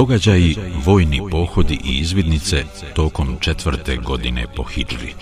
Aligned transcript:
Događaji, 0.00 0.56
vojni 0.84 1.20
pohodi 1.30 1.78
i 1.84 1.98
izvidnice 1.98 2.64
tokom 2.94 3.36
četvrte 3.40 3.96
godine 3.96 4.46
po 4.56 4.62
Hidžri. 4.62 5.14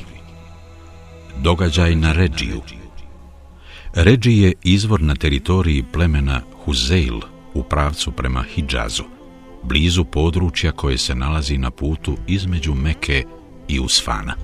Događaj 1.42 1.94
na 1.94 2.12
Ređiju. 2.12 2.60
Ređi 3.94 4.32
je 4.32 4.52
izvor 4.62 5.00
na 5.00 5.14
teritoriji 5.14 5.84
plemena 5.92 6.40
Huzeil 6.64 7.20
u 7.54 7.62
pravcu 7.62 8.12
prema 8.12 8.42
Hidžazu, 8.42 9.02
blizu 9.62 10.04
područja 10.04 10.72
koje 10.72 10.98
se 10.98 11.14
nalazi 11.14 11.58
na 11.58 11.70
putu 11.70 12.16
između 12.26 12.74
Meke 12.74 13.24
i 13.68 13.80
Usfana. 13.80 14.34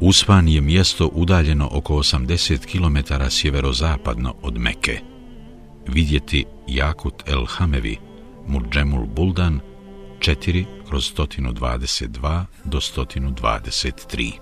Usfan 0.00 0.48
je 0.48 0.60
mjesto 0.60 1.06
udaljeno 1.06 1.68
oko 1.72 1.94
80 1.94 2.66
km 2.66 3.14
sjeverozapadno 3.30 4.34
od 4.42 4.58
Meke. 4.58 5.00
Vidjeti 5.86 6.44
Jakut 6.66 7.22
el 7.26 7.44
Hamevi, 7.46 8.09
Murđemul 8.48 9.06
Buldan, 9.06 9.60
4 10.18 10.64
kroz 10.88 11.12
122 11.16 12.44
do 12.64 12.80
123. 12.80 14.32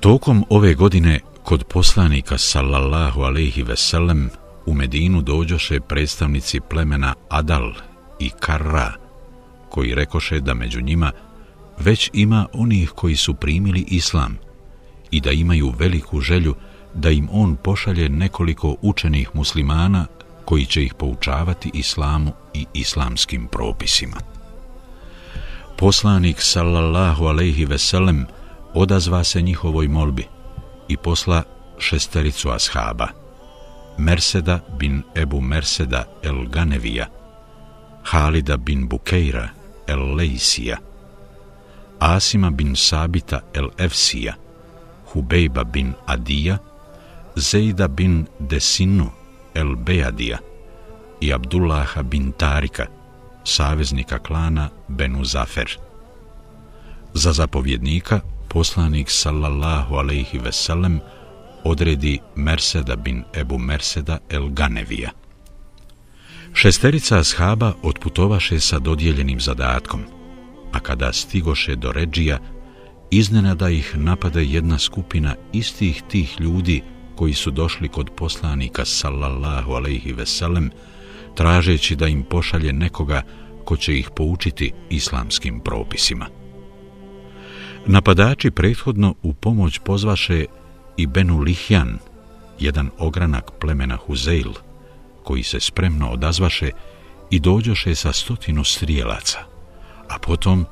Tokom 0.00 0.44
ove 0.50 0.74
godine 0.74 1.20
kod 1.42 1.64
poslanika 1.64 2.38
sallallahu 2.38 3.22
alaihi 3.22 3.62
veselem 3.62 4.30
u 4.66 4.74
Medinu 4.74 5.22
dođoše 5.22 5.80
predstavnici 5.80 6.60
plemena 6.60 7.14
Adal 7.28 7.72
i 8.20 8.30
Karra, 8.40 8.92
koji 9.70 9.94
rekoše 9.94 10.40
da 10.40 10.54
među 10.54 10.80
njima 10.80 11.12
već 11.78 12.10
ima 12.12 12.46
onih 12.52 12.90
koji 12.90 13.16
su 13.16 13.34
primili 13.34 13.84
islam 13.88 14.38
i 15.10 15.20
da 15.20 15.30
imaju 15.30 15.74
veliku 15.78 16.20
želju 16.20 16.54
da 16.94 17.10
im 17.10 17.28
on 17.32 17.56
pošalje 17.56 18.08
nekoliko 18.08 18.76
učenih 18.82 19.30
muslimana 19.34 20.06
koji 20.44 20.66
će 20.66 20.82
ih 20.82 20.94
poučavati 20.94 21.70
islamu 21.74 22.32
i 22.54 22.66
islamskim 22.74 23.46
propisima. 23.46 24.16
Poslanik 25.76 26.36
sallallahu 26.40 27.26
alejhi 27.26 27.64
ve 27.64 27.78
sellem 27.78 28.26
odazva 28.74 29.24
se 29.24 29.42
njihovoj 29.42 29.88
molbi 29.88 30.26
i 30.88 30.96
posla 30.96 31.42
šestericu 31.78 32.50
ashaba. 32.50 33.08
Merseda 33.98 34.60
bin 34.78 35.02
Ebu 35.14 35.40
Merseda 35.40 36.04
el 36.22 36.46
Ganevija, 36.48 37.06
Halida 38.02 38.56
bin 38.56 38.88
Bukeira 38.88 39.48
el 39.86 40.16
Leisija, 40.16 40.76
Asima 41.98 42.50
bin 42.50 42.76
Sabita 42.76 43.40
el 43.54 43.68
Efsija, 43.78 44.34
Hubejba 45.12 45.64
bin 45.64 45.92
Adija, 46.06 46.58
Zejda 47.36 47.88
bin 47.88 48.26
Desinu 48.38 49.10
el 49.54 49.76
Bejadija 49.76 50.38
i 51.20 51.32
Abdullaha 51.32 52.02
bin 52.02 52.32
Tarika, 52.32 52.86
saveznika 53.44 54.18
klana 54.18 54.68
Benu 54.88 55.24
Zafer. 55.24 55.78
Za 57.14 57.32
zapovjednika 57.32 58.20
poslanik 58.48 59.10
sallallahu 59.10 59.94
alaihi 59.94 60.38
veselem 60.38 61.00
odredi 61.64 62.18
Merseda 62.36 62.96
bin 62.96 63.24
Ebu 63.34 63.58
Merseda 63.58 64.18
el 64.28 64.48
Ganevija. 64.48 65.10
Šesterica 66.54 67.18
ashaba 67.18 67.72
otputovaše 67.82 68.60
sa 68.60 68.78
dodijeljenim 68.78 69.40
zadatkom, 69.40 70.00
a 70.72 70.80
kada 70.80 71.12
stigoše 71.12 71.76
do 71.76 71.92
Ređija, 71.92 72.38
iznenada 73.10 73.68
ih 73.68 73.96
napade 73.96 74.44
jedna 74.44 74.78
skupina 74.78 75.34
istih 75.52 76.02
tih 76.08 76.40
ljudi 76.40 76.82
koji 77.16 77.34
su 77.34 77.50
došli 77.50 77.88
kod 77.88 78.10
poslanika 78.16 78.84
sallallahu 78.84 79.72
alaihi 79.72 80.12
veselem, 80.12 80.70
tražeći 81.34 81.96
da 81.96 82.08
im 82.08 82.22
pošalje 82.22 82.72
nekoga 82.72 83.22
ko 83.64 83.76
će 83.76 83.98
ih 83.98 84.10
poučiti 84.16 84.72
islamskim 84.90 85.60
propisima. 85.60 86.26
Napadači 87.86 88.50
prethodno 88.50 89.14
u 89.22 89.34
pomoć 89.34 89.78
pozvaše 89.78 90.44
i 90.96 91.06
Benu 91.06 91.40
Lihjan, 91.40 91.98
jedan 92.58 92.90
ogranak 92.98 93.50
plemena 93.60 93.96
Huzeil, 93.96 94.52
koji 95.24 95.42
se 95.42 95.60
spremno 95.60 96.10
odazvaše 96.10 96.70
i 97.30 97.40
dođoše 97.40 97.94
sa 97.94 98.12
stotinu 98.12 98.64
strijelaca, 98.64 99.38
a 100.08 100.18
potom 100.18 100.66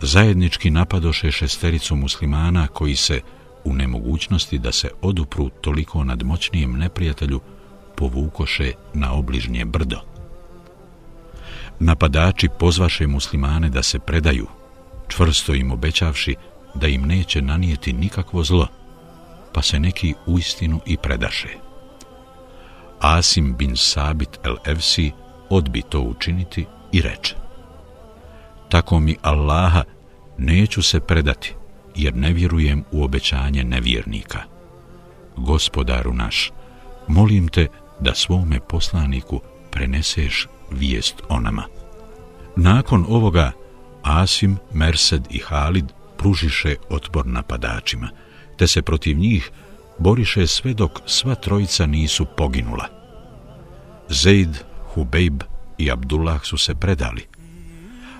zajednički 0.00 0.70
napadoše 0.70 1.30
šestericu 1.30 1.96
muslimana 1.96 2.66
koji 2.66 2.96
se 2.96 3.20
u 3.64 3.74
nemogućnosti 3.74 4.58
da 4.58 4.72
se 4.72 4.90
odupru 5.02 5.48
toliko 5.48 6.04
nadmoćnijem 6.04 6.78
neprijatelju 6.78 7.40
povukoše 7.96 8.72
na 8.94 9.12
obližnje 9.12 9.64
brdo. 9.64 9.96
Napadači 11.78 12.48
pozvaše 12.58 13.06
muslimane 13.06 13.68
da 13.68 13.82
se 13.82 13.98
predaju, 13.98 14.46
čvrsto 15.08 15.54
im 15.54 15.70
obećavši 15.70 16.34
da 16.74 16.86
im 16.86 17.02
neće 17.02 17.42
nanijeti 17.42 17.92
nikakvo 17.92 18.44
zlo, 18.44 18.66
pa 19.52 19.62
se 19.62 19.80
neki 19.80 20.14
uistinu 20.26 20.80
i 20.86 20.96
predaše. 20.96 21.48
Asim 23.00 23.56
bin 23.56 23.76
Sabit 23.76 24.38
el-Evsi 24.44 25.10
odbi 25.50 25.82
to 25.82 26.00
učiniti 26.00 26.66
i 26.92 27.02
reče 27.02 27.34
Tako 28.68 29.00
mi 29.00 29.16
Allaha 29.22 29.84
neću 30.38 30.82
se 30.82 31.00
predati, 31.00 31.54
jer 31.96 32.16
ne 32.16 32.32
vjerujem 32.32 32.84
u 32.92 33.04
obećanje 33.04 33.64
nevjernika. 33.64 34.42
Gospodaru 35.36 36.14
naš, 36.14 36.50
molim 37.08 37.48
te 37.48 37.66
da 38.00 38.14
svome 38.14 38.60
poslaniku 38.60 39.40
preneseš 39.70 40.48
vijest 40.70 41.22
o 41.28 41.40
nama. 41.40 41.64
Nakon 42.56 43.06
ovoga, 43.08 43.52
Asim, 44.02 44.56
Mersed 44.72 45.26
i 45.30 45.38
Halid 45.38 45.92
pružiše 46.18 46.76
otpor 46.90 47.26
napadačima, 47.26 48.08
te 48.56 48.66
se 48.66 48.82
protiv 48.82 49.18
njih 49.18 49.50
boriše 49.98 50.46
sve 50.46 50.74
dok 50.74 51.00
sva 51.06 51.34
trojica 51.34 51.86
nisu 51.86 52.26
poginula. 52.36 52.86
Zeid, 54.08 54.58
Hubejb 54.94 55.42
i 55.78 55.90
Abdullah 55.90 56.44
su 56.44 56.58
se 56.58 56.74
predali, 56.74 57.26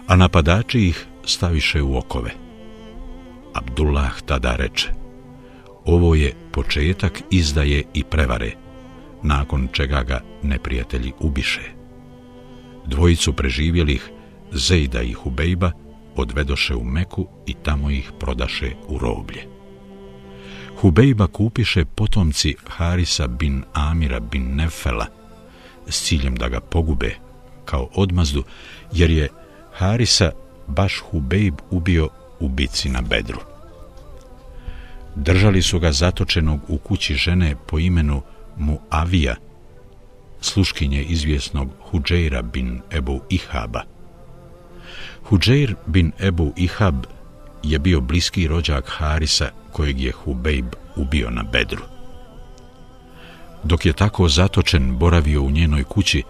a 0.07 0.17
napadači 0.17 0.81
ih 0.81 1.07
staviše 1.25 1.83
u 1.83 1.97
okove. 1.97 2.42
Abdullah 3.55 4.21
tada 4.27 4.57
reče, 4.57 4.89
ovo 5.85 6.15
je 6.15 6.35
početak 6.53 7.23
izdaje 7.31 7.85
i 7.95 8.05
prevare, 8.05 8.53
nakon 9.23 9.69
čega 9.73 10.03
ga 10.03 10.21
neprijatelji 10.43 11.13
ubiše. 11.21 11.61
Dvojicu 12.87 13.33
preživjelih, 13.33 14.11
Zejda 14.53 15.03
i 15.03 15.13
Hubejba, 15.13 15.71
odvedoše 16.17 16.75
u 16.75 16.85
Meku 16.85 17.27
i 17.47 17.55
tamo 17.55 17.91
ih 17.91 18.13
prodaše 18.21 18.73
u 18.89 18.99
roblje. 18.99 19.47
Hubejba 20.81 21.27
kupiše 21.27 21.85
potomci 21.85 22.55
Harisa 22.69 23.27
bin 23.27 23.63
Amira 23.73 24.21
bin 24.21 24.55
Nefela 24.57 25.07
s 25.89 26.03
ciljem 26.03 26.37
da 26.37 26.49
ga 26.49 26.61
pogube 26.61 27.15
kao 27.65 27.89
odmazdu, 27.95 28.45
jer 28.93 29.11
je 29.11 29.29
Harisa 29.73 30.31
baš 30.67 30.99
Hubejb 30.99 31.55
ubio 31.71 32.09
u 32.43 32.49
bici 32.49 32.89
na 32.89 33.01
Bedru. 33.01 33.41
Držali 35.15 35.63
su 35.63 35.79
ga 35.79 35.93
zatočenog 35.93 36.61
u 36.69 36.79
kući 36.79 37.15
žene 37.15 37.57
po 37.67 37.79
imenu 37.79 38.23
Muavija, 38.57 39.37
sluškinje 40.41 41.03
izvjesnog 41.03 41.69
Huđeira 41.91 42.43
bin 42.43 42.81
Ebu 42.91 43.21
Ihaba. 43.31 43.83
Huđeir 45.25 45.75
bin 45.87 46.13
Ebu 46.21 46.53
Ihab 46.57 47.05
je 47.63 47.79
bio 47.79 48.01
bliski 48.01 48.49
rođak 48.49 48.85
Harisa 48.89 49.51
kojeg 49.73 50.01
je 50.01 50.13
Hubejb 50.13 50.67
ubio 50.97 51.31
na 51.31 51.43
Bedru. 51.43 51.83
Dok 53.65 53.87
je 53.87 53.93
tako 53.93 54.29
zatočen 54.29 54.99
boravio 54.99 55.43
u 55.43 55.51
njenoj 55.51 55.85
kući, 55.85 56.23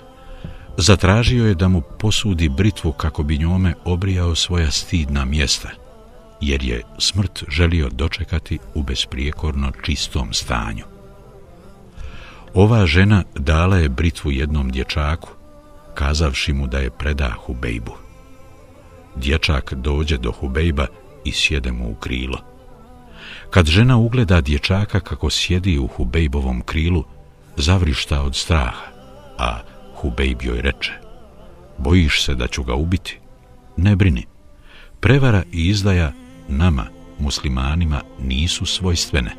zatražio 0.77 1.47
je 1.47 1.55
da 1.55 1.69
mu 1.69 1.83
posudi 1.99 2.49
britvu 2.49 2.93
kako 2.93 3.23
bi 3.23 3.39
njome 3.39 3.75
obrijao 3.85 4.35
svoja 4.35 4.71
stidna 4.71 5.25
mjesta, 5.25 5.69
jer 6.43 6.63
je 6.63 6.83
smrt 6.99 7.45
želio 7.49 7.89
dočekati 7.89 8.59
u 8.75 8.83
besprijekorno 8.83 9.73
čistom 9.83 10.33
stanju. 10.33 10.85
Ova 12.55 12.87
žena 12.87 13.25
dala 13.35 13.77
je 13.77 13.89
britvu 13.89 14.31
jednom 14.31 14.71
dječaku, 14.71 15.29
kazavši 15.95 16.53
mu 16.53 16.67
da 16.67 16.79
je 16.79 16.91
preda 16.91 17.31
Hubejbu. 17.47 17.93
Dječak 19.17 19.75
dođe 19.75 20.19
do 20.19 20.33
Hubejba 20.33 20.87
i 21.25 21.33
sjede 21.33 21.73
mu 21.73 21.91
u 21.91 21.95
krilo. 21.95 22.39
Kad 23.51 23.67
žena 23.67 23.97
ugleda 23.97 24.41
dječaka 24.41 25.01
kako 25.01 25.31
sjedi 25.31 25.79
u 25.79 25.87
Hubejbovom 25.87 26.61
krilu, 26.61 27.05
zavrišta 27.57 28.23
od 28.23 28.37
straha, 28.37 28.87
a 29.39 29.61
Hubejb 29.95 30.43
joj 30.43 30.61
reče, 30.61 30.93
bojiš 31.79 32.25
se 32.25 32.35
da 32.35 32.47
ću 32.47 32.63
ga 32.63 32.75
ubiti? 32.75 33.19
Ne 33.77 33.97
brini, 33.97 34.27
prevara 35.01 35.43
i 35.53 35.69
izdaja 35.69 36.13
nama, 36.49 36.87
muslimanima, 37.19 38.01
nisu 38.23 38.67
svojstvene. 38.67 39.31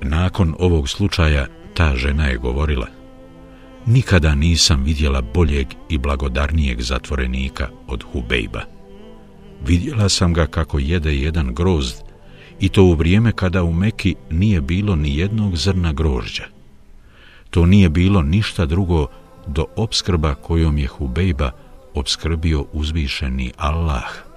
Nakon 0.00 0.54
ovog 0.58 0.88
slučaja 0.88 1.46
ta 1.74 1.96
žena 1.96 2.26
je 2.26 2.36
govorila, 2.36 2.86
Nikada 3.88 4.34
nisam 4.34 4.82
vidjela 4.84 5.22
boljeg 5.22 5.66
i 5.88 5.98
blagodarnijeg 5.98 6.80
zatvorenika 6.80 7.68
od 7.86 8.04
Hubejba. 8.12 8.60
Vidjela 9.66 10.08
sam 10.08 10.32
ga 10.32 10.46
kako 10.46 10.78
jede 10.78 11.14
jedan 11.14 11.54
grozd 11.54 11.96
i 12.60 12.68
to 12.68 12.84
u 12.84 12.94
vrijeme 12.94 13.32
kada 13.32 13.62
u 13.62 13.72
Meki 13.72 14.14
nije 14.30 14.60
bilo 14.60 14.96
ni 14.96 15.18
jednog 15.18 15.56
zrna 15.56 15.92
grožđa. 15.92 16.44
To 17.50 17.66
nije 17.66 17.88
bilo 17.88 18.22
ništa 18.22 18.66
drugo 18.66 19.06
do 19.46 19.66
obskrba 19.76 20.34
kojom 20.34 20.78
je 20.78 20.86
Hubejba 20.86 21.50
obskrbio 21.94 22.64
uzvišeni 22.72 23.52
Allah. 23.56 24.27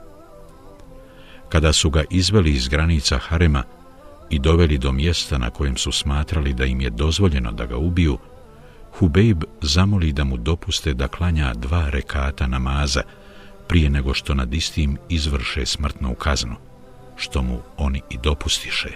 Kada 1.51 1.74
su 1.74 1.89
ga 1.89 2.03
izveli 2.09 2.51
iz 2.51 2.68
granica 2.68 3.18
Harema 3.18 3.63
i 4.30 4.39
doveli 4.39 4.77
do 4.77 4.92
mjesta 4.92 5.38
na 5.38 5.50
kojem 5.50 5.77
su 5.77 5.92
smatrali 5.92 6.53
da 6.53 6.65
im 6.65 6.81
je 6.81 6.89
dozvoljeno 6.89 7.51
da 7.51 7.65
ga 7.65 7.77
ubiju, 7.77 8.18
Hubejb 9.00 9.44
zamoli 9.62 10.13
da 10.13 10.24
mu 10.24 10.38
dopuste 10.38 10.94
da 10.94 11.07
klanja 11.07 11.53
dva 11.53 11.89
rekata 11.89 12.48
namaza 12.48 13.01
prije 13.68 13.89
nego 13.89 14.13
što 14.13 14.33
nad 14.33 14.53
istim 14.53 14.98
izvrše 15.09 15.65
smrtnu 15.65 16.13
kaznu, 16.15 16.56
što 17.15 17.42
mu 17.42 17.59
oni 17.77 18.01
i 18.09 18.18
dopustiše. 18.18 18.89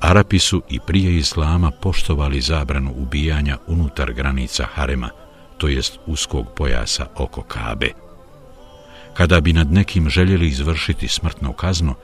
Arapi 0.00 0.38
su 0.38 0.62
i 0.68 0.80
prije 0.86 1.16
Islama 1.16 1.70
poštovali 1.70 2.40
zabranu 2.40 2.92
ubijanja 2.96 3.58
unutar 3.66 4.12
granica 4.12 4.64
Harema, 4.74 5.10
to 5.58 5.68
jest 5.68 5.98
uskog 6.06 6.46
pojasa 6.56 7.06
oko 7.16 7.42
Kabe. 7.42 8.09
Kada 9.20 9.40
bi 9.40 9.52
nad 9.52 9.72
nekim 9.72 10.08
željeli 10.08 10.48
izvršiti 10.48 11.08
smrtnu 11.08 11.52
kaznu, 11.52 11.94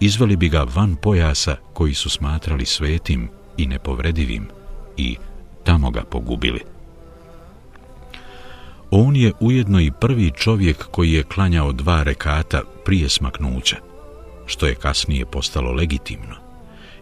izveli 0.00 0.36
bi 0.36 0.48
ga 0.48 0.66
van 0.74 0.96
pojasa 0.96 1.56
koji 1.72 1.94
su 1.94 2.10
smatrali 2.10 2.66
svetim 2.66 3.28
i 3.56 3.66
nepovredivim 3.66 4.48
i 4.96 5.16
tamo 5.64 5.90
ga 5.90 6.04
pogubili. 6.04 6.60
On 8.90 9.16
je 9.16 9.32
ujedno 9.40 9.80
i 9.80 9.92
prvi 10.00 10.30
čovjek 10.30 10.86
koji 10.90 11.12
je 11.12 11.22
klanjao 11.22 11.72
dva 11.72 12.02
rekata 12.02 12.62
prije 12.84 13.08
smaknuća, 13.08 13.76
što 14.46 14.66
je 14.66 14.74
kasnije 14.74 15.26
postalo 15.26 15.72
legitimno, 15.72 16.36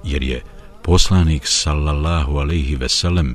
jer 0.05 0.23
je 0.23 0.43
poslanik 0.83 1.43
sallallahu 1.45 2.37
alaihi 2.37 2.77
veselem 2.77 3.35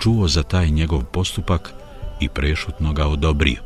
čuo 0.00 0.28
za 0.28 0.42
taj 0.42 0.70
njegov 0.70 1.04
postupak 1.04 1.72
i 2.20 2.28
prešutno 2.28 2.92
ga 2.92 3.06
odobrio. 3.06 3.65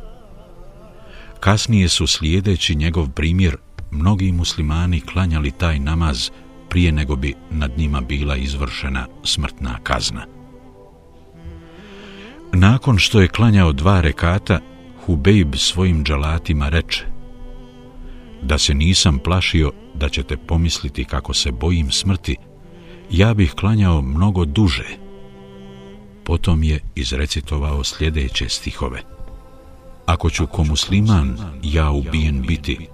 Kasnije 1.41 1.89
su 1.89 2.07
slijedeći 2.07 2.75
njegov 2.75 3.09
primjer 3.09 3.57
mnogi 3.91 4.31
muslimani 4.31 5.01
klanjali 5.01 5.51
taj 5.51 5.79
namaz 5.79 6.29
prije 6.69 6.91
nego 6.91 7.15
bi 7.15 7.33
nad 7.49 7.71
njima 7.77 8.01
bila 8.01 8.35
izvršena 8.35 9.07
smrtna 9.23 9.79
kazna. 9.83 10.25
Nakon 12.53 12.97
što 12.97 13.21
je 13.21 13.27
klanjao 13.27 13.73
dva 13.73 14.01
rekata, 14.01 14.59
Hubejb 15.05 15.55
svojim 15.55 16.03
dželatima 16.03 16.69
reče 16.69 17.05
Da 18.41 18.57
se 18.57 18.73
nisam 18.73 19.19
plašio 19.19 19.71
da 19.93 20.09
ćete 20.09 20.37
pomisliti 20.37 21.05
kako 21.05 21.33
se 21.33 21.51
bojim 21.51 21.91
smrti, 21.91 22.35
ja 23.11 23.33
bih 23.33 23.53
klanjao 23.59 24.01
mnogo 24.01 24.45
duže. 24.45 24.97
Potom 26.23 26.63
je 26.63 26.79
izrecitovao 26.95 27.83
sljedeće 27.83 28.49
stihove. 28.49 29.20
Ako 30.11 30.29
ću 30.29 30.47
ko 30.47 30.63
musliman 30.63 31.37
ja 31.63 31.91
ubijen 31.91 32.41
biti, 32.41 32.87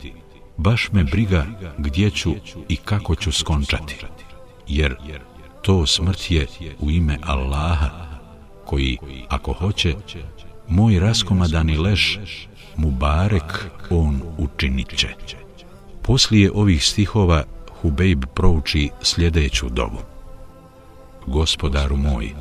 baš 0.57 0.89
me 0.91 1.03
briga 1.03 1.45
gdje 1.77 2.09
ću 2.11 2.33
i 2.69 2.75
kako 2.75 3.15
ću 3.15 3.31
skončati, 3.31 3.95
jer 4.67 4.95
to 5.61 5.85
smrt 5.85 6.31
je 6.31 6.47
u 6.79 6.91
ime 6.91 7.17
Allaha, 7.21 7.89
koji, 8.65 8.97
ako 9.29 9.53
hoće, 9.53 9.95
moj 10.67 10.99
raskomadani 10.99 11.77
leš, 11.77 12.19
Mubarek 12.75 13.65
on 13.89 14.21
učinit 14.37 14.97
će. 14.97 15.07
Poslije 16.01 16.51
ovih 16.51 16.85
stihova 16.85 17.43
Hubejb 17.81 18.25
prouči 18.33 18.89
sljedeću 19.01 19.69
dovu. 19.69 20.01
Gospodaru 21.27 21.97
moj, 21.97 22.33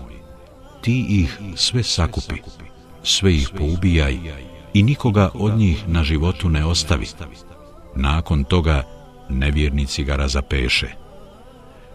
ti 0.82 1.06
ih 1.08 1.38
sve 1.54 1.82
sakupi, 1.82 2.40
sve 3.02 3.34
ih 3.34 3.48
poubijaj 3.58 4.18
i 4.76 4.82
nikoga 4.82 5.30
od 5.34 5.58
njih 5.58 5.88
na 5.88 6.04
životu 6.04 6.48
ne 6.48 6.64
ostavi. 6.64 7.06
Nakon 7.94 8.44
toga 8.44 8.82
nevjernici 9.28 10.04
ga 10.04 10.16
razapeše. 10.16 10.88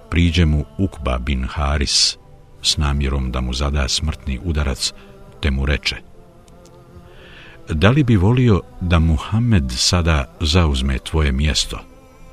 Priđe 0.09 0.45
mu 0.45 0.65
Ukba 0.77 1.17
bin 1.17 1.45
Haris, 1.47 2.17
s 2.61 2.77
namjerom 2.77 3.31
da 3.31 3.41
mu 3.41 3.53
zada 3.53 3.87
smrtni 3.87 4.39
udarac, 4.43 4.93
te 5.41 5.51
mu 5.51 5.65
reče 5.65 5.95
Da 7.69 7.89
li 7.89 8.03
bi 8.03 8.15
volio 8.15 8.61
da 8.81 8.99
Muhammed 8.99 9.71
sada 9.71 10.35
zauzme 10.39 10.99
tvoje 10.99 11.31
mjesto, 11.31 11.79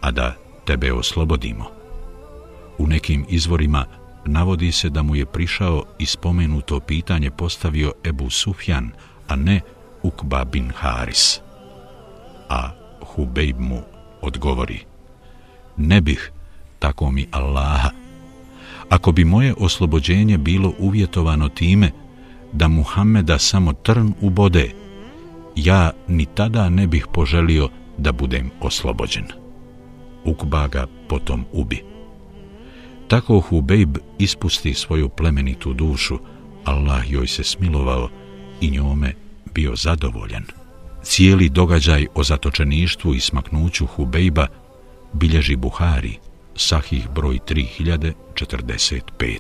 a 0.01 0.11
da 0.11 0.35
tebe 0.65 0.93
oslobodimo? 0.93 1.65
U 2.79 2.87
nekim 2.87 3.27
izvorima 3.29 3.85
navodi 4.25 4.73
se 4.73 4.91
da 4.91 5.03
mu 5.03 5.17
je 5.17 5.27
prišao 5.27 5.85
i 5.99 6.07
spomenuto 6.07 6.81
pitanje 6.81 7.31
postavio 7.31 7.93
Ebu 8.05 8.31
Sufjan, 8.31 8.91
a 9.29 9.37
ne 9.37 9.61
Ukba 10.09 10.45
bin 10.45 10.73
Haris. 10.73 11.41
A 12.49 12.73
Hubejb 13.01 13.61
mu 13.61 13.81
odgovori 14.21 14.81
Ne 15.77 16.01
bih, 16.01 16.33
tako 16.79 17.11
mi 17.11 17.29
Allaha, 17.31 17.91
ako 18.89 19.13
bi 19.13 19.25
moje 19.25 19.55
oslobođenje 19.59 20.39
bilo 20.39 20.73
uvjetovano 20.79 21.49
time 21.49 21.91
da 22.53 22.69
Muhammeda 22.69 23.39
samo 23.39 23.73
trn 23.73 24.13
ubode, 24.21 24.71
ja 25.57 25.91
ni 26.09 26.27
tada 26.27 26.69
ne 26.69 26.87
bih 26.87 27.07
poželio 27.13 27.69
da 27.99 28.13
budem 28.13 28.51
oslobođen. 28.61 29.25
Ukba 30.25 30.69
ga 30.69 30.87
potom 31.09 31.45
ubi. 31.53 31.85
Tako 33.09 33.41
Hubejb 33.41 33.97
ispusti 34.19 34.75
svoju 34.75 35.09
plemenitu 35.09 35.73
dušu, 35.73 36.19
Allah 36.65 37.13
joj 37.13 37.27
se 37.27 37.45
smilovao 37.45 38.09
i 38.61 38.71
njome 38.71 39.28
bio 39.59 39.77
zadovoljan. 39.77 40.45
Cijeli 41.03 41.49
događaj 41.49 42.07
o 42.15 42.25
zatočeništvu 42.25 43.15
i 43.15 43.21
smaknuću 43.21 43.87
Hubejba 43.87 44.47
bilježi 45.13 45.57
Buhari, 45.57 46.19
sahih 46.57 47.09
broj 47.15 47.39
3045. 47.49 49.39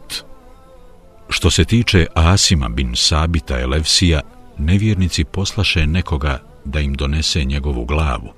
Što 1.28 1.50
se 1.50 1.64
tiče 1.64 2.06
Asima 2.14 2.68
bin 2.68 2.92
Sabita 2.96 3.60
Elevsija, 3.60 4.20
nevjernici 4.58 5.24
poslaše 5.24 5.86
nekoga 5.86 6.42
da 6.64 6.80
im 6.80 6.94
donese 6.94 7.44
njegovu 7.44 7.84
glavu, 7.84 8.32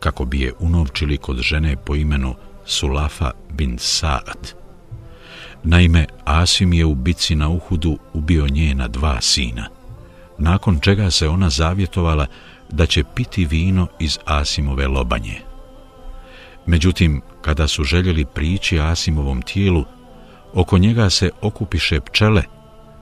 kako 0.00 0.24
bi 0.24 0.40
je 0.40 0.52
unovčili 0.58 1.16
kod 1.16 1.38
žene 1.38 1.76
po 1.76 1.94
imenu 1.96 2.34
Sulafa 2.64 3.30
bin 3.50 3.76
Saad. 3.78 4.52
Naime, 5.64 6.06
Asim 6.24 6.72
je 6.72 6.84
u 6.84 6.94
bici 6.94 7.34
na 7.34 7.48
Uhudu 7.48 7.98
ubio 8.12 8.48
njena 8.48 8.88
dva 8.88 9.20
sina, 9.20 9.75
nakon 10.38 10.80
čega 10.80 11.10
se 11.10 11.28
ona 11.28 11.50
zavjetovala 11.50 12.26
da 12.70 12.86
će 12.86 13.04
piti 13.14 13.44
vino 13.44 13.86
iz 13.98 14.18
Asimove 14.24 14.86
lobanje. 14.86 15.40
Međutim, 16.66 17.22
kada 17.42 17.68
su 17.68 17.84
željeli 17.84 18.24
prići 18.24 18.80
Asimovom 18.80 19.42
tijelu, 19.42 19.84
oko 20.54 20.78
njega 20.78 21.10
se 21.10 21.30
okupiše 21.42 22.00
pčele 22.00 22.42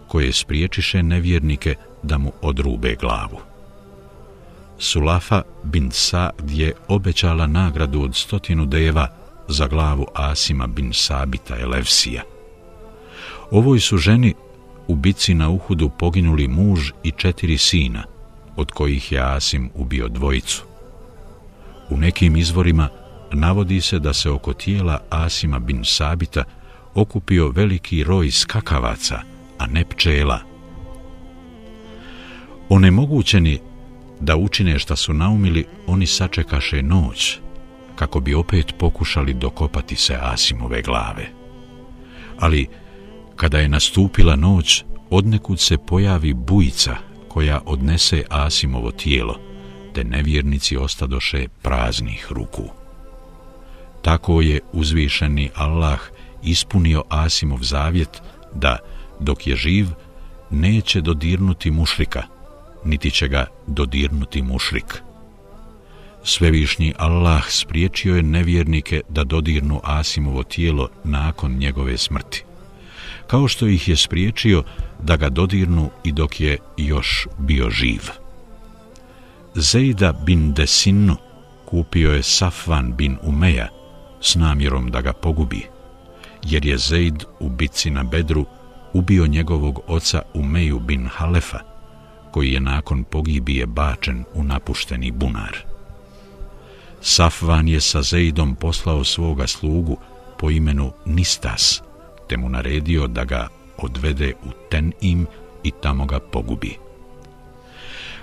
koje 0.09 0.33
spriječiše 0.33 1.03
nevjernike 1.03 1.75
da 2.03 2.19
mu 2.19 2.33
odrube 2.43 2.95
glavu. 3.01 3.39
Sulafa 4.79 5.43
bin 5.63 5.91
Sa'd 5.91 6.51
je 6.51 6.73
obećala 6.89 7.47
nagradu 7.47 8.03
od 8.03 8.17
stotinu 8.17 8.67
deva 8.67 9.09
za 9.49 9.67
glavu 9.67 10.07
Asima 10.15 10.67
bin 10.67 10.93
Sabita 10.93 11.59
Elevsija. 11.61 12.23
Ovoj 13.51 13.81
su 13.81 13.97
ženi 13.97 14.35
u 14.89 14.95
bici 14.95 15.35
na 15.35 15.51
Uhudu 15.51 15.89
poginuli 15.89 16.49
muž 16.49 16.91
i 17.03 17.11
četiri 17.11 17.59
sina, 17.59 18.05
od 18.57 18.71
kojih 18.71 19.13
je 19.13 19.21
Asim 19.21 19.71
ubio 19.75 20.09
dvojicu. 20.09 20.63
U 21.91 21.97
nekim 21.97 22.37
izvorima 22.37 22.89
navodi 23.33 23.81
se 23.81 23.99
da 23.99 24.13
se 24.13 24.31
oko 24.31 24.53
tijela 24.53 25.01
Asima 25.11 25.59
bin 25.59 25.81
Sabita 25.85 26.45
okupio 26.95 27.49
veliki 27.49 28.05
roj 28.05 28.31
skakavaca, 28.31 29.21
a 29.59 29.67
ne 29.67 29.85
pčela. 29.85 30.41
Onemogućeni 32.69 33.61
da 34.21 34.37
učine 34.37 34.79
šta 34.79 34.97
su 34.97 35.15
naumili, 35.15 35.67
oni 35.87 36.07
sačekaše 36.07 36.83
noć, 36.83 37.39
kako 37.97 38.21
bi 38.21 38.35
opet 38.35 38.75
pokušali 38.79 39.35
dokopati 39.35 39.97
se 39.97 40.19
Asimove 40.21 40.83
glave. 40.83 41.27
Ali, 42.39 42.69
kada 43.37 43.59
je 43.59 43.69
nastupila 43.69 44.37
noć, 44.37 44.85
odnekud 45.11 45.61
se 45.61 45.79
pojavi 45.79 46.35
bujica 46.35 46.97
koja 47.29 47.61
odnese 47.67 48.25
Asimovo 48.29 48.91
tijelo, 48.91 49.39
te 49.95 50.05
nevjernici 50.05 50.77
ostadoše 50.77 51.49
praznih 51.63 52.27
ruku. 52.31 52.65
Tako 54.03 54.41
je 54.41 54.61
uzvišeni 54.73 55.51
Allah 55.55 56.01
ispunio 56.43 57.03
Asimov 57.09 57.63
zavjet 57.63 58.23
da, 58.55 58.79
dok 59.21 59.47
je 59.47 59.57
živ, 59.57 59.87
neće 60.51 61.01
dodirnuti 61.01 61.71
mušrika, 61.71 62.23
niti 62.85 63.11
će 63.11 63.29
ga 63.29 63.47
dodirnuti 63.67 64.43
mušrik. 64.43 65.03
Svevišnji 66.25 66.95
Allah 66.99 67.45
spriječio 67.49 68.17
je 68.17 68.23
nevjernike 68.23 69.01
da 69.09 69.25
dodirnu 69.25 69.81
Asimovo 69.83 70.43
tijelo 70.43 70.89
nakon 71.05 71.53
njegove 71.57 71.99
smrti, 71.99 72.45
kao 73.27 73.49
što 73.49 73.67
ih 73.67 73.89
je 73.89 73.97
spriječio 73.97 74.63
da 75.03 75.17
ga 75.17 75.29
dodirnu 75.29 75.91
i 76.05 76.13
dok 76.13 76.41
je 76.41 76.59
još 76.77 77.27
bio 77.39 77.71
živ. 77.71 78.01
Zejda 79.55 80.13
bin 80.13 80.53
Desinu 80.53 81.17
kupio 81.65 82.13
je 82.13 82.23
Safvan 82.23 82.93
bin 82.97 83.17
Umeja 83.23 83.69
s 84.21 84.35
namjerom 84.35 84.91
da 84.91 85.01
ga 85.01 85.13
pogubi, 85.13 85.67
jer 86.43 86.67
je 86.67 86.79
Zejd 86.79 87.25
u 87.41 87.49
bitci 87.49 87.91
na 87.91 88.03
Bedru 88.03 88.47
ubio 88.93 89.27
njegovog 89.27 89.81
oca 89.87 90.23
Umeju 90.35 90.79
bin 90.79 91.09
Halefa, 91.13 91.59
koji 92.31 92.53
je 92.53 92.61
nakon 92.61 93.05
pogibije 93.05 93.67
bačen 93.67 94.25
u 94.35 94.45
napušteni 94.45 95.11
bunar. 95.11 95.57
Safvan 97.01 97.69
je 97.69 97.81
sa 97.81 98.03
Zejdom 98.03 98.55
poslao 98.55 99.05
svoga 99.05 99.47
slugu 99.47 99.97
po 100.39 100.51
imenu 100.51 100.93
Nistas, 101.05 101.83
te 102.35 102.39
mu 102.39 102.49
naredio 102.49 103.07
da 103.07 103.25
ga 103.25 103.49
odvede 103.79 104.33
u 104.45 104.51
Tenim 104.71 105.27
i 105.63 105.71
tamo 105.83 106.07
ga 106.07 106.19
pogubi. 106.19 106.77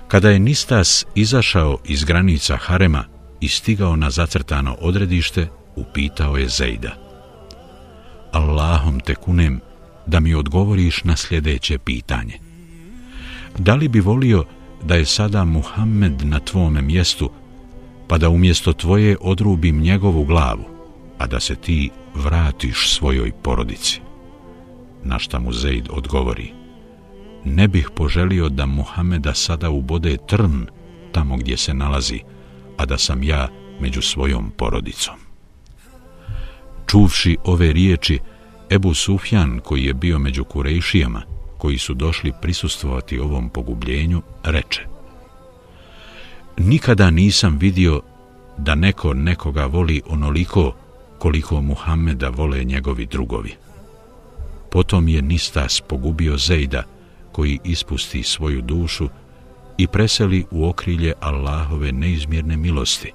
Kada 0.07 0.29
je 0.29 0.39
Nistas 0.39 1.05
izašao 1.15 1.77
iz 1.85 2.03
granica 2.03 2.57
Harema 2.57 3.05
i 3.39 3.47
stigao 3.47 3.95
na 3.95 4.09
zacrtano 4.09 4.75
odredište, 4.81 5.47
upitao 5.75 6.37
je 6.37 6.49
Zejda. 6.49 6.91
Allahom 8.31 8.99
te 8.99 9.15
kunem 9.15 9.59
da 10.05 10.19
mi 10.19 10.33
odgovoriš 10.35 11.03
na 11.03 11.15
sljedeće 11.15 11.77
pitanje. 11.77 12.39
Da 13.57 13.75
li 13.75 13.87
bi 13.87 13.99
volio 13.99 14.45
da 14.83 14.95
je 14.95 15.05
sada 15.05 15.45
Muhammed 15.45 16.25
na 16.25 16.39
tvome 16.39 16.81
mjestu, 16.81 17.31
pa 18.07 18.17
da 18.17 18.29
umjesto 18.29 18.73
tvoje 18.73 19.17
odrubim 19.21 19.79
njegovu 19.79 20.25
glavu, 20.25 20.63
a 21.17 21.27
da 21.27 21.39
se 21.39 21.55
ti 21.55 21.89
vratiš 22.15 22.89
svojoj 22.89 23.31
porodici? 23.41 24.01
Na 25.03 25.19
šta 25.19 25.39
mu 25.39 25.53
Zeid 25.53 25.87
odgovori, 25.89 26.53
ne 27.45 27.67
bih 27.67 27.89
poželio 27.95 28.49
da 28.49 28.65
Muhameda 28.65 29.33
sada 29.33 29.69
ubode 29.69 30.17
trn 30.27 30.65
tamo 31.11 31.37
gdje 31.37 31.57
se 31.57 31.73
nalazi, 31.73 32.19
a 32.77 32.85
da 32.85 32.97
sam 32.97 33.23
ja 33.23 33.47
među 33.79 34.01
svojom 34.01 34.51
porodicom. 34.57 35.15
Čuvši 36.87 37.37
ove 37.43 37.73
riječi, 37.73 38.19
Ebu 38.69 38.93
Sufjan, 38.93 39.59
koji 39.63 39.83
je 39.83 39.93
bio 39.93 40.19
među 40.19 40.43
Kurejšijama, 40.43 41.21
koji 41.57 41.77
su 41.77 41.93
došli 41.93 42.31
prisustvovati 42.41 43.19
ovom 43.19 43.49
pogubljenju, 43.49 44.21
reče 44.43 44.91
Nikada 46.57 47.09
nisam 47.09 47.57
vidio 47.57 48.01
da 48.57 48.75
neko 48.75 49.13
nekoga 49.13 49.65
voli 49.65 50.01
onoliko 50.07 50.73
koliko 51.21 51.61
Muhammeda 51.61 52.29
vole 52.29 52.63
njegovi 52.63 53.05
drugovi. 53.05 53.55
Potom 54.71 55.07
je 55.07 55.21
Nistas 55.21 55.81
pogubio 55.81 56.37
Zejda, 56.37 56.83
koji 57.31 57.59
ispusti 57.63 58.23
svoju 58.23 58.61
dušu 58.61 59.09
i 59.77 59.87
preseli 59.87 60.45
u 60.51 60.69
okrilje 60.69 61.13
Allahove 61.19 61.91
neizmjerne 61.91 62.57
milosti 62.57 63.11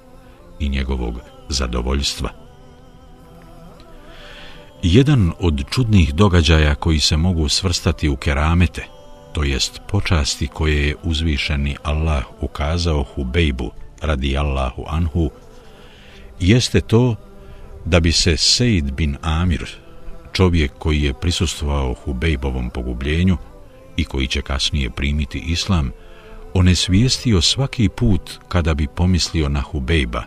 i 0.59 0.69
njegovog 0.69 1.19
zadovoljstva. 1.49 2.29
Jedan 4.83 5.31
od 5.39 5.63
čudnih 5.69 6.13
događaja 6.13 6.75
koji 6.75 6.99
se 6.99 7.17
mogu 7.17 7.49
svrstati 7.49 8.09
u 8.09 8.15
keramete, 8.15 8.85
to 9.33 9.43
jest 9.43 9.81
počasti 9.87 10.47
koje 10.47 10.87
je 10.87 10.95
uzvišeni 11.03 11.75
Allah 11.83 12.23
ukazao 12.41 13.03
Hubejbu 13.03 13.71
radi 14.01 14.37
Allahu 14.37 14.83
Anhu, 14.87 15.29
jeste 16.39 16.81
to 16.81 17.15
da 17.87 17.99
bi 17.99 18.11
se 18.11 18.37
Sejd 18.37 18.91
bin 18.91 19.17
Amir, 19.21 19.65
čovjek 20.33 20.71
koji 20.79 21.01
je 21.01 21.13
prisustvovao 21.13 21.93
Hubejbovom 21.93 22.69
pogubljenju 22.69 23.37
i 23.97 24.03
koji 24.03 24.27
će 24.27 24.41
kasnije 24.41 24.89
primiti 24.89 25.39
islam, 25.39 25.91
onesvijestio 26.53 27.41
svaki 27.41 27.89
put 27.89 28.39
kada 28.47 28.73
bi 28.73 28.87
pomislio 28.87 29.49
na 29.49 29.61
Hubejba 29.61 30.23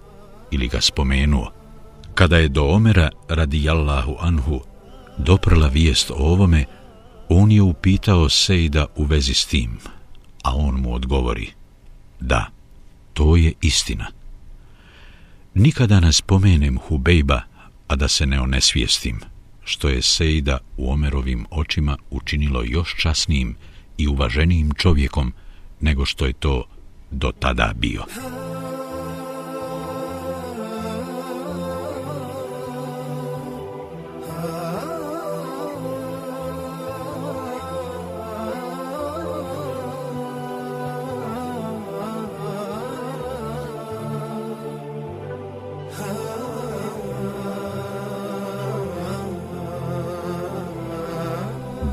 ili 0.51 0.69
ga 0.69 0.81
spomenuo. 0.81 1.53
Kada 2.15 2.37
je 2.37 2.49
do 2.49 2.65
Omera 2.65 3.11
radijallahu 3.29 4.17
Anhu 4.21 4.61
doprla 5.19 5.69
vijest 5.69 6.11
o 6.11 6.15
ovome, 6.15 6.65
on 7.29 7.53
je 7.53 7.63
upitao 7.63 8.29
Sejda 8.29 8.87
u 8.97 9.05
vezi 9.05 9.35
s 9.35 9.47
tim, 9.47 9.79
a 10.45 10.57
on 10.57 10.81
mu 10.81 10.95
odgovori, 10.95 11.51
da, 12.21 12.47
to 13.13 13.37
je 13.37 13.53
istina. 13.61 14.07
Nikada 15.55 16.01
ne 16.01 16.13
spomenem 16.13 16.79
Hubejba, 16.79 17.50
a 17.91 17.97
da 17.97 18.09
se 18.09 18.27
ne 18.27 18.41
onesvijestim, 18.41 19.21
što 19.65 19.89
je 19.89 20.03
Sejda 20.03 20.59
u 20.77 20.93
Omerovim 20.93 21.47
očima 21.51 21.97
učinilo 22.11 22.63
još 22.65 22.95
časnijim 22.97 23.57
i 23.99 24.09
uvaženijim 24.09 24.71
čovjekom 24.77 25.33
nego 25.81 26.07
što 26.07 26.27
je 26.27 26.33
to 26.33 26.65
do 27.11 27.33
tada 27.33 27.73
bio. 27.77 28.05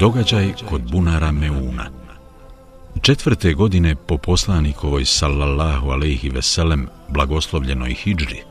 Događaj 0.07 0.53
kod 0.69 0.81
bunara 0.91 1.31
Meuna 1.31 1.89
Četvrte 3.01 3.53
godine 3.53 3.95
po 3.95 4.17
poslanikovoj 4.17 5.05
sallallahu 5.05 5.89
alaihi 5.89 6.29
veselem 6.29 6.87
blagoslovljenoj 7.09 7.93
hijđri 7.93 8.41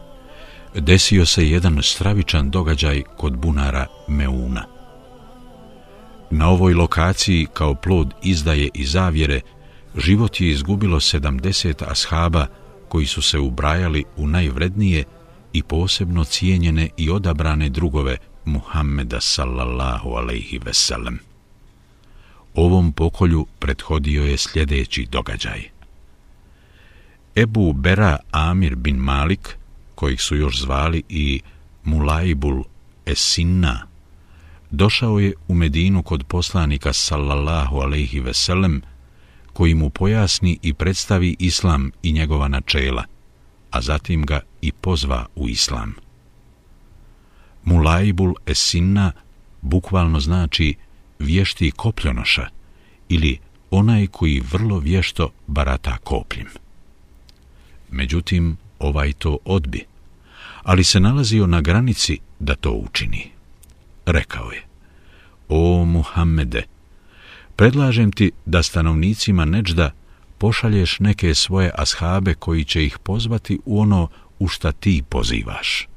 desio 0.75 1.26
se 1.26 1.48
jedan 1.48 1.78
stravičan 1.82 2.50
događaj 2.50 3.02
kod 3.16 3.36
bunara 3.36 3.86
Meuna. 4.08 4.64
Na 6.30 6.48
ovoj 6.48 6.75
lokaciji 6.75 7.46
kao 7.52 7.75
plod 7.75 8.14
izdaje 8.22 8.68
i 8.75 8.84
zavjere 8.84 9.40
život 9.96 10.40
je 10.40 10.50
izgubilo 10.50 11.00
70 11.00 11.84
ashaba 11.90 12.46
koji 12.88 13.06
su 13.06 13.22
se 13.22 13.38
ubrajali 13.38 14.04
u 14.16 14.26
najvrednije 14.26 15.04
i 15.52 15.62
posebno 15.62 16.25
cijenjene 16.25 16.88
i 16.96 17.10
odabrane 17.10 17.68
drugove 17.68 18.16
Muhammeda 18.44 19.20
sallallahu 19.20 20.10
alaihi 20.10 20.58
veselem. 20.58 21.25
Ovom 22.56 22.92
pokolju 22.92 23.46
prethodio 23.58 24.25
je 24.25 24.36
sljedeći 24.36 25.06
događaj. 25.10 25.62
Ebu 27.36 27.72
Bera 27.72 28.18
Amir 28.30 28.76
bin 28.76 28.96
Malik, 28.96 29.56
kojih 29.94 30.20
su 30.22 30.36
još 30.36 30.60
zvali 30.60 31.02
i 31.08 31.40
Mulaibul 31.84 32.64
Esinna, 33.06 33.86
došao 34.70 35.18
je 35.18 35.34
u 35.48 35.54
Medinu 35.54 36.02
kod 36.02 36.25
poslanika 36.25 36.92
sallallahu 36.92 37.76
alaihi 37.76 38.20
veselem, 38.20 38.82
koji 39.52 39.75
mu 39.75 39.90
pojasni 39.90 40.58
i 40.62 40.75
predstavi 40.75 41.36
islam 41.38 41.90
i 42.02 42.12
njegova 42.12 42.48
načela, 42.48 43.04
a 43.70 43.80
zatim 43.80 44.26
ga 44.26 44.40
i 44.60 44.72
pozva 44.72 45.26
u 45.34 45.48
islam. 45.48 45.94
Mulaibul 47.64 48.34
Esinna 48.46 49.12
bukvalno 49.60 50.20
znači 50.20 50.75
vješti 51.18 51.70
kopljonoša 51.70 52.49
ili 53.08 53.38
onaj 53.70 54.06
koji 54.06 54.42
vrlo 54.52 54.78
vješto 54.78 55.30
barata 55.46 55.96
kopljem. 55.96 56.46
Međutim, 57.90 58.56
ovaj 58.78 59.12
to 59.12 59.38
odbi, 59.44 59.85
ali 60.62 60.85
se 60.85 61.00
nalazio 61.00 61.46
na 61.46 61.61
granici 61.61 62.18
da 62.38 62.54
to 62.54 62.70
učini. 62.70 63.30
Rekao 64.06 64.50
je, 64.50 64.62
o 65.49 65.85
Muhammede, 65.85 66.62
predlažem 67.56 68.12
ti 68.12 68.30
da 68.46 68.62
stanovnicima 68.62 69.44
Neđda 69.44 69.90
pošalješ 70.38 70.99
neke 71.00 71.35
svoje 71.35 71.70
ashabe 71.75 72.35
koji 72.35 72.64
će 72.64 72.85
ih 72.85 72.99
pozvati 72.99 73.58
u 73.64 73.80
ono 73.80 74.08
u 74.38 74.49
šta 74.49 74.73
ti 74.73 75.02
pozivaš. 75.08 75.88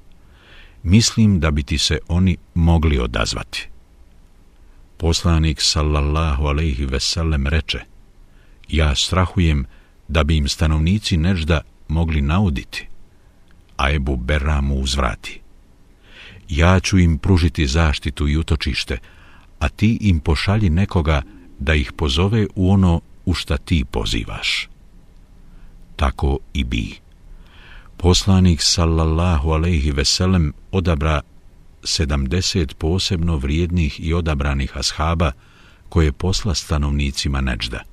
Mislim 0.83 1.39
da 1.39 1.51
bi 1.51 1.63
ti 1.63 1.77
se 1.77 1.99
oni 2.07 2.37
mogli 2.53 2.99
odazvati. 2.99 3.69
Poslanik 4.99 5.61
sallallahu 5.61 6.47
alejhi 6.47 6.85
ve 6.85 6.99
sellem 6.99 7.47
reče: 7.47 7.79
Ja 8.67 8.95
strahujem 8.95 9.65
da 10.07 10.23
bi 10.23 10.37
im 10.37 10.47
stanovnici 10.47 11.17
Nežda 11.17 11.61
mogli 11.87 12.21
nauditi. 12.21 12.87
A 13.77 13.91
Ebu 13.91 14.15
Berra 14.15 14.61
mu 14.61 14.75
uzvrati. 14.75 15.39
Ja 16.49 16.79
ću 16.79 16.99
im 16.99 17.17
pružiti 17.17 17.67
zaštitu 17.67 18.27
i 18.27 18.37
utočište, 18.37 18.97
a 19.59 19.69
ti 19.69 19.97
im 20.01 20.19
pošalji 20.19 20.69
nekoga 20.69 21.21
da 21.59 21.73
ih 21.75 21.91
pozove 21.91 22.47
u 22.55 22.71
ono 22.71 23.01
u 23.25 23.33
šta 23.33 23.57
ti 23.57 23.85
pozivaš. 23.91 24.69
Tako 25.95 26.37
i 26.53 26.63
bi. 26.63 26.99
Poslanik 27.97 28.61
sallallahu 28.61 29.51
alejhi 29.51 29.91
ve 29.91 30.05
sellem 30.05 30.53
odabra 30.71 31.21
70 31.83 32.73
posebno 32.73 33.37
vrijednih 33.37 33.99
i 33.99 34.13
odabranih 34.13 34.77
ashaba 34.77 35.31
koje 35.89 36.11
posla 36.11 36.55
stanovnicima 36.55 37.41
Neđda. 37.41 37.83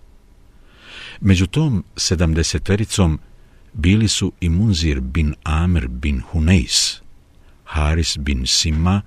Među 1.21 1.47
tom 1.47 1.85
sedamdesetericom 1.97 3.19
bili 3.73 4.09
su 4.09 4.33
i 4.41 4.49
Munzir 4.49 5.01
bin 5.01 5.35
Amr 5.45 5.89
bin 5.89 6.23
Huneis, 6.31 7.01
Haris 7.65 8.19
bin 8.19 8.47
Sima, 8.47 9.03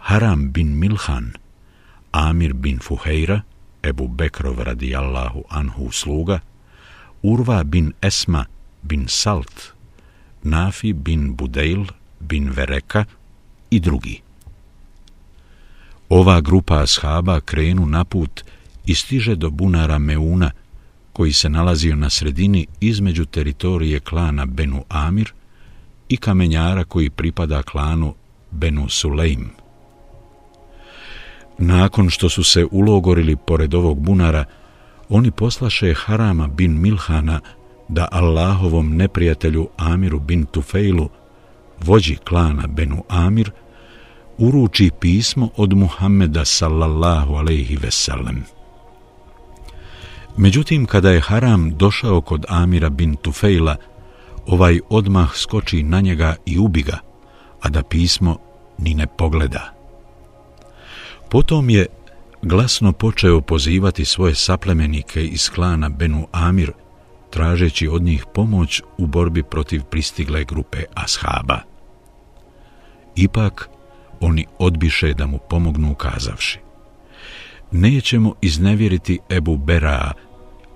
Haram 0.00 0.52
bin 0.52 0.78
Milhan, 0.78 1.32
Amir 2.12 2.54
bin 2.54 2.78
Fuheira, 2.78 3.42
Ebu 3.82 4.08
Bekrov 4.08 4.58
radijallahu 4.62 5.42
anhu 5.48 5.92
sluga, 5.92 6.40
Urva 7.22 7.64
bin 7.64 7.92
Esma 8.02 8.44
bin 8.82 9.04
Salt, 9.08 9.72
Nafi 10.42 10.92
bin 10.92 11.36
Budeil 11.36 11.86
bin 12.20 12.50
Vereka 12.50 13.04
i 13.70 13.80
drugi. 13.80 14.20
Ova 16.08 16.40
grupa 16.40 16.82
ashaba 16.82 17.40
krenu 17.40 17.86
na 17.86 18.04
put 18.04 18.44
i 18.86 18.94
stiže 18.94 19.34
do 19.36 19.50
bunara 19.50 19.98
Meuna, 19.98 20.50
koji 21.12 21.32
se 21.32 21.48
nalazio 21.48 21.96
na 21.96 22.10
sredini 22.10 22.66
između 22.80 23.24
teritorije 23.24 24.00
klana 24.00 24.46
Benu 24.46 24.84
Amir 24.88 25.32
i 26.08 26.16
kamenjara 26.16 26.84
koji 26.84 27.10
pripada 27.10 27.62
klanu 27.62 28.14
Benu 28.50 28.88
Sulejm. 28.88 29.44
Nakon 31.58 32.10
što 32.10 32.28
su 32.28 32.44
se 32.44 32.66
ulogorili 32.70 33.36
pored 33.36 33.74
ovog 33.74 34.00
bunara, 34.00 34.44
oni 35.08 35.30
poslaše 35.30 35.94
Harama 35.94 36.46
bin 36.46 36.80
Milhana 36.80 37.40
da 37.88 38.08
Allahovom 38.12 38.96
neprijatelju 38.96 39.68
Amiru 39.76 40.20
bin 40.20 40.44
Tufejlu, 40.44 41.08
vođi 41.84 42.16
klana 42.16 42.66
Benu 42.66 43.04
Amir, 43.08 43.50
uruči 44.38 44.90
pismo 45.00 45.50
od 45.56 45.72
Muhammeda 45.72 46.44
sallallahu 46.44 47.34
alaihi 47.34 47.76
veselem. 47.76 48.44
Međutim, 50.36 50.86
kada 50.86 51.10
je 51.10 51.20
Haram 51.20 51.70
došao 51.76 52.20
kod 52.20 52.44
Amira 52.48 52.88
bin 52.88 53.16
Tufejla, 53.16 53.76
ovaj 54.46 54.80
odmah 54.88 55.34
skoči 55.34 55.82
na 55.82 56.00
njega 56.00 56.36
i 56.46 56.58
ubi 56.58 56.82
ga, 56.82 56.98
a 57.60 57.68
da 57.68 57.82
pismo 57.82 58.38
ni 58.78 58.94
ne 58.94 59.06
pogleda. 59.06 59.74
Potom 61.30 61.70
je 61.70 61.86
glasno 62.42 62.92
počeo 62.92 63.40
pozivati 63.40 64.04
svoje 64.04 64.34
saplemenike 64.34 65.24
iz 65.24 65.50
klana 65.50 65.88
Benu 65.88 66.26
Amir, 66.32 66.72
tražeći 67.30 67.88
od 67.88 68.02
njih 68.02 68.24
pomoć 68.34 68.82
u 68.98 69.06
borbi 69.06 69.42
protiv 69.42 69.82
pristigle 69.82 70.44
grupe 70.44 70.82
Ashaba. 70.94 71.67
Ipak, 73.18 73.68
oni 74.20 74.46
odbiše 74.58 75.14
da 75.14 75.26
mu 75.26 75.38
pomognu 75.48 75.92
ukazavši. 75.92 76.58
Nećemo 77.70 78.34
iznevjeriti 78.40 79.18
Ebu 79.30 79.56
Beraa, 79.56 80.12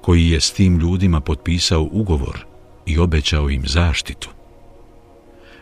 koji 0.01 0.29
je 0.29 0.41
s 0.41 0.53
tim 0.53 0.79
ljudima 0.79 1.21
potpisao 1.21 1.89
ugovor 1.91 2.45
i 2.87 2.99
obećao 2.99 3.51
im 3.51 3.63
zaštitu. 3.67 4.31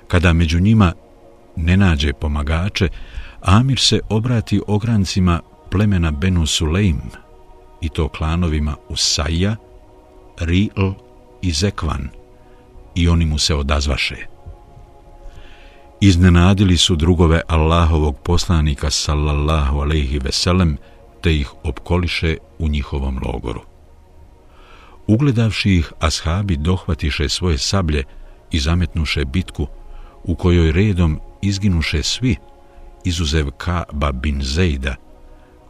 Kada 0.08 0.32
među 0.32 0.60
njima 0.60 0.92
ne 1.56 1.76
nađe 1.76 2.12
pomagače, 2.12 2.88
Amir 3.40 3.78
se 3.78 4.00
obrati 4.08 4.60
ograncima 4.66 5.40
plemena 5.70 6.10
Benu 6.10 6.46
Sulejm, 6.46 7.00
i 7.80 7.88
to 7.88 8.08
klanovima 8.08 8.76
Usaija, 8.88 9.56
Ri'l 10.38 10.94
i 11.42 11.52
Zekvan, 11.52 12.08
i 12.94 13.08
oni 13.08 13.26
mu 13.26 13.38
se 13.38 13.54
odazvaše. 13.54 14.29
Iznenadili 16.02 16.76
su 16.76 16.96
drugove 16.96 17.40
Allahovog 17.48 18.16
poslanika 18.22 18.90
sallallahu 18.90 19.80
alaihi 19.80 20.18
veselem, 20.18 20.76
te 21.22 21.36
ih 21.36 21.50
opkoliše 21.62 22.36
u 22.58 22.68
njihovom 22.68 23.20
logoru. 23.24 23.60
Ugledavši 25.06 25.74
ih, 25.74 25.92
ashabi 25.98 26.56
dohvatiše 26.56 27.28
svoje 27.28 27.58
sablje 27.58 28.04
i 28.50 28.58
zametnuše 28.58 29.24
bitku, 29.24 29.66
u 30.24 30.34
kojoj 30.34 30.72
redom 30.72 31.20
izginuše 31.42 32.02
svi, 32.02 32.36
izuzev 33.04 33.50
Kaba 33.50 34.12
bin 34.12 34.42
Zejda, 34.42 34.94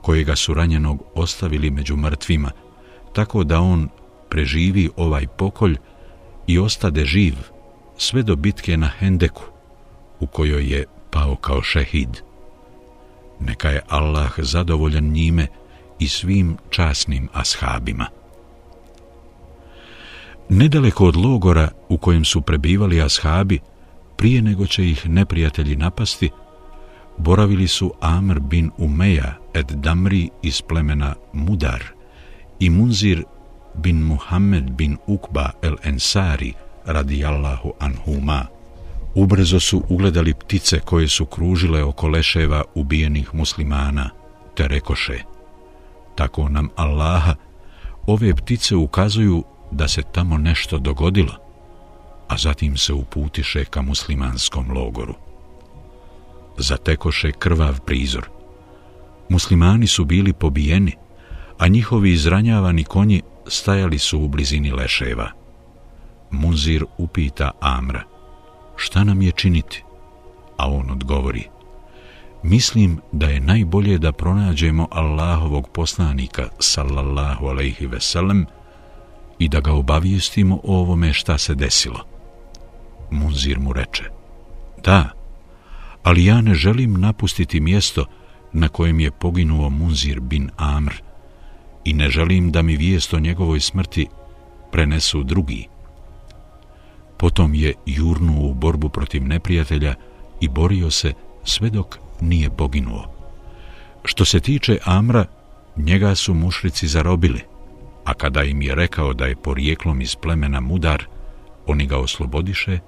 kojega 0.02 0.36
su 0.36 0.54
ranjenog 0.54 1.02
ostavili 1.14 1.70
među 1.70 1.96
mrtvima, 1.96 2.50
tako 3.12 3.44
da 3.44 3.60
on 3.60 3.88
preživi 4.28 4.90
ovaj 4.96 5.26
pokolj 5.26 5.76
i 6.46 6.58
ostade 6.58 7.04
živ 7.04 7.34
sve 7.98 8.22
do 8.22 8.36
bitke 8.36 8.76
na 8.76 8.90
Hendeku, 8.98 9.42
u 10.20 10.26
kojoj 10.26 10.72
je 10.72 10.84
pao 11.10 11.36
kao 11.36 11.62
šehid. 11.62 12.18
Neka 13.40 13.68
je 13.68 13.80
Allah 13.88 14.32
zadovoljan 14.36 15.04
njime 15.04 15.46
i 15.98 16.08
svim 16.08 16.56
časnim 16.70 17.28
ashabima. 17.32 18.06
Nedaleko 20.48 21.06
od 21.06 21.16
logora 21.16 21.68
u 21.88 21.98
kojem 21.98 22.24
su 22.24 22.40
prebivali 22.40 23.02
ashabi, 23.02 23.58
prije 24.16 24.42
nego 24.42 24.66
će 24.66 24.90
ih 24.90 25.08
neprijatelji 25.08 25.76
napasti, 25.76 26.30
boravili 27.18 27.68
su 27.68 27.92
Amr 28.00 28.40
bin 28.40 28.70
Umeja 28.78 29.34
ed 29.54 29.70
Damri 29.70 30.28
iz 30.42 30.62
plemena 30.62 31.14
Mudar 31.32 31.84
i 32.58 32.70
Munzir 32.70 33.24
bin 33.74 34.02
Muhammed 34.02 34.70
bin 34.70 34.96
Ukba 35.06 35.50
el 35.62 35.76
Ensari 35.84 36.52
radijallahu 36.84 37.72
anhuma. 37.78 38.46
Ubrzo 39.14 39.60
su 39.60 39.82
ugledali 39.88 40.34
ptice 40.34 40.80
koje 40.80 41.08
su 41.08 41.26
kružile 41.26 41.84
oko 41.84 42.08
leševa 42.08 42.62
ubijenih 42.74 43.34
muslimana, 43.34 44.10
te 44.54 44.68
rekoše, 44.68 45.22
tako 46.14 46.48
nam 46.48 46.68
Allaha, 46.76 47.34
ove 48.06 48.34
ptice 48.34 48.76
ukazuju 48.76 49.44
da 49.70 49.88
se 49.88 50.02
tamo 50.12 50.38
nešto 50.38 50.78
dogodilo, 50.78 51.34
a 52.28 52.38
zatim 52.38 52.76
se 52.76 52.92
uputiše 52.92 53.64
ka 53.64 53.82
muslimanskom 53.82 54.70
logoru. 54.70 55.14
Zatekoše 56.58 57.32
krvav 57.32 57.80
prizor. 57.80 58.28
Muslimani 59.28 59.86
su 59.86 60.04
bili 60.04 60.32
pobijeni, 60.32 60.92
a 61.58 61.68
njihovi 61.68 62.12
izranjavani 62.12 62.84
konji 62.84 63.22
stajali 63.46 63.98
su 63.98 64.20
u 64.20 64.28
blizini 64.28 64.72
leševa. 64.72 65.30
Muzir 66.30 66.84
upita 66.98 67.50
Amra, 67.60 68.02
šta 68.80 69.04
nam 69.04 69.22
je 69.22 69.32
činiti? 69.32 69.82
A 70.56 70.70
on 70.70 70.90
odgovori, 70.90 71.44
mislim 72.42 73.00
da 73.12 73.26
je 73.26 73.40
najbolje 73.40 73.98
da 73.98 74.12
pronađemo 74.12 74.88
Allahovog 74.90 75.68
poslanika, 75.68 76.48
sallallahu 76.58 77.46
alaihi 77.46 77.86
veselem, 77.86 78.46
i 79.38 79.48
da 79.48 79.60
ga 79.60 79.72
obavijestimo 79.72 80.60
o 80.64 80.78
ovome 80.80 81.12
šta 81.12 81.38
se 81.38 81.54
desilo. 81.54 82.00
Munzir 83.10 83.58
mu 83.58 83.72
reče, 83.72 84.04
da, 84.84 85.10
ali 86.02 86.24
ja 86.24 86.40
ne 86.40 86.54
želim 86.54 87.00
napustiti 87.00 87.60
mjesto 87.60 88.04
na 88.52 88.68
kojem 88.68 89.00
je 89.00 89.10
poginuo 89.10 89.70
Munzir 89.70 90.20
bin 90.20 90.50
Amr 90.56 90.92
i 91.84 91.92
ne 91.92 92.10
želim 92.10 92.52
da 92.52 92.62
mi 92.62 92.76
vijest 92.76 93.14
o 93.14 93.20
njegovoj 93.20 93.60
smrti 93.60 94.06
prenesu 94.72 95.22
drugi. 95.22 95.68
Potom 97.20 97.54
je 97.54 97.74
jurnuo 97.86 98.50
u 98.50 98.54
borbu 98.54 98.88
protiv 98.88 99.26
neprijatelja 99.26 99.94
i 100.40 100.48
borio 100.48 100.90
se 100.90 101.12
sve 101.44 101.70
dok 101.70 101.98
nije 102.20 102.50
poginuo. 102.50 103.14
Što 104.04 104.24
se 104.24 104.40
tiče 104.40 104.78
Amra, 104.84 105.24
njega 105.76 106.14
su 106.14 106.34
mušrici 106.34 106.88
zarobili, 106.88 107.40
a 108.04 108.14
kada 108.14 108.42
im 108.42 108.62
je 108.62 108.74
rekao 108.74 109.12
da 109.12 109.26
je 109.26 109.36
porijeklom 109.36 110.00
iz 110.00 110.16
plemena 110.16 110.60
mudar, 110.60 111.04
oni 111.66 111.86
ga 111.86 111.98
oslobodiše 111.98 112.78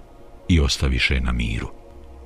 i 0.49 0.61
ostaviše 0.61 1.21
na 1.21 1.33
miru. 1.33 1.69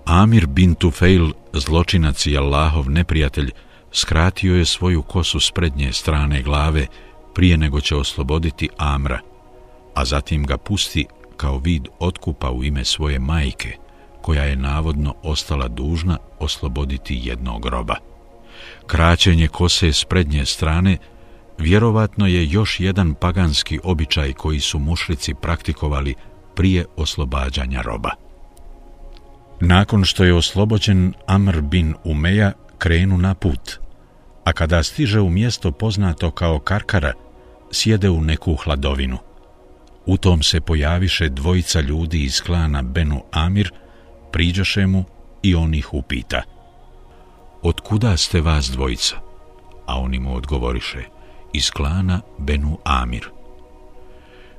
Amir 0.05 0.47
bin 0.47 0.75
Tufail, 0.75 1.33
zločinac 1.53 2.27
i 2.27 2.37
Allahov 2.37 2.90
neprijatelj, 2.90 3.51
skratio 3.92 4.57
je 4.57 4.64
svoju 4.64 5.03
kosu 5.03 5.40
s 5.40 5.51
prednje 5.51 5.92
strane 5.92 6.42
glave 6.42 6.87
prije 7.35 7.57
nego 7.57 7.81
će 7.81 7.97
osloboditi 7.97 8.69
Amra, 8.79 9.19
a 9.95 10.05
zatim 10.05 10.45
ga 10.45 10.57
pusti 10.57 11.07
kao 11.37 11.59
vid 11.59 11.88
otkupa 11.99 12.51
u 12.51 12.64
ime 12.64 12.85
svoje 12.85 13.18
majke, 13.18 13.77
koja 14.22 14.44
je 14.44 14.57
navodno 14.57 15.14
ostala 15.22 15.68
dužna 15.68 16.18
osloboditi 16.38 17.20
jednog 17.25 17.66
roba. 17.66 17.96
Kraćenje 18.87 19.49
kose 19.49 19.92
s 19.92 20.05
prednje 20.05 20.44
strane– 20.44 20.99
vjerovatno 21.59 22.27
je 22.27 22.51
još 22.51 22.81
jedan 22.81 23.14
paganski 23.14 23.81
običaj 23.85 24.33
koji 24.33 24.61
su 24.61 24.79
mušlici 24.79 25.35
praktikovali 25.35 26.14
prije 26.55 26.85
oslobađanja 26.96 27.83
roba. 27.83 28.11
Nakon 29.61 30.05
što 30.05 30.25
je 30.25 30.35
oslobođen 30.35 31.12
Amr 31.27 31.61
bin 31.61 31.94
Umeja 32.05 32.53
krenu 32.79 33.18
na 33.18 33.35
put, 33.35 33.79
a 34.44 34.53
kada 34.53 34.83
stiže 34.83 35.20
u 35.20 35.31
mjesto 35.31 35.72
poznato 35.72 36.31
kao 36.31 36.59
Karkara, 36.59 37.12
sjede 37.70 38.11
u 38.11 38.20
neku 38.20 38.55
hladovinu. 38.55 39.18
U 40.07 40.16
tom 40.16 40.42
se 40.42 40.61
pojaviše 40.61 41.29
dvojica 41.29 41.81
ljudi 41.81 42.23
iz 42.23 42.40
klana 42.40 42.83
Benu 42.83 43.23
Amir, 43.33 43.73
priđaše 44.33 44.87
mu 44.87 45.05
i 45.42 45.55
on 45.55 45.75
ih 45.75 45.95
upita. 45.95 46.42
Od 47.62 47.81
kuda 47.81 48.16
ste 48.16 48.40
vas 48.40 48.71
dvojica? 48.71 49.16
A 49.87 50.01
oni 50.01 50.19
mu 50.19 50.37
odgovoriše, 50.37 51.05
iz 51.53 51.71
klana 51.71 52.21
Benu 52.38 52.79
Amir. 52.85 53.29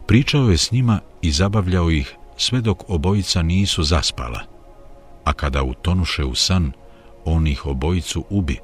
Pričao 0.08 0.50
je 0.50 0.58
s 0.58 0.72
njima 0.72 1.00
i 1.22 1.32
zabavljao 1.32 1.92
ih 1.92 2.16
sve 2.38 2.62
dok 2.62 2.90
obojica 2.90 3.42
nisu 3.42 3.84
zaspala, 3.84 4.40
a 5.24 5.34
kada 5.34 5.64
utonuše 5.64 6.24
u 6.24 6.36
san, 6.36 6.72
on 7.26 7.48
ih 7.48 7.66
obojicu 7.66 8.26
ubi, 8.30 8.60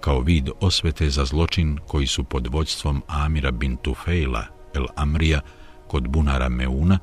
kao 0.00 0.20
vid 0.20 0.50
osvete 0.60 1.10
za 1.10 1.24
zločin 1.24 1.78
koji 1.86 2.06
su 2.06 2.24
pod 2.24 2.46
vođstvom 2.46 3.02
Amira 3.06 3.50
bin 3.50 3.76
Tufejla 3.76 4.44
el 4.74 4.86
Amrija 4.96 5.40
kod 5.88 6.08
bunara 6.08 6.48
Meuna, 6.48 6.98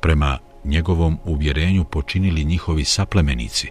prema 0.00 0.38
njegovom 0.64 1.18
uvjerenju 1.24 1.84
počinili 1.84 2.44
njihovi 2.44 2.84
saplemenici, 2.84 3.70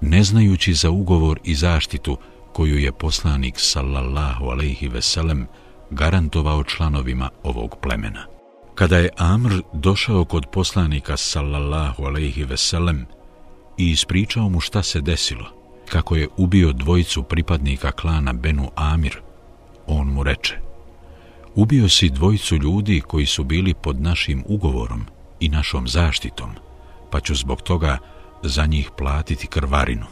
ne 0.00 0.22
znajući 0.22 0.74
za 0.74 0.90
ugovor 0.90 1.40
i 1.44 1.54
zaštitu 1.54 2.18
koju 2.52 2.78
je 2.78 2.92
poslanik 2.92 3.54
sallallahu 3.58 4.44
alaihi 4.44 4.88
veselem 4.88 5.46
garantovao 5.90 6.64
članovima 6.64 7.30
ovog 7.42 7.76
plemena. 7.82 8.26
Kada 8.74 8.98
je 8.98 9.10
Amr 9.16 9.52
došao 9.72 10.24
kod 10.24 10.46
poslanika 10.52 11.16
sallallahu 11.16 12.04
alaihi 12.04 12.44
veselem 12.44 13.06
i 13.78 13.90
ispričao 13.90 14.48
mu 14.48 14.60
šta 14.60 14.82
se 14.82 15.00
desilo, 15.00 15.44
kako 15.88 16.16
je 16.16 16.28
ubio 16.36 16.72
dvojicu 16.72 17.22
pripadnika 17.22 17.92
klana 17.92 18.32
Benu 18.32 18.70
Amir, 18.74 19.20
on 19.86 20.08
mu 20.08 20.22
reče, 20.22 20.58
ubio 21.54 21.88
si 21.88 22.08
dvojicu 22.08 22.56
ljudi 22.56 23.00
koji 23.00 23.26
su 23.26 23.44
bili 23.44 23.74
pod 23.74 24.00
našim 24.00 24.44
ugovorom 24.46 25.06
i 25.40 25.48
našom 25.48 25.88
zaštitom, 25.88 26.50
pa 27.10 27.20
ću 27.20 27.34
zbog 27.34 27.62
toga 27.62 27.98
za 28.42 28.66
njih 28.66 28.90
platiti 28.98 29.46
krvarinu. 29.46 30.06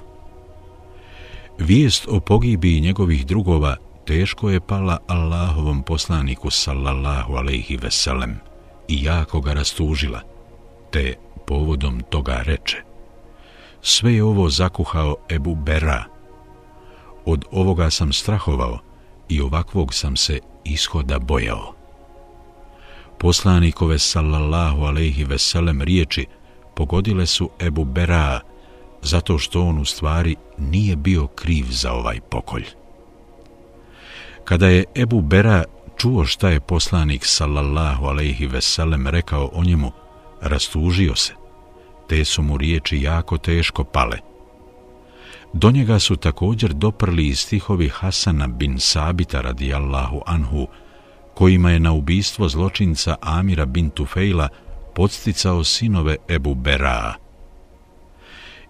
Vijest 1.59 2.09
o 2.09 2.21
pogibiji 2.21 2.81
njegovih 2.81 3.27
drugova 3.27 3.77
teško 4.07 4.51
je 4.51 4.61
pala 4.61 4.99
Allahovom 5.07 5.83
poslaniku 5.83 6.51
sallallahu 6.51 7.35
alaihi 7.35 7.77
veselem 7.77 8.37
i 8.89 9.05
jako 9.05 9.41
ga 9.41 9.53
rastužila, 9.53 10.21
te 10.91 11.15
povodom 11.47 12.03
toga 12.11 12.43
reče. 12.45 12.83
Sve 13.83 14.15
je 14.15 14.25
ovo 14.25 14.51
zakuhao 14.51 15.17
Ebu 15.29 15.55
Bera. 15.55 16.05
Od 17.25 17.45
ovoga 17.51 17.91
sam 17.91 18.13
strahovao 18.13 18.79
i 19.29 19.41
ovakvog 19.41 19.95
sam 19.95 20.17
se 20.17 20.41
ishoda 20.65 21.19
bojao. 21.19 21.75
Poslanikove 23.19 23.99
sallallahu 23.99 24.83
alaihi 24.83 25.25
veselem 25.25 25.83
riječi 25.83 26.27
pogodile 26.75 27.27
su 27.27 27.51
Ebu 27.61 27.85
Bera 27.85 28.41
zato 29.03 29.39
što 29.39 29.63
on 29.63 29.79
u 29.79 29.85
stvari 29.85 30.37
nije 30.59 30.97
bio 30.97 31.27
kriv 31.27 31.65
za 31.69 31.93
ovaj 31.93 32.21
pokolj. 32.21 32.65
Kada 34.45 34.69
je 34.69 34.85
Ebu 34.95 35.21
Bera 35.21 35.65
čuo 35.97 36.25
šta 36.25 36.49
je 36.49 36.61
poslanik 36.61 37.25
sallallahu 37.25 38.07
alaihi 38.07 38.47
veselem 38.47 39.07
rekao 39.07 39.51
o 39.53 39.65
njemu, 39.65 39.93
rastužio 40.41 41.17
se. 41.17 41.33
Te 42.09 42.25
su 42.25 42.43
mu 42.43 42.57
riječi 42.57 43.03
jako 43.03 43.39
teško 43.39 43.85
pale. 43.85 44.30
Do 45.53 45.71
njega 45.71 45.99
su 45.99 46.17
također 46.17 46.73
doprli 46.73 47.29
i 47.29 47.35
stihovi 47.35 47.89
Hasana 47.89 48.47
bin 48.47 48.79
Sabita 48.79 49.41
radijallahu 49.41 50.23
anhu, 50.27 50.67
kojima 51.35 51.71
je 51.71 51.81
na 51.81 51.93
ubistvo 51.93 52.49
zločinca 52.49 53.17
Amira 53.21 53.67
bin 53.67 53.91
Tufejla 53.91 54.49
podsticao 54.95 55.65
sinove 55.65 56.17
Ebu 56.29 56.55
Beraa. 56.55 57.15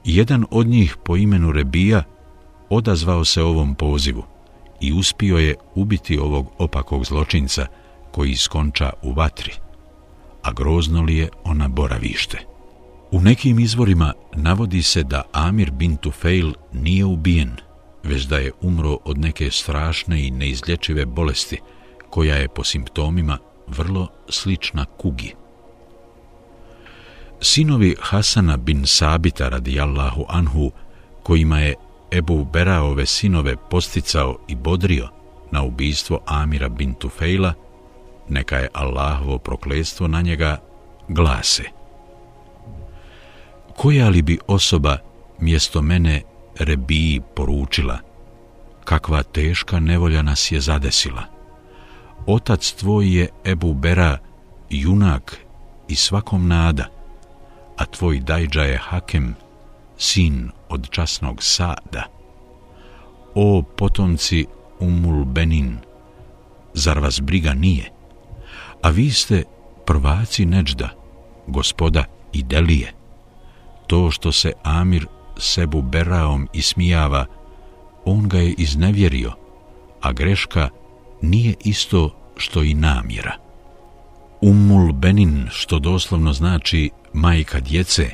Jedan 0.04 0.44
od 0.50 0.66
njih 0.66 0.96
po 1.04 1.16
imenu 1.16 1.52
Rebija 1.52 2.02
odazvao 2.70 3.24
se 3.24 3.42
ovom 3.42 3.74
pozivu 3.74 4.24
i 4.80 4.92
uspio 4.92 5.38
je 5.38 5.54
ubiti 5.74 6.18
ovog 6.18 6.46
opakog 6.58 7.04
zločinca 7.04 7.66
koji 8.10 8.36
skonča 8.36 8.92
u 9.02 9.12
vatri, 9.12 9.52
a 10.42 10.52
grozno 10.52 11.02
li 11.02 11.16
je 11.16 11.28
ona 11.44 11.68
boravište. 11.68 12.49
U 13.12 13.20
nekim 13.20 13.58
izvorima 13.58 14.12
navodi 14.36 14.82
se 14.82 15.02
da 15.02 15.22
Amir 15.32 15.70
bin 15.70 15.96
Tufail 15.96 16.52
nije 16.72 17.04
ubijen, 17.04 17.56
već 18.02 18.22
da 18.22 18.38
je 18.38 18.52
umro 18.60 18.98
od 19.04 19.18
neke 19.18 19.50
strašne 19.50 20.26
i 20.26 20.30
neizlječive 20.30 21.06
bolesti, 21.06 21.60
koja 22.10 22.36
je 22.36 22.48
po 22.48 22.64
simptomima 22.64 23.38
vrlo 23.66 24.08
slična 24.28 24.84
kugi. 24.84 25.34
Sinovi 27.40 27.96
Hasana 28.00 28.56
bin 28.56 28.86
Sabita 28.86 29.48
radijallahu 29.48 30.24
anhu, 30.28 30.70
kojima 31.22 31.58
je 31.58 31.74
Ebu 32.12 32.44
Beraove 32.44 33.06
sinove 33.06 33.56
posticao 33.70 34.38
i 34.48 34.54
bodrio 34.54 35.08
na 35.50 35.62
ubijstvo 35.62 36.20
Amira 36.26 36.68
bin 36.68 36.94
Tufejla, 36.94 37.54
neka 38.28 38.56
je 38.56 38.68
Allahovo 38.72 39.38
prokledstvo 39.38 40.08
na 40.08 40.20
njega 40.20 40.58
glase. 41.08 41.79
Koja 43.80 44.08
li 44.08 44.22
bi 44.22 44.38
osoba 44.46 44.98
mjesto 45.38 45.82
mene 45.82 46.22
Rebiji 46.58 47.20
poručila, 47.34 47.98
kakva 48.84 49.22
teška 49.22 49.80
nevolja 49.80 50.22
nas 50.22 50.52
je 50.52 50.60
zadesila? 50.60 51.22
Otac 52.26 52.72
tvoj 52.72 53.18
je 53.18 53.28
Ebu 53.44 53.74
Bera, 53.74 54.18
junak 54.70 55.36
i 55.88 55.94
svakom 55.94 56.48
nada, 56.48 56.86
a 57.76 57.86
tvoj 57.86 58.20
dajđa 58.20 58.62
je 58.62 58.78
Hakem, 58.78 59.34
sin 59.98 60.50
od 60.68 60.90
časnog 60.90 61.42
Sada. 61.42 62.04
O 63.34 63.62
potomci 63.62 64.46
Umul 64.80 65.24
Benin, 65.24 65.78
zar 66.74 66.98
vas 66.98 67.20
briga 67.20 67.54
nije? 67.54 67.92
A 68.82 68.90
vi 68.90 69.10
ste 69.10 69.44
prvaci 69.86 70.44
Neđda, 70.44 70.88
gospoda 71.46 72.04
i 72.32 72.42
Delije. 72.42 72.99
To 73.90 74.10
što 74.10 74.32
se 74.32 74.52
Amir 74.62 75.06
sebu 75.36 75.82
Beraom 75.82 76.48
ismijava, 76.52 77.26
on 78.04 78.28
ga 78.28 78.38
je 78.38 78.54
iznevjerio, 78.58 79.32
a 80.00 80.12
greška 80.12 80.68
nije 81.22 81.54
isto 81.64 82.16
što 82.36 82.62
i 82.62 82.74
namjera. 82.74 83.32
Umul 84.40 84.92
Benin, 84.92 85.46
što 85.50 85.78
doslovno 85.78 86.32
znači 86.32 86.90
majka 87.12 87.60
djece, 87.60 88.10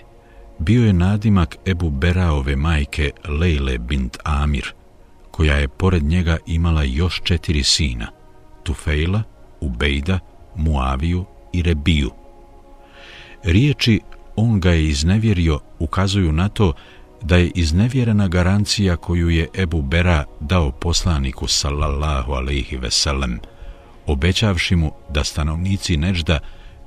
bio 0.59 0.87
je 0.87 0.93
nadimak 0.93 1.57
Ebu 1.67 1.91
Beraove 1.91 2.57
majke 2.57 3.11
Lejle 3.29 3.79
bint 3.79 4.17
Amir, 4.25 4.73
koja 5.31 5.57
je 5.57 5.69
pored 5.69 6.03
njega 6.03 6.37
imala 6.47 6.83
još 6.83 7.21
četiri 7.25 7.65
sina, 7.65 8.07
Tufejla, 8.63 9.23
Ubejda, 9.61 10.19
Muaviju 10.55 11.25
i 11.53 11.63
Rebiju. 11.63 12.11
Riječi 13.43 14.01
on 14.37 14.61
ga 14.61 14.71
je 14.71 14.89
iznevjerio 14.89 15.61
ukazuju 15.79 16.33
na 16.33 16.49
to 16.49 16.73
da 17.23 17.37
je 17.37 17.51
iznevjerena 17.55 18.29
garancija 18.29 18.97
koju 18.97 19.31
je 19.31 19.49
Ebu 19.55 19.83
Bera 19.83 20.25
dao 20.41 20.71
poslaniku 20.71 21.47
sallallahu 21.47 22.33
alaihi 22.33 22.77
veselem, 22.77 23.41
obećavši 24.07 24.77
mu 24.77 24.93
da 25.11 25.25
stanovnici 25.25 25.97
Nežda 25.97 26.39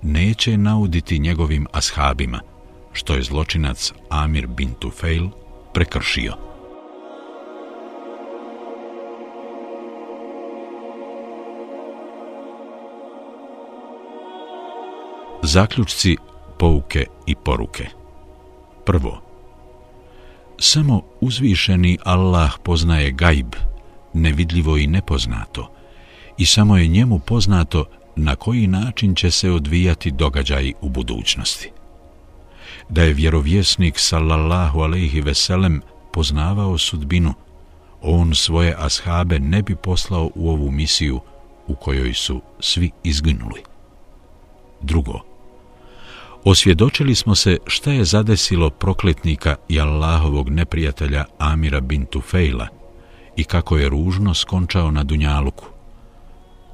neće 0.02 0.58
nauditi 0.58 1.20
njegovim 1.20 1.68
ashabima, 1.74 2.40
što 2.94 3.16
je 3.16 3.24
zločinac 3.24 3.94
Amir 4.10 4.48
bin 4.48 4.74
Tufail 4.80 5.30
prekršio. 5.74 6.34
Zaključci, 15.44 16.18
pouke 16.60 17.06
i 17.28 17.36
poruke 17.36 17.86
Prvo, 18.86 19.22
samo 20.60 21.02
uzvišeni 21.22 21.98
Allah 22.04 22.52
poznaje 22.64 23.12
gajb, 23.12 23.56
nevidljivo 24.14 24.78
i 24.78 24.88
nepoznato, 24.88 25.72
i 26.38 26.46
samo 26.46 26.78
je 26.78 26.88
njemu 26.88 27.20
poznato 27.20 27.86
na 28.16 28.36
koji 28.36 28.68
način 28.68 29.16
će 29.16 29.32
se 29.32 29.52
odvijati 29.52 30.12
događaj 30.12 30.74
u 30.82 30.90
budućnosti 30.90 31.72
da 32.90 33.04
je 33.04 33.14
vjerovjesnik 33.14 34.00
sallallahu 34.00 34.80
alejhi 34.80 35.22
ve 35.22 35.34
sellem 35.34 35.82
poznavao 36.14 36.78
sudbinu, 36.78 37.34
on 38.02 38.36
svoje 38.36 38.76
ashabe 38.78 39.40
ne 39.40 39.62
bi 39.62 39.76
poslao 39.76 40.32
u 40.36 40.50
ovu 40.50 40.72
misiju 40.72 41.20
u 41.68 41.76
kojoj 41.76 42.14
su 42.14 42.42
svi 42.60 42.92
izginuli. 43.04 43.64
Drugo, 44.82 45.29
osvjedočili 46.44 47.16
smo 47.16 47.36
se 47.36 47.58
šta 47.68 47.92
je 47.92 48.06
zadesilo 48.06 48.70
prokletnika 48.70 49.56
i 49.70 49.80
Allahovog 49.80 50.50
neprijatelja 50.50 51.26
Amira 51.38 51.80
bin 51.80 52.06
Tufejla 52.06 52.68
i 53.36 53.44
kako 53.44 53.78
je 53.78 53.90
ružno 53.90 54.34
skončao 54.34 54.92
na 54.92 55.04
Dunjaluku, 55.04 55.66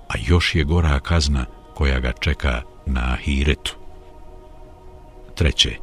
a 0.10 0.13
još 0.28 0.56
je 0.56 0.63
gora 0.63 0.99
kazna 0.99 1.45
koja 1.73 1.99
ga 1.99 2.12
čeka 2.12 2.62
na 2.86 3.13
Ahiretu. 3.13 3.75
Treće, 5.36 5.75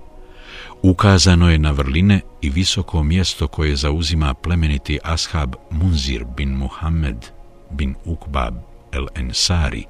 ukazano 0.82 1.50
je 1.50 1.58
na 1.58 1.70
vrline 1.70 2.20
i 2.40 2.50
visoko 2.50 3.02
mjesto 3.02 3.48
koje 3.48 3.76
zauzima 3.76 4.34
plemeniti 4.34 4.98
ashab 5.04 5.54
Munzir 5.70 6.24
bin 6.36 6.48
Muhammed 6.48 7.26
bin 7.70 7.94
Ukbab 8.04 8.54
el 8.92 9.06
Ensari, 9.14 9.84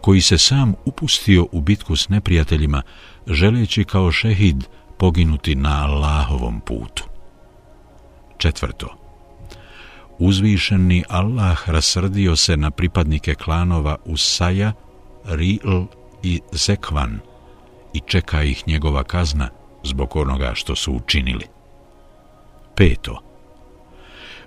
koji 0.00 0.20
se 0.20 0.38
sam 0.38 0.74
upustio 0.84 1.46
u 1.52 1.60
bitku 1.60 1.96
s 1.96 2.08
neprijateljima, 2.08 2.82
želeći 3.26 3.84
kao 3.84 4.12
šehid 4.12 4.64
poginuti 4.98 5.54
na 5.54 5.84
Allahovom 5.84 6.60
putu. 6.60 7.04
Četvrto. 8.38 8.96
Uzvišeni 10.18 11.04
Allah 11.08 11.68
rasrdio 11.68 12.36
se 12.36 12.56
na 12.56 12.70
pripadnike 12.70 13.34
klanova 13.34 13.96
Usaja, 14.04 14.72
Ri'l 15.24 15.86
i 16.22 16.40
Zekvan 16.52 17.20
i 17.92 18.00
čeka 18.06 18.42
ih 18.42 18.62
njegova 18.66 19.04
kazna 19.04 19.48
zbog 19.84 20.16
onoga 20.16 20.52
što 20.54 20.76
su 20.76 20.92
učinili. 20.92 21.46
Peto. 22.76 23.22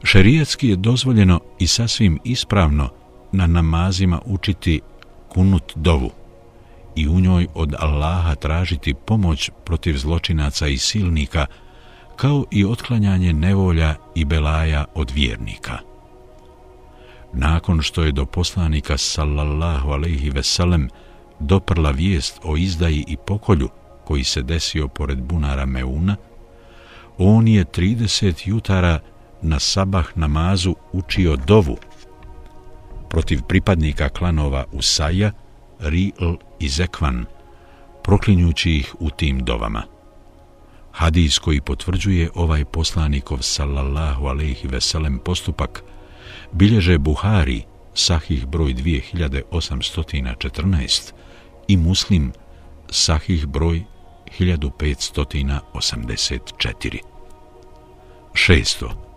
Šerijetski 0.03 0.67
je 0.69 0.75
dozvoljeno 0.75 1.39
i 1.59 1.67
sasvim 1.67 2.19
ispravno 2.23 2.89
na 3.31 3.47
namazima 3.47 4.21
učiti 4.25 4.81
kunut 5.29 5.73
dovu 5.75 6.11
i 6.97 7.07
u 7.07 7.19
njoj 7.19 7.47
od 7.53 7.73
Allaha 7.79 8.35
tražiti 8.35 8.93
pomoć 8.93 9.49
protiv 9.65 9.97
zločinaca 9.97 10.67
i 10.67 10.77
silnika, 10.77 11.45
kao 12.15 12.45
i 12.51 12.65
otklanjanje 12.65 13.33
nevolja 13.33 13.95
i 14.15 14.25
belaja 14.25 14.85
od 14.95 15.11
vjernika. 15.11 15.77
Nakon 17.33 17.81
što 17.81 18.03
je 18.03 18.11
do 18.11 18.25
poslanika 18.25 18.97
sallallahu 18.97 19.89
alaihi 19.89 20.29
veselem 20.29 20.89
doprla 21.39 21.91
vijest 21.91 22.39
o 22.43 22.57
izdaji 22.57 23.05
i 23.07 23.17
pokolju 23.17 23.69
koji 24.05 24.23
se 24.23 24.41
desio 24.41 24.87
pored 24.87 25.21
bunara 25.21 25.65
Meuna, 25.65 26.15
on 27.17 27.47
je 27.47 27.65
30 27.65 28.47
jutara 28.47 28.99
na 29.41 29.59
sabah 29.59 30.05
namazu 30.15 30.75
učio 30.93 31.35
dovu 31.35 31.77
protiv 33.09 33.41
pripadnika 33.41 34.09
klanova 34.09 34.65
Usaja, 34.71 35.31
Ri'l 35.79 36.37
i 36.59 36.69
Zekvan, 36.69 37.25
proklinjući 38.03 38.71
ih 38.71 38.95
u 38.99 39.09
tim 39.09 39.45
dovama. 39.45 39.83
Hadis 40.91 41.39
koji 41.39 41.61
potvrđuje 41.61 42.29
ovaj 42.35 42.65
poslanikov 42.65 43.37
sallallahu 43.41 44.25
alaihi 44.25 44.67
veselem 44.67 45.19
postupak 45.19 45.83
bilježe 46.51 46.97
Buhari, 46.97 47.63
sahih 47.93 48.45
broj 48.45 48.73
2814 48.73 51.11
i 51.67 51.77
Muslim, 51.77 52.31
sahih 52.89 53.45
broj 53.45 53.83
1584. 54.39 56.97
Šesto. 58.33 59.07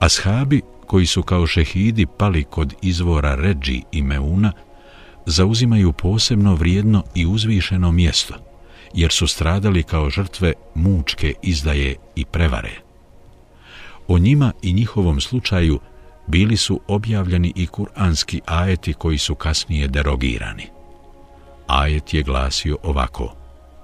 Ashabi 0.00 0.62
koji 0.86 1.06
su 1.06 1.22
kao 1.22 1.46
šehidi 1.46 2.06
pali 2.18 2.44
kod 2.44 2.74
izvora 2.82 3.34
Ređi 3.34 3.82
i 3.92 4.02
Meuna 4.02 4.52
zauzimaju 5.26 5.92
posebno 5.92 6.54
vrijedno 6.54 7.04
i 7.14 7.26
uzvišeno 7.26 7.92
mjesto, 7.92 8.34
jer 8.94 9.12
su 9.12 9.26
stradali 9.26 9.82
kao 9.82 10.10
žrtve 10.10 10.52
mučke 10.74 11.34
izdaje 11.42 11.96
i 12.14 12.24
prevare. 12.24 12.72
O 14.08 14.18
njima 14.18 14.52
i 14.62 14.72
njihovom 14.72 15.20
slučaju 15.20 15.80
bili 16.26 16.56
su 16.56 16.80
objavljeni 16.88 17.52
i 17.56 17.66
kuranski 17.66 18.40
ajeti 18.46 18.92
koji 18.92 19.18
su 19.18 19.34
kasnije 19.34 19.88
derogirani. 19.88 20.66
Ajet 21.66 22.14
je 22.14 22.22
glasio 22.22 22.78
ovako 22.82 23.34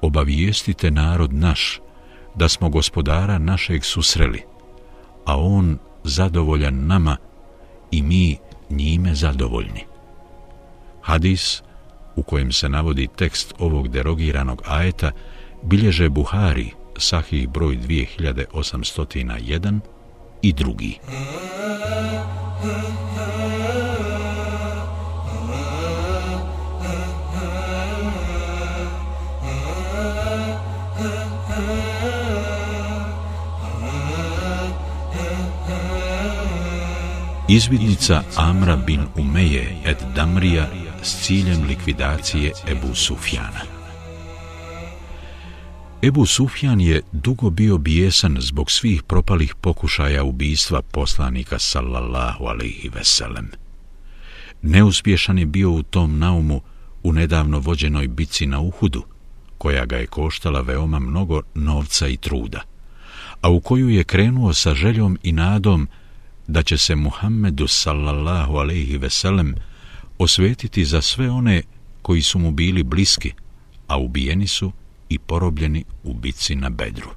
Obavijestite 0.03 0.91
narod 0.91 1.33
naš 1.35 1.81
da 2.35 2.49
smo 2.49 2.69
gospodara 2.69 3.39
našeg 3.39 3.85
susreli, 3.85 4.43
a 5.27 5.37
on 5.37 5.79
zadovoljan 6.05 6.87
nama 6.87 7.17
i 7.91 8.03
mi 8.03 8.39
njime 8.71 9.15
zadovoljni. 9.15 9.92
Hadis 11.03 11.63
u 12.17 12.23
kojem 12.23 12.53
se 12.53 12.69
navodi 12.69 13.09
tekst 13.17 13.55
ovog 13.59 13.89
derogiranog 13.89 14.63
ajeta 14.67 15.11
bilježe 15.63 16.09
Buhari, 16.09 16.71
sahih 16.99 17.49
broj 17.49 17.77
2801 17.77 19.81
i 20.43 20.53
drugi. 20.53 20.99
Izvidnica 37.49 38.23
Amra 38.37 38.77
bin 38.77 39.01
Umeje 39.17 39.77
et 39.85 39.99
Damrija 40.15 40.82
s 41.03 41.27
ciljem 41.27 41.63
likvidacije 41.69 42.53
Ebu 42.69 42.95
Sufjana. 42.95 43.61
Ebu 46.03 46.27
Sufjan 46.27 46.81
je 46.81 47.03
dugo 47.13 47.51
bio 47.51 47.79
bijesan 47.79 48.37
zbog 48.41 48.71
svih 48.71 49.03
propalih 49.03 49.55
pokušaja 49.55 50.25
ubistva 50.25 50.83
poslanika 50.83 51.59
sallallahu 51.59 52.45
alaihi 52.45 52.91
veselem. 52.95 53.51
Neuspješan 54.63 55.39
je 55.39 55.47
bio 55.47 55.71
u 55.71 55.83
tom 55.83 56.19
naumu 56.19 56.61
u 57.03 57.13
nedavno 57.13 57.59
vođenoj 57.59 58.09
bici 58.09 58.47
na 58.47 58.61
Uhudu, 58.61 59.03
koja 59.59 59.85
ga 59.85 59.97
je 59.97 60.07
koštala 60.07 60.61
veoma 60.61 60.99
mnogo 60.99 61.43
novca 61.55 62.09
i 62.09 62.17
truda, 62.17 62.61
a 63.41 63.51
u 63.51 63.61
koju 63.61 63.89
je 63.89 64.05
krenuo 64.05 64.53
sa 64.53 64.75
željom 64.75 65.19
i 65.23 65.33
nadom 65.33 65.89
da 66.47 66.63
će 66.63 66.79
se 66.79 66.95
Muhammedu 66.95 67.67
sallallahu 67.67 68.57
alaihi 68.57 68.97
veselem 68.97 69.55
osvetiti 70.23 70.85
za 70.85 71.03
sve 71.03 71.31
one 71.31 71.63
koji 72.03 72.23
su 72.23 72.39
mu 72.39 72.51
bili 72.51 72.83
bliski, 72.83 73.33
a 73.87 73.99
ubijeni 73.99 74.47
su 74.47 74.73
i 75.09 75.19
porobljeni 75.19 75.85
u 76.05 76.15
bitci 76.15 76.55
na 76.55 76.71
Bedru. 76.71 77.11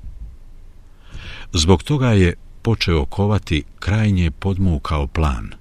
Zbog 1.53 1.83
toga 1.83 2.11
je 2.11 2.33
počeo 2.61 3.05
kovati 3.05 3.63
krajnje 3.79 4.31
podmukao 4.31 5.07
plan. 5.07 5.51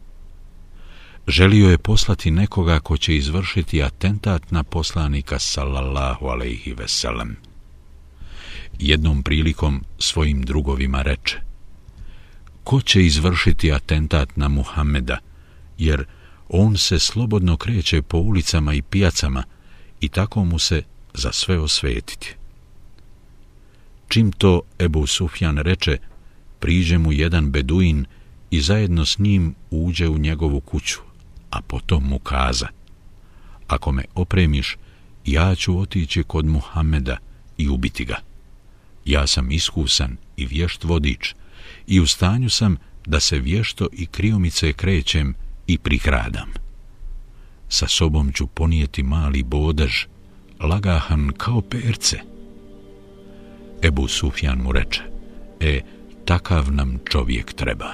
Želio 1.26 1.70
je 1.70 1.78
poslati 1.78 2.30
nekoga 2.30 2.80
ko 2.80 2.96
će 2.96 3.16
izvršiti 3.16 3.82
atentat 3.82 4.50
na 4.50 4.64
poslanika 4.64 5.38
sallallahu 5.38 6.26
alaihi 6.26 6.72
veselem. 6.72 7.36
Jednom 8.78 9.22
prilikom 9.22 9.84
svojim 9.98 10.42
drugovima 10.42 11.02
reče 11.02 11.40
ko 12.64 12.80
će 12.80 13.06
izvršiti 13.06 13.72
atentat 13.72 14.36
na 14.36 14.48
Muhammeda, 14.48 15.18
jer 15.78 16.04
on 16.56 16.76
se 16.76 16.98
slobodno 16.98 17.56
kreće 17.56 18.02
po 18.02 18.18
ulicama 18.18 18.74
i 18.74 18.82
pijacama 18.82 19.42
i 20.00 20.08
tako 20.08 20.44
mu 20.44 20.58
se 20.58 20.82
za 21.14 21.32
sve 21.32 21.58
osvetiti. 21.58 22.34
Čim 24.08 24.32
to 24.32 24.62
Ebu 24.78 25.06
Sufjan 25.06 25.58
reče, 25.58 25.98
priđe 26.58 26.98
mu 26.98 27.12
jedan 27.12 27.50
beduin 27.50 28.06
i 28.50 28.60
zajedno 28.60 29.04
s 29.06 29.18
njim 29.18 29.54
uđe 29.70 30.08
u 30.08 30.18
njegovu 30.18 30.60
kuću, 30.60 30.98
a 31.50 31.60
potom 31.60 32.04
mu 32.04 32.18
kaza, 32.18 32.68
ako 33.66 33.92
me 33.92 34.04
opremiš, 34.14 34.76
ja 35.26 35.54
ću 35.54 35.78
otići 35.78 36.22
kod 36.22 36.46
Muhameda 36.46 37.16
i 37.56 37.68
ubiti 37.68 38.04
ga. 38.04 38.16
Ja 39.04 39.26
sam 39.26 39.50
iskusan 39.50 40.16
i 40.36 40.46
vješt 40.46 40.84
vodič 40.84 41.34
i 41.86 42.00
u 42.00 42.06
stanju 42.06 42.50
sam 42.50 42.76
da 43.06 43.20
se 43.20 43.38
vješto 43.38 43.88
i 43.92 44.06
kriomice 44.06 44.72
krećem 44.72 45.34
i 45.66 45.78
prihradam. 45.78 46.48
Sa 47.68 47.88
sobom 47.88 48.32
ću 48.32 48.46
ponijeti 48.46 49.02
mali 49.02 49.42
bodež, 49.42 49.92
lagahan 50.60 51.32
kao 51.36 51.60
perce. 51.60 52.18
Ebu 53.82 54.08
Sufjan 54.08 54.58
mu 54.58 54.72
reče, 54.72 55.02
e, 55.60 55.80
takav 56.24 56.72
nam 56.72 56.98
čovjek 57.10 57.52
treba. 57.52 57.90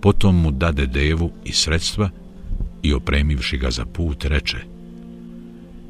Potom 0.00 0.40
mu 0.40 0.50
dade 0.50 0.86
devu 0.86 1.32
i 1.44 1.52
sredstva 1.52 2.10
i 2.82 2.92
opremivši 2.94 3.58
ga 3.58 3.70
za 3.70 3.84
put 3.84 4.24
reče, 4.24 4.58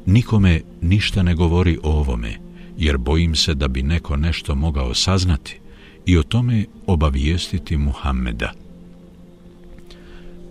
nikome 0.05 0.61
ništa 0.81 1.23
ne 1.23 1.35
govori 1.35 1.77
o 1.83 1.91
ovome, 1.91 2.37
jer 2.77 2.97
bojim 2.97 3.35
se 3.35 3.53
da 3.53 3.67
bi 3.67 3.83
neko 3.83 4.17
nešto 4.17 4.55
mogao 4.55 4.93
saznati 4.93 5.59
i 6.05 6.17
o 6.17 6.23
tome 6.23 6.65
obavijestiti 6.87 7.77
Muhammeda. 7.77 8.51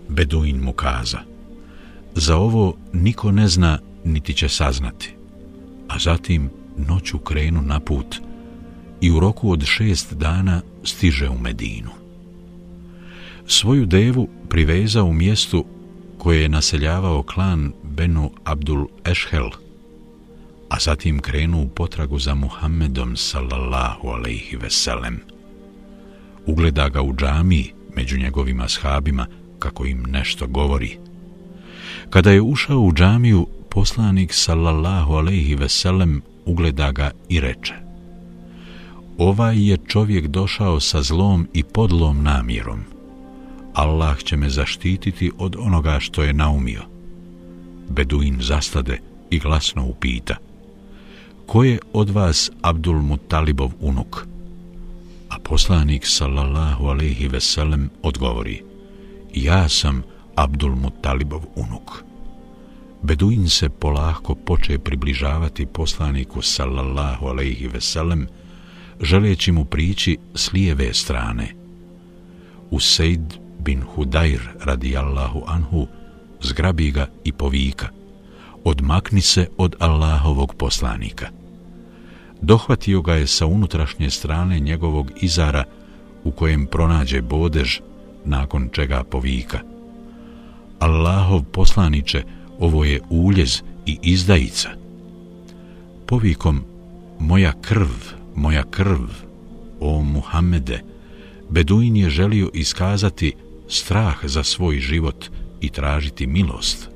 Beduin 0.08 0.60
mu 0.60 0.72
kaza, 0.72 1.18
za 2.14 2.36
ovo 2.36 2.76
niko 2.92 3.32
ne 3.32 3.48
zna 3.48 3.78
niti 4.04 4.34
će 4.34 4.48
saznati, 4.48 5.14
a 5.88 5.98
zatim 5.98 6.50
noću 6.76 7.18
krenu 7.18 7.62
na 7.62 7.80
put 7.80 8.16
i 9.00 9.10
u 9.10 9.20
roku 9.20 9.50
od 9.50 9.64
šest 9.64 10.14
dana 10.14 10.62
stiže 10.84 11.28
u 11.28 11.38
Medinu. 11.38 11.90
Svoju 13.46 13.86
devu 13.86 14.28
privezao 14.48 15.04
u 15.04 15.12
mjestu 15.12 15.64
koje 16.18 16.42
je 16.42 16.48
naseljavao 16.48 17.22
klan 17.22 17.72
Benu 17.82 18.30
Abdul 18.44 18.86
Eshel, 19.04 19.50
a 20.68 20.76
zatim 20.80 21.18
krenu 21.18 21.62
u 21.62 21.68
potragu 21.68 22.18
za 22.18 22.34
Muhammedom 22.34 23.16
sallallahu 23.16 24.08
alaihi 24.08 24.56
veselem. 24.56 25.20
Ugleda 26.46 26.88
ga 26.88 27.02
u 27.02 27.14
džami 27.14 27.72
među 27.96 28.18
njegovim 28.18 28.60
ashabima 28.60 29.26
kako 29.58 29.86
im 29.86 30.04
nešto 30.08 30.46
govori. 30.46 30.98
Kada 32.10 32.30
je 32.30 32.42
ušao 32.42 32.80
u 32.80 32.92
džamiju, 32.92 33.46
poslanik 33.70 34.32
sallallahu 34.32 35.12
alaihi 35.12 35.54
veselem 35.54 36.22
ugleda 36.44 36.92
ga 36.92 37.10
i 37.28 37.40
reče 37.40 37.74
Ovaj 39.18 39.68
je 39.68 39.76
čovjek 39.86 40.26
došao 40.26 40.80
sa 40.80 41.02
zlom 41.02 41.48
i 41.54 41.62
podlom 41.62 42.22
namjerom. 42.22 42.80
Allah 43.74 44.18
će 44.18 44.36
me 44.36 44.50
zaštititi 44.50 45.30
od 45.38 45.56
onoga 45.58 46.00
što 46.00 46.22
je 46.22 46.32
naumio. 46.32 46.82
Beduin 47.88 48.36
zastade 48.40 48.98
i 49.30 49.38
glasno 49.38 49.86
upita 49.86 50.36
Ko 51.46 51.64
je 51.64 51.78
od 51.92 52.10
vas 52.10 52.50
Abdul 52.62 53.02
Mutalibov 53.02 53.72
unuk? 53.80 54.26
A 55.28 55.38
poslanik 55.38 56.06
sallallahu 56.06 56.86
alaihi 56.86 57.28
veselem 57.28 57.90
odgovori 58.02 58.67
Ja 59.34 59.68
sam 59.68 60.02
Abdul 60.34 60.76
Mutalibov 60.76 61.42
unuk. 61.56 62.04
Beduin 63.02 63.48
se 63.48 63.68
polahko 63.68 64.34
poče 64.34 64.78
približavati 64.78 65.66
poslaniku 65.66 66.42
sallallahu 66.42 67.26
alaihi 67.26 67.66
veselem, 67.66 68.26
želeći 69.00 69.52
mu 69.52 69.64
prići 69.64 70.18
s 70.34 70.52
lijeve 70.52 70.94
strane. 70.94 71.54
Usaid 72.70 73.34
bin 73.58 73.82
Hudajr 73.82 74.40
radijallahu 74.60 75.42
anhu 75.46 75.86
zgrabi 76.42 76.90
ga 76.90 77.06
i 77.24 77.32
povika. 77.32 77.88
Odmakni 78.64 79.20
se 79.20 79.48
od 79.56 79.76
Allahovog 79.78 80.54
poslanika. 80.54 81.28
Dohvatio 82.42 83.02
ga 83.02 83.14
je 83.14 83.26
sa 83.26 83.46
unutrašnje 83.46 84.10
strane 84.10 84.60
njegovog 84.60 85.10
izara 85.20 85.64
u 86.24 86.30
kojem 86.30 86.66
pronađe 86.66 87.22
bodež, 87.22 87.80
nakon 88.24 88.68
čega 88.72 89.04
povika. 89.04 89.60
Allahov 90.78 91.42
poslaniče, 91.52 92.22
ovo 92.58 92.84
je 92.84 93.00
uljez 93.10 93.62
i 93.86 93.98
izdajica. 94.02 94.68
Povikom, 96.06 96.62
moja 97.18 97.52
krv, 97.62 97.88
moja 98.34 98.62
krv, 98.70 99.00
o 99.80 100.02
Muhammede, 100.02 100.82
Beduin 101.50 101.96
je 101.96 102.10
želio 102.10 102.50
iskazati 102.54 103.32
strah 103.68 104.16
za 104.24 104.44
svoj 104.44 104.78
život 104.78 105.30
i 105.60 105.68
tražiti 105.68 106.26
milost. 106.26 106.88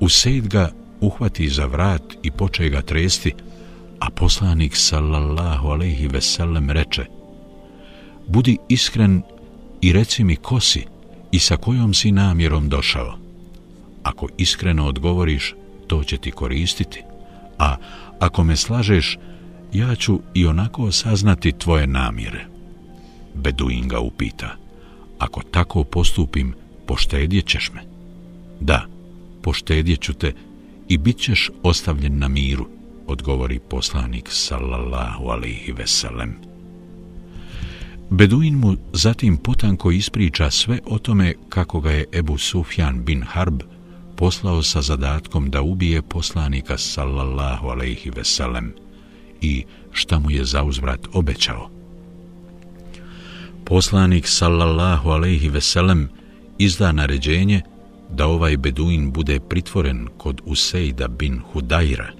Usejd 0.00 0.48
ga 0.48 0.70
uhvati 1.00 1.48
za 1.48 1.66
vrat 1.66 2.02
i 2.22 2.30
poče 2.30 2.68
ga 2.68 2.82
tresti, 2.82 3.34
a 4.00 4.10
poslanik 4.10 4.76
sallallahu 4.76 5.68
alaihi 5.68 6.08
veselem 6.08 6.70
reče 6.70 7.04
Budi 8.26 8.56
iskren 8.68 9.22
i 9.82 9.92
reci 9.92 10.24
mi 10.24 10.36
ko 10.36 10.60
si 10.60 10.84
i 11.32 11.38
sa 11.38 11.56
kojom 11.56 11.94
si 11.94 12.12
namjerom 12.12 12.68
došao. 12.68 13.18
Ako 14.02 14.28
iskreno 14.38 14.86
odgovoriš, 14.86 15.54
to 15.86 16.04
će 16.04 16.16
ti 16.16 16.30
koristiti, 16.30 17.02
a 17.58 17.76
ako 18.18 18.44
me 18.44 18.56
slažeš, 18.56 19.18
ja 19.72 19.94
ću 19.94 20.20
i 20.34 20.46
onako 20.46 20.92
saznati 20.92 21.52
tvoje 21.52 21.86
namjere. 21.86 22.46
Beduin 23.34 23.88
ga 23.88 24.00
upita, 24.00 24.56
ako 25.18 25.42
tako 25.42 25.84
postupim, 25.84 26.54
poštedjet 26.86 27.46
ćeš 27.46 27.70
me? 27.74 27.82
Da, 28.60 28.86
poštedjet 29.42 30.00
ću 30.00 30.12
te 30.12 30.32
i 30.88 30.98
bit 30.98 31.18
ćeš 31.18 31.50
ostavljen 31.62 32.18
na 32.18 32.28
miru, 32.28 32.66
odgovori 33.06 33.58
poslanik 33.58 34.28
sallallahu 34.30 35.28
alaihi 35.28 35.72
veselem. 35.72 36.51
Beduin 38.12 38.54
mu 38.54 38.76
zatim 38.92 39.36
potanko 39.36 39.90
ispriča 39.90 40.50
sve 40.50 40.78
o 40.86 40.98
tome 40.98 41.34
kako 41.48 41.80
ga 41.80 41.90
je 41.90 42.04
Ebu 42.12 42.38
Sufjan 42.38 43.04
bin 43.04 43.22
Harb 43.22 43.62
poslao 44.16 44.62
sa 44.62 44.82
zadatkom 44.82 45.50
da 45.50 45.62
ubije 45.62 46.02
poslanika 46.02 46.78
sallallahu 46.78 47.68
alaihi 47.68 48.10
veselem 48.10 48.74
i 49.40 49.64
šta 49.92 50.18
mu 50.18 50.30
je 50.30 50.44
zauzvrat 50.44 51.00
obećao. 51.12 51.70
Poslanik 53.64 54.28
sallallahu 54.28 55.10
alaihi 55.10 55.48
veselem 55.48 56.08
izda 56.58 56.92
naređenje 56.92 57.60
da 58.10 58.26
ovaj 58.26 58.56
beduin 58.56 59.12
bude 59.12 59.40
pritvoren 59.40 60.08
kod 60.16 60.40
Usejda 60.44 61.08
bin 61.08 61.40
Hudajra, 61.52 62.12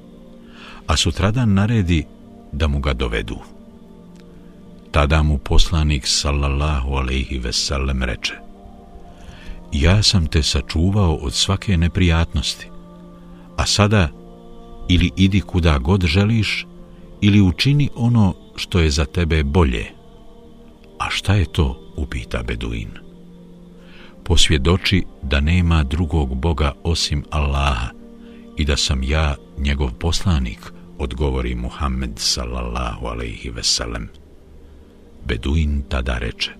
a 0.86 0.96
sutradan 0.96 1.54
naredi 1.54 2.04
da 2.52 2.68
mu 2.68 2.80
ga 2.80 2.92
dovedu. 2.92 3.61
Tada 4.92 5.22
mu 5.22 5.38
poslanik 5.38 6.06
sallallahu 6.06 6.94
alaihi 6.94 7.38
veselem 7.38 8.02
reče 8.02 8.34
Ja 9.72 10.02
sam 10.02 10.26
te 10.26 10.42
sačuvao 10.42 11.14
od 11.14 11.34
svake 11.34 11.76
neprijatnosti, 11.76 12.66
a 13.56 13.66
sada 13.66 14.08
ili 14.88 15.10
idi 15.16 15.40
kuda 15.40 15.78
god 15.78 16.04
želiš 16.06 16.66
ili 17.20 17.40
učini 17.40 17.88
ono 17.94 18.34
što 18.56 18.80
je 18.80 18.90
za 18.90 19.04
tebe 19.04 19.42
bolje. 19.42 19.86
A 20.98 21.10
šta 21.10 21.34
je 21.34 21.52
to, 21.52 21.92
upita 21.96 22.42
Beduin. 22.42 22.90
Posvjedoči 24.24 25.04
da 25.22 25.40
nema 25.40 25.82
drugog 25.82 26.34
Boga 26.34 26.72
osim 26.82 27.24
Allaha 27.30 27.88
i 28.56 28.64
da 28.64 28.76
sam 28.76 29.02
ja 29.02 29.34
njegov 29.58 29.92
poslanik, 29.92 30.72
odgovori 30.98 31.54
Muhammed 31.54 32.12
sallallahu 32.16 33.06
alaihi 33.06 33.50
veselem. 33.50 34.21
Beduin 35.26 35.82
tada 35.88 36.18
reče, 36.18 36.50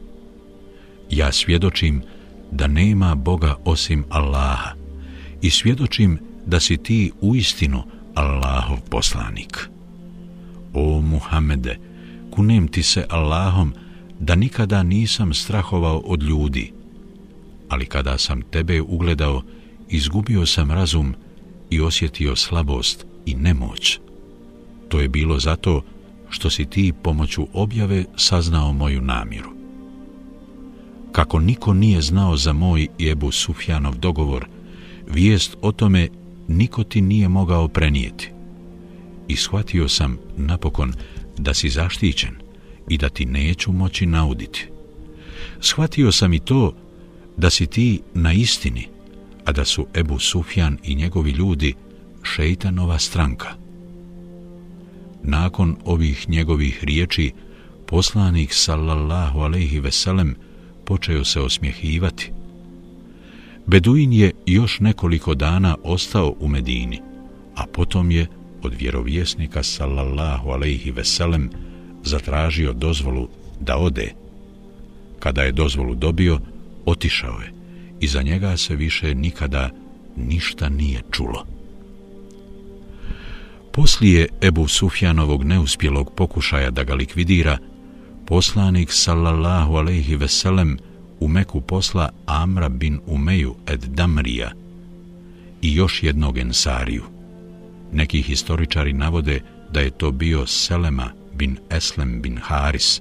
ja 1.10 1.32
svjedočim 1.32 2.02
da 2.50 2.66
nema 2.66 3.14
Boga 3.14 3.56
osim 3.64 4.04
Allaha 4.10 4.74
i 5.42 5.50
svjedočim 5.50 6.18
da 6.46 6.60
si 6.60 6.76
ti 6.76 7.12
u 7.20 7.36
istinu 7.36 7.82
Allahov 8.14 8.78
poslanik. 8.90 9.68
O 10.74 11.00
Muhammede, 11.00 11.78
kunem 12.30 12.68
ti 12.68 12.82
se 12.82 13.06
Allahom 13.08 13.74
da 14.18 14.34
nikada 14.34 14.82
nisam 14.82 15.34
strahovao 15.34 15.98
od 15.98 16.22
ljudi, 16.22 16.72
ali 17.68 17.86
kada 17.86 18.18
sam 18.18 18.42
tebe 18.42 18.80
ugledao, 18.80 19.42
izgubio 19.88 20.46
sam 20.46 20.70
razum 20.70 21.14
i 21.70 21.80
osjetio 21.80 22.36
slabost 22.36 23.06
i 23.26 23.34
nemoć. 23.34 23.98
To 24.88 25.00
je 25.00 25.08
bilo 25.08 25.38
zato 25.38 25.82
što 26.32 26.50
si 26.50 26.64
ti 26.64 26.92
pomoću 27.02 27.46
objave 27.52 28.04
saznao 28.16 28.72
moju 28.72 29.00
namjeru. 29.00 29.50
Kako 31.12 31.40
niko 31.40 31.74
nije 31.74 32.02
znao 32.02 32.36
za 32.36 32.52
moj 32.52 32.88
i 32.98 33.08
Ebu 33.08 33.30
Sufjanov 33.30 33.98
dogovor, 33.98 34.46
vijest 35.08 35.56
o 35.62 35.72
tome 35.72 36.08
niko 36.48 36.84
ti 36.84 37.00
nije 37.00 37.28
mogao 37.28 37.68
prenijeti. 37.68 38.30
I 39.28 39.36
shvatio 39.36 39.88
sam 39.88 40.18
napokon 40.36 40.92
da 41.38 41.54
si 41.54 41.68
zaštićen 41.68 42.34
i 42.88 42.98
da 42.98 43.08
ti 43.08 43.24
neću 43.24 43.72
moći 43.72 44.06
nauditi. 44.06 44.68
Shvatio 45.60 46.12
sam 46.12 46.32
i 46.32 46.38
to 46.38 46.74
da 47.36 47.50
si 47.50 47.66
ti 47.66 48.00
na 48.14 48.32
istini, 48.32 48.88
a 49.44 49.52
da 49.52 49.64
su 49.64 49.86
Ebu 49.94 50.18
Sufjan 50.18 50.78
i 50.84 50.94
njegovi 50.94 51.30
ljudi 51.30 51.74
šeitanova 52.22 52.98
stranka. 52.98 53.61
Nakon 55.22 55.76
ovih 55.84 56.28
njegovih 56.28 56.84
riječi, 56.84 57.32
poslanik 57.86 58.52
sallallahu 58.52 59.40
alaihi 59.40 59.80
veselem 59.80 60.34
počeo 60.84 61.24
se 61.24 61.40
osmjehivati. 61.40 62.32
Beduin 63.66 64.12
je 64.12 64.32
još 64.46 64.80
nekoliko 64.80 65.34
dana 65.34 65.76
ostao 65.82 66.34
u 66.40 66.48
Medini, 66.48 67.00
a 67.54 67.66
potom 67.66 68.10
je 68.10 68.26
od 68.62 68.74
vjerovjesnika 68.74 69.62
sallallahu 69.62 70.50
alaihi 70.50 70.90
veselem 70.90 71.50
zatražio 72.04 72.72
dozvolu 72.72 73.28
da 73.60 73.76
ode. 73.76 74.12
Kada 75.18 75.42
je 75.42 75.52
dozvolu 75.52 75.94
dobio, 75.94 76.40
otišao 76.86 77.40
je 77.40 77.52
i 78.00 78.08
za 78.08 78.22
njega 78.22 78.56
se 78.56 78.76
više 78.76 79.14
nikada 79.14 79.70
ništa 80.16 80.68
nije 80.68 81.02
čulo. 81.10 81.51
Poslije 83.72 84.28
Ebu 84.42 84.68
Sufjanovog 84.68 85.44
neuspjelog 85.44 86.12
pokušaja 86.16 86.70
da 86.70 86.84
ga 86.84 86.94
likvidira, 86.94 87.58
poslanik 88.26 88.92
sallallahu 88.92 89.74
alaihi 89.74 90.16
veselem 90.16 90.78
u 91.20 91.28
Meku 91.28 91.60
posla 91.60 92.10
Amra 92.26 92.68
bin 92.68 93.00
Umeju 93.06 93.54
ed 93.66 93.80
Damrija 93.80 94.52
i 95.62 95.74
još 95.74 96.02
jednog 96.02 96.38
ensariju. 96.38 97.02
Neki 97.92 98.22
historičari 98.22 98.92
navode 98.92 99.40
da 99.70 99.80
je 99.80 99.90
to 99.90 100.10
bio 100.10 100.46
Selema 100.46 101.10
bin 101.34 101.58
Eslem 101.70 102.22
bin 102.22 102.38
Haris. 102.42 103.00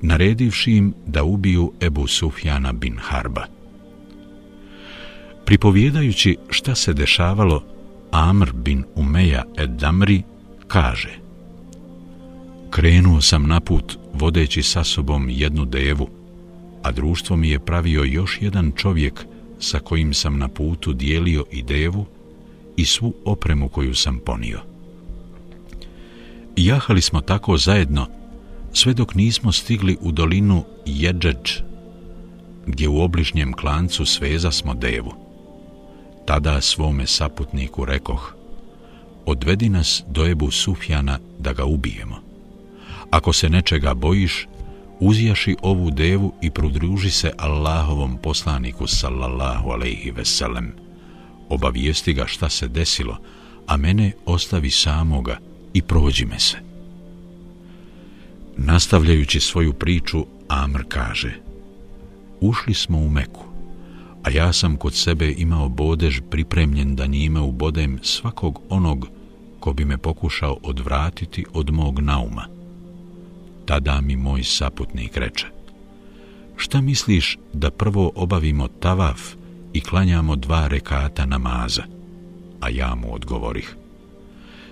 naredivši 0.00 0.72
im 0.72 0.94
da 1.06 1.24
ubiju 1.24 1.72
Ebu 1.80 2.06
Sufjana 2.06 2.72
bin 2.72 2.98
Harba. 2.98 3.46
Pripovjedajući 5.44 6.36
šta 6.50 6.74
se 6.74 6.92
dešavalo, 6.92 7.75
Amr 8.10 8.52
bin 8.52 8.84
Umeja 8.94 9.44
ed 9.56 9.70
Damri 9.70 10.22
kaže 10.66 11.18
Krenuo 12.70 13.20
sam 13.20 13.46
na 13.46 13.60
put 13.60 13.98
vodeći 14.14 14.62
sa 14.62 14.84
sobom 14.84 15.28
jednu 15.30 15.64
devu, 15.64 16.08
a 16.82 16.92
društvo 16.92 17.36
mi 17.36 17.48
je 17.48 17.58
pravio 17.58 18.04
još 18.04 18.38
jedan 18.40 18.72
čovjek 18.76 19.26
sa 19.58 19.78
kojim 19.78 20.14
sam 20.14 20.38
na 20.38 20.48
putu 20.48 20.92
dijelio 20.92 21.44
i 21.50 21.62
devu 21.62 22.06
i 22.76 22.84
svu 22.84 23.14
opremu 23.24 23.68
koju 23.68 23.94
sam 23.94 24.18
ponio. 24.18 24.60
Jahali 26.56 27.00
smo 27.00 27.20
tako 27.20 27.56
zajedno, 27.56 28.06
sve 28.72 28.94
dok 28.94 29.14
nismo 29.14 29.52
stigli 29.52 29.96
u 30.00 30.12
dolinu 30.12 30.64
Jedžeđ, 30.86 31.60
gdje 32.66 32.88
u 32.88 33.00
obližnjem 33.00 33.52
klancu 33.52 34.04
sveza 34.04 34.50
smo 34.50 34.74
devu. 34.74 35.25
Tada 36.26 36.60
svome 36.60 37.06
saputniku 37.06 37.84
rekoh, 37.84 38.34
odvedi 39.26 39.68
nas 39.68 40.02
do 40.08 40.26
Ebu 40.26 40.50
Sufjana 40.50 41.18
da 41.38 41.52
ga 41.52 41.64
ubijemo. 41.64 42.16
Ako 43.10 43.32
se 43.32 43.48
nečega 43.48 43.94
bojiš, 43.94 44.46
uzjaši 45.00 45.56
ovu 45.62 45.90
devu 45.90 46.32
i 46.42 46.50
prodruži 46.50 47.10
se 47.10 47.32
Allahovom 47.38 48.18
poslaniku 48.22 48.86
sallallahu 48.86 49.70
alaihi 49.70 50.10
veselem. 50.10 50.72
Obavijesti 51.48 52.12
ga 52.12 52.26
šta 52.26 52.48
se 52.48 52.68
desilo, 52.68 53.18
a 53.66 53.76
mene 53.76 54.12
ostavi 54.24 54.70
samoga 54.70 55.38
i 55.74 55.82
prođi 55.82 56.24
me 56.24 56.38
se. 56.38 56.56
Nastavljajući 58.56 59.40
svoju 59.40 59.72
priču, 59.72 60.26
Amr 60.48 60.84
kaže 60.88 61.32
Ušli 62.40 62.74
smo 62.74 62.98
u 62.98 63.08
Meku, 63.08 63.45
a 64.26 64.30
ja 64.30 64.52
sam 64.52 64.76
kod 64.76 64.94
sebe 64.94 65.34
imao 65.38 65.68
bodež 65.68 66.20
pripremljen 66.30 66.96
da 66.96 67.06
njime 67.06 67.40
ubodem 67.40 67.98
svakog 68.02 68.60
onog 68.68 69.08
ko 69.60 69.72
bi 69.72 69.84
me 69.84 69.98
pokušao 69.98 70.58
odvratiti 70.62 71.44
od 71.52 71.70
mog 71.70 72.00
nauma. 72.00 72.46
Tada 73.66 74.00
mi 74.00 74.16
moj 74.16 74.42
saputnik 74.44 75.16
reče 75.16 75.46
Šta 76.56 76.80
misliš 76.80 77.38
da 77.52 77.70
prvo 77.70 78.12
obavimo 78.14 78.68
tavaf 78.68 79.20
i 79.72 79.80
klanjamo 79.80 80.36
dva 80.36 80.68
rekata 80.68 81.26
namaza? 81.26 81.82
A 82.60 82.68
ja 82.68 82.94
mu 82.94 83.14
odgovorih 83.14 83.76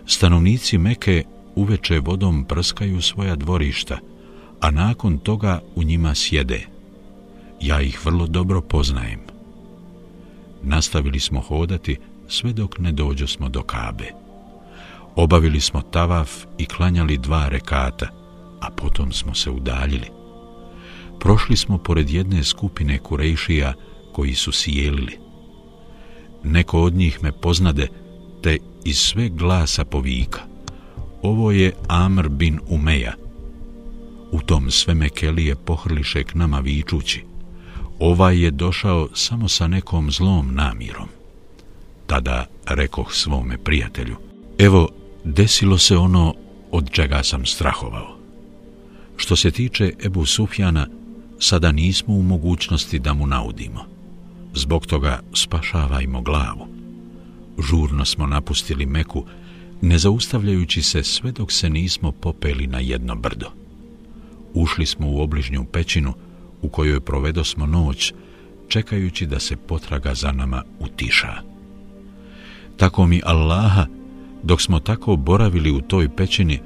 Stanovnici 0.07 0.79
Meke 0.79 1.25
uveče 1.55 2.01
vodom 2.01 2.45
prskaju 2.45 3.03
svoja 3.03 3.37
dvorišta, 3.37 3.99
a 4.61 4.71
nakon 4.71 5.19
toga 5.19 5.61
u 5.75 5.83
njima 5.83 6.15
sjede. 6.15 6.67
Ja 7.61 7.81
ih 7.81 8.07
vrlo 8.07 8.27
dobro 8.27 8.61
poznajem. 8.61 9.24
Nastavili 10.65 11.21
smo 11.21 11.41
hodati 11.41 11.97
sve 12.29 12.53
dok 12.53 12.79
ne 12.79 12.93
dođo 12.93 13.27
smo 13.27 13.49
do 13.49 13.63
Kabe. 13.63 14.11
Obavili 15.17 15.61
smo 15.61 15.83
tavaf 15.83 16.31
i 16.59 16.67
klanjali 16.67 17.19
dva 17.19 17.49
rekata, 17.49 18.09
a 18.61 18.71
potom 18.71 19.13
smo 19.13 19.35
se 19.35 19.51
udaljili. 19.51 20.07
Prošli 21.21 21.57
smo 21.57 21.79
pored 21.79 22.11
jedne 22.11 22.45
skupine 22.45 22.99
kurejšija 22.99 23.73
koji 24.13 24.35
su 24.35 24.53
sjelili. 24.53 25.19
Neko 26.45 26.83
od 26.83 26.95
njih 26.95 27.23
me 27.23 27.33
poznade, 27.33 27.89
te 28.43 28.59
iz 28.85 28.99
sve 28.99 29.29
glasa 29.29 29.85
povika– 29.85 30.41
ovo 31.25 31.53
je 31.53 31.73
Amr 31.89 32.29
bin 32.29 32.59
Umeja. 32.69 33.13
U 34.33 34.41
tom 34.41 34.71
sve 34.71 34.95
Mekelije 34.95 35.55
pohrliše 35.55 36.25
k 36.25 36.35
nama 36.35 36.59
vičući. 36.59 37.25
Ovaj 37.99 38.43
je 38.43 38.51
došao 38.51 39.09
samo 39.15 39.49
sa 39.49 39.67
nekom 39.67 40.11
zlom 40.11 40.55
namirom. 40.55 41.09
Tada 42.07 42.47
rekoh 42.67 43.13
svome 43.13 43.59
prijatelju, 43.59 44.17
evo, 44.59 44.89
desilo 45.25 45.79
se 45.79 45.97
ono 45.97 46.35
od 46.71 46.91
čega 46.91 47.23
sam 47.23 47.47
strahovao. 47.47 48.17
Što 49.17 49.37
se 49.37 49.51
tiče 49.51 49.93
Ebu 50.05 50.27
Sufjana, 50.27 50.87
sada 51.39 51.73
nismo 51.73 52.15
u 52.15 52.23
mogućnosti 52.23 52.99
da 52.99 53.15
mu 53.15 53.27
naudimo. 53.27 53.85
Zbog 54.55 54.87
toga 54.87 55.21
spašavajmo 55.35 56.23
glavu. 56.23 56.67
Žurno 57.59 58.05
smo 58.05 58.27
napustili 58.27 58.87
Meku, 58.87 59.25
ne 59.83 59.99
zaustavljajući 59.99 60.83
se 60.83 61.03
sve 61.03 61.33
dok 61.33 61.53
se 61.53 61.71
nismo 61.71 62.13
popeli 62.13 62.67
na 62.67 62.79
jedno 62.79 63.15
brdo. 63.15 63.47
Ušli 64.55 64.87
smo 64.87 65.11
u 65.11 65.21
obližnju 65.21 65.65
pećinu 65.65 66.15
u 66.65 66.69
kojoj 66.69 67.01
provedo 67.01 67.45
smo 67.45 67.67
noć, 67.67 68.13
čekajući 68.69 69.27
da 69.27 69.39
se 69.41 69.57
potraga 69.57 70.15
za 70.15 70.33
nama 70.33 70.63
utiša. 70.81 71.43
Tako 72.77 73.07
mi 73.07 73.21
Allaha, 73.25 73.87
dok 74.43 74.63
smo 74.63 74.81
tako 74.81 75.17
boravili 75.17 75.71
u 75.71 75.81
toj 75.81 76.09
pećini, 76.17 76.61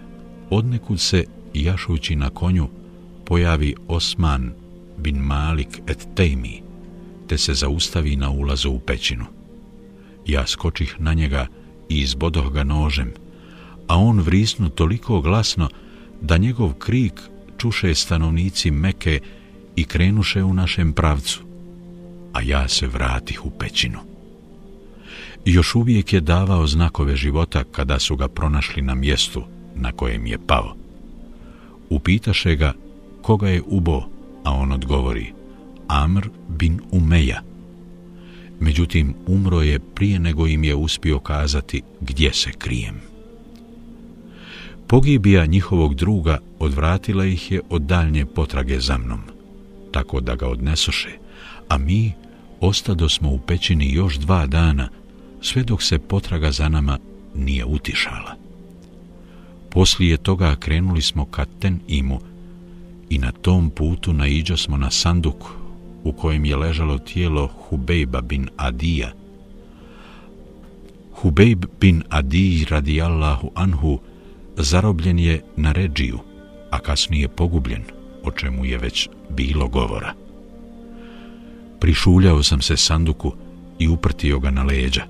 odnekud 0.50 1.00
se, 1.00 1.24
jašući 1.54 2.16
na 2.16 2.30
konju, 2.30 2.68
pojavi 3.24 3.74
Osman 3.88 4.52
bin 4.96 5.16
Malik 5.16 5.80
et 5.86 6.06
Tejmi, 6.14 6.62
te 7.26 7.38
se 7.38 7.54
zaustavi 7.54 8.16
na 8.16 8.30
ulazu 8.30 8.70
u 8.70 8.78
pećinu. 8.78 9.24
Ja 10.26 10.46
skočih 10.46 10.96
na 10.98 11.14
njega 11.14 11.46
i 11.88 12.00
izbodoh 12.00 12.52
ga 12.52 12.64
nožem, 12.64 13.12
a 13.86 13.96
on 13.96 14.20
vrisnu 14.20 14.68
toliko 14.68 15.20
glasno 15.20 15.68
da 16.20 16.38
njegov 16.38 16.72
krik 16.72 17.20
čuše 17.58 17.94
stanovnici 17.94 18.70
Meke 18.70 19.20
i 19.78 19.84
krenuše 19.84 20.44
u 20.44 20.54
našem 20.54 20.92
pravcu, 20.92 21.40
a 22.32 22.42
ja 22.42 22.68
se 22.68 22.86
vratih 22.86 23.46
u 23.46 23.50
pećinu. 23.50 23.98
Još 25.44 25.74
uvijek 25.74 26.12
je 26.12 26.20
davao 26.20 26.66
znakove 26.66 27.16
života 27.16 27.64
kada 27.72 27.98
su 27.98 28.16
ga 28.16 28.28
pronašli 28.28 28.82
na 28.82 28.94
mjestu 28.94 29.42
na 29.74 29.92
kojem 29.92 30.26
je 30.26 30.38
pao. 30.46 30.74
Upitaše 31.90 32.56
ga 32.56 32.72
koga 33.22 33.48
je 33.48 33.62
ubo, 33.66 34.02
a 34.44 34.52
on 34.52 34.72
odgovori 34.72 35.32
Amr 35.88 36.28
bin 36.48 36.80
Umeja, 36.90 37.42
međutim 38.60 39.14
umro 39.26 39.62
je 39.62 39.78
prije 39.78 40.18
nego 40.18 40.46
im 40.46 40.64
je 40.64 40.74
uspio 40.74 41.18
kazati 41.18 41.82
gdje 42.00 42.32
se 42.32 42.50
krijem. 42.52 43.00
Pogibija 44.86 45.46
njihovog 45.46 45.94
druga 45.94 46.38
odvratila 46.58 47.24
ih 47.24 47.52
je 47.52 47.60
od 47.70 47.82
daljnje 47.82 48.26
potrage 48.26 48.80
za 48.80 48.98
mnom, 48.98 49.37
tako 49.92 50.20
da 50.20 50.34
ga 50.34 50.48
odnesoše, 50.48 51.10
a 51.68 51.78
mi 51.78 52.12
ostado 52.60 53.08
smo 53.08 53.30
u 53.30 53.38
pećini 53.38 53.92
još 53.92 54.16
dva 54.16 54.46
dana, 54.46 54.88
sve 55.40 55.62
dok 55.62 55.82
se 55.82 55.98
potraga 55.98 56.52
za 56.52 56.68
nama 56.68 56.98
nije 57.34 57.64
utišala. 57.64 58.34
Poslije 59.70 60.16
toga 60.16 60.56
krenuli 60.56 61.02
smo 61.02 61.24
ka 61.24 61.46
Ten 61.58 61.80
Imu 61.88 62.20
i 63.10 63.18
na 63.18 63.32
tom 63.32 63.70
putu 63.70 64.12
naiđo 64.12 64.56
smo 64.56 64.76
na 64.76 64.90
sanduk 64.90 65.44
u 66.04 66.12
kojem 66.12 66.44
je 66.44 66.56
ležalo 66.56 66.98
tijelo 66.98 67.46
Hubejba 67.46 68.20
bin 68.20 68.48
Adija. 68.56 69.12
Hubejb 71.12 71.64
bin 71.80 72.02
Adij 72.08 72.64
radijallahu 72.70 73.50
anhu 73.54 73.98
zarobljen 74.56 75.18
je 75.18 75.42
na 75.56 75.72
Ređiju, 75.72 76.18
a 76.70 76.78
kasnije 76.78 77.28
pogubljen, 77.28 77.82
o 78.24 78.30
čemu 78.30 78.64
je 78.64 78.78
već 78.78 79.08
bilo 79.30 79.68
govora. 79.68 80.14
Prišuljao 81.80 82.42
sam 82.42 82.62
se 82.62 82.76
sanduku 82.76 83.32
i 83.78 83.88
uprtio 83.88 84.38
ga 84.38 84.50
na 84.50 84.62
leđa. 84.62 85.02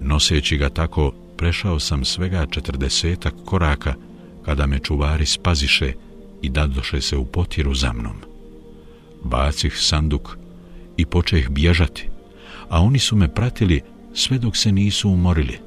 Noseći 0.00 0.56
ga 0.56 0.68
tako, 0.68 1.12
prešao 1.36 1.80
sam 1.80 2.04
svega 2.04 2.46
četrdesetak 2.46 3.34
koraka 3.44 3.94
kada 4.44 4.66
me 4.66 4.78
čuvari 4.78 5.26
spaziše 5.26 5.92
i 6.42 6.48
dadoše 6.48 7.00
se 7.00 7.16
u 7.16 7.24
potiru 7.24 7.74
za 7.74 7.92
mnom 7.92 8.32
bacih 9.24 9.78
sanduk 9.78 10.36
i 10.96 11.06
počeh 11.06 11.48
bježati, 11.48 12.08
a 12.68 12.82
oni 12.82 12.98
su 12.98 13.16
me 13.16 13.34
pratili 13.34 13.80
sve 14.14 14.38
dok 14.38 14.56
se 14.56 14.72
nisu 14.72 15.10
umorili, 15.10 15.58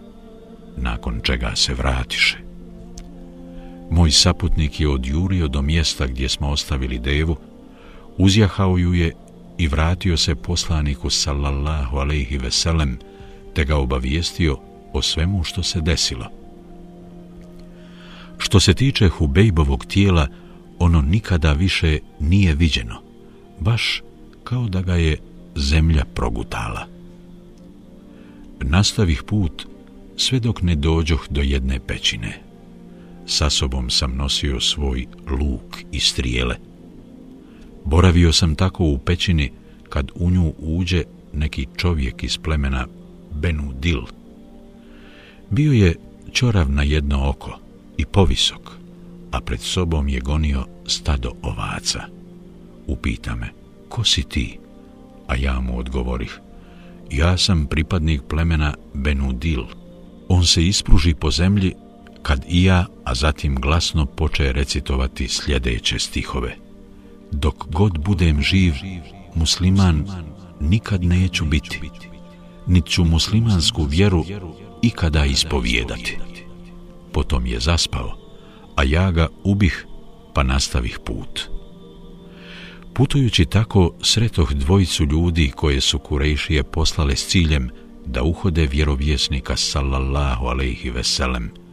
nakon 0.77 1.19
čega 1.23 1.51
se 1.55 1.73
vratiše. 1.73 2.44
Moj 3.89 4.11
saputnik 4.11 4.79
je 4.79 4.89
odjurio 4.89 5.47
do 5.47 5.61
mjesta 5.61 6.07
gdje 6.07 6.29
smo 6.29 6.49
ostavili 6.49 6.99
devu, 6.99 7.35
uzjahao 8.17 8.77
ju 8.77 8.93
je 8.93 9.11
i 9.57 9.67
vratio 9.67 10.17
se 10.17 10.35
poslaniku 10.35 11.09
sallallahu 11.09 11.97
alaihi 11.97 12.37
veselem, 12.37 12.99
te 13.53 13.65
ga 13.65 13.77
obavijestio 13.77 14.57
o 14.93 15.01
svemu 15.01 15.43
što 15.43 15.63
se 15.63 15.81
desilo. 15.81 16.25
Što 18.37 18.59
se 18.59 18.73
tiče 18.73 19.09
Hubejbovog 19.09 19.85
tijela, 19.85 20.27
ono 20.79 21.01
nikada 21.01 21.53
više 21.53 21.99
nije 22.19 22.55
viđeno 22.55 23.05
baš 23.59 24.03
kao 24.43 24.67
da 24.67 24.81
ga 24.81 24.95
je 24.95 25.17
zemlja 25.55 26.05
progutala. 26.13 26.87
Nastavih 28.61 29.23
put 29.23 29.67
sve 30.17 30.39
dok 30.39 30.61
ne 30.61 30.75
dođoh 30.75 31.25
do 31.29 31.41
jedne 31.41 31.79
pećine 31.79 32.44
sa 33.25 33.49
sobom 33.49 33.89
sam 33.89 34.15
nosio 34.15 34.59
svoj 34.59 35.05
luk 35.29 35.77
i 35.91 35.99
strijele. 35.99 36.55
Boravio 37.85 38.33
sam 38.33 38.55
tako 38.55 38.83
u 38.83 38.97
pećini 38.97 39.51
kad 39.89 40.11
u 40.15 40.31
nju 40.31 40.53
uđe 40.57 41.03
neki 41.33 41.67
čovjek 41.77 42.23
iz 42.23 42.37
plemena 42.37 42.87
Benu 43.31 43.73
Dil. 43.79 44.01
Bio 45.49 45.71
je 45.71 45.95
čorav 46.31 46.71
na 46.71 46.83
jedno 46.83 47.29
oko 47.29 47.59
i 47.97 48.05
povisok, 48.05 48.71
a 49.31 49.41
pred 49.41 49.59
sobom 49.59 50.09
je 50.09 50.19
gonio 50.19 50.65
stado 50.87 51.31
ovaca. 51.41 52.01
Upita 52.87 53.35
me, 53.35 53.49
ko 53.89 54.03
si 54.03 54.23
ti? 54.23 54.59
A 55.27 55.35
ja 55.35 55.59
mu 55.59 55.79
odgovorih, 55.79 56.39
ja 57.11 57.37
sam 57.37 57.65
pripadnik 57.65 58.21
plemena 58.29 58.73
Benudil. 58.93 59.63
On 60.27 60.45
se 60.45 60.67
ispruži 60.67 61.13
po 61.13 61.31
zemlji 61.31 61.73
kad 62.25 62.45
i 62.47 62.63
ja, 62.63 62.85
a 63.03 63.15
zatim 63.15 63.55
glasno 63.55 64.05
poče 64.05 64.51
recitovati 64.51 65.27
sljedeće 65.27 65.99
stihove. 65.99 66.55
Dok 67.31 67.55
god 67.67 67.99
budem 67.99 68.41
živ, 68.41 68.73
musliman 69.35 70.05
nikad 70.59 71.03
neću 71.03 71.45
biti, 71.45 71.79
nit 72.67 72.85
ću 72.85 73.03
muslimansku 73.03 73.83
vjeru 73.83 74.25
ikada 74.81 75.25
ispovijedati. 75.25 76.17
Potom 77.13 77.45
je 77.45 77.59
zaspao, 77.59 78.17
a 78.75 78.83
ja 78.83 79.11
ga 79.11 79.27
ubih, 79.43 79.85
pa 80.33 80.43
nastavih 80.43 80.99
put. 81.05 81.41
Putujući 82.93 83.45
tako, 83.45 83.93
sretoh 84.01 84.51
dvojicu 84.51 85.05
ljudi 85.05 85.51
koje 85.55 85.81
su 85.81 85.99
Kurejšije 85.99 86.63
poslale 86.63 87.15
s 87.15 87.27
ciljem 87.27 87.69
da 88.05 88.23
uhode 88.23 88.67
vjerovjesnika 88.67 89.55
sallallahu 89.57 90.45
alaihi 90.45 90.89
veselem 90.89 91.64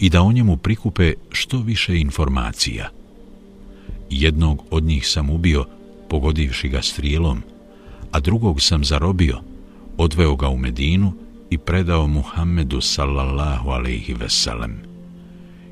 i 0.00 0.10
da 0.10 0.22
o 0.22 0.32
njemu 0.32 0.56
prikupe 0.56 1.12
što 1.30 1.58
više 1.58 2.00
informacija. 2.00 2.88
Jednog 4.10 4.62
od 4.70 4.84
njih 4.84 5.08
sam 5.08 5.30
ubio, 5.30 5.64
pogodivši 6.08 6.68
ga 6.68 6.82
strijelom, 6.82 7.42
a 8.12 8.20
drugog 8.20 8.62
sam 8.62 8.84
zarobio, 8.84 9.40
odveo 9.96 10.36
ga 10.36 10.48
u 10.48 10.58
Medinu 10.58 11.12
i 11.50 11.58
predao 11.58 12.06
Muhammedu 12.06 12.80
sallallahu 12.80 13.70
alaihi 13.70 14.14
veselem. 14.14 14.82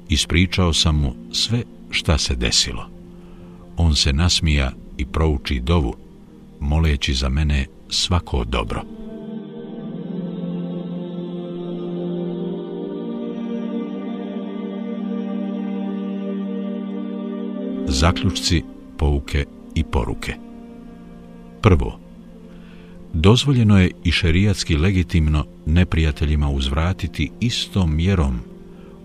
Ispričao 0.08 0.72
sam 0.72 0.96
mu 0.96 1.14
sve 1.32 1.62
šta 1.90 2.18
se 2.18 2.34
desilo. 2.34 2.88
On 3.76 3.96
se 3.96 4.12
nasmija 4.12 4.72
i 4.98 5.06
prouči 5.06 5.60
dovu, 5.60 5.94
moleći 6.60 7.14
za 7.14 7.28
mene 7.28 7.66
svako 7.88 8.44
dobro. 8.44 8.93
Zaključci, 18.03 18.63
pouke 18.97 19.45
i 19.75 19.83
poruke 19.83 20.33
Prvo, 21.61 21.99
dozvoljeno 23.13 23.79
je 23.79 23.91
i 24.03 24.11
šerijatski 24.11 24.77
legitimno 24.77 25.45
neprijateljima 25.65 26.49
uzvratiti 26.49 27.31
istom 27.39 27.95
mjerom 27.95 28.39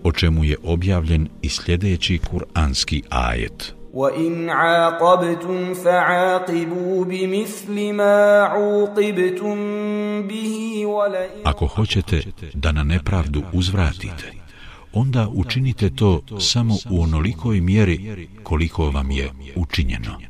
o 0.03 0.11
čemu 0.11 0.43
je 0.43 0.57
objavljen 0.63 1.27
i 1.41 1.49
sljedeći 1.49 2.19
kuranski 2.29 3.03
ajet. 3.09 3.75
وَإِنْ 3.93 4.49
عَاقَبْتُمْ 4.49 5.73
فَعَاقِبُوا 5.73 7.05
بِمِثْلِ 7.05 7.93
مَا 7.93 8.43
عُوقِبْتُمْ 8.43 9.57
بِهِ 10.27 10.85
وَلَئِنْ 10.85 11.41
Ako 11.43 11.67
hoćete 11.67 12.21
da 12.53 12.71
na 12.71 12.83
nepravdu 12.83 13.43
uzvratite, 13.53 14.38
onda 14.92 15.28
učinite 15.28 15.90
to 15.90 16.22
samo 16.40 16.74
u 16.90 17.02
onolikoj 17.02 17.60
mjeri 17.60 18.28
koliko 18.42 18.90
vam 18.90 19.10
je 19.10 19.30
učinjeno. 19.56 20.20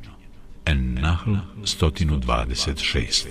En-Nahl 0.66 1.34
126 1.62 3.26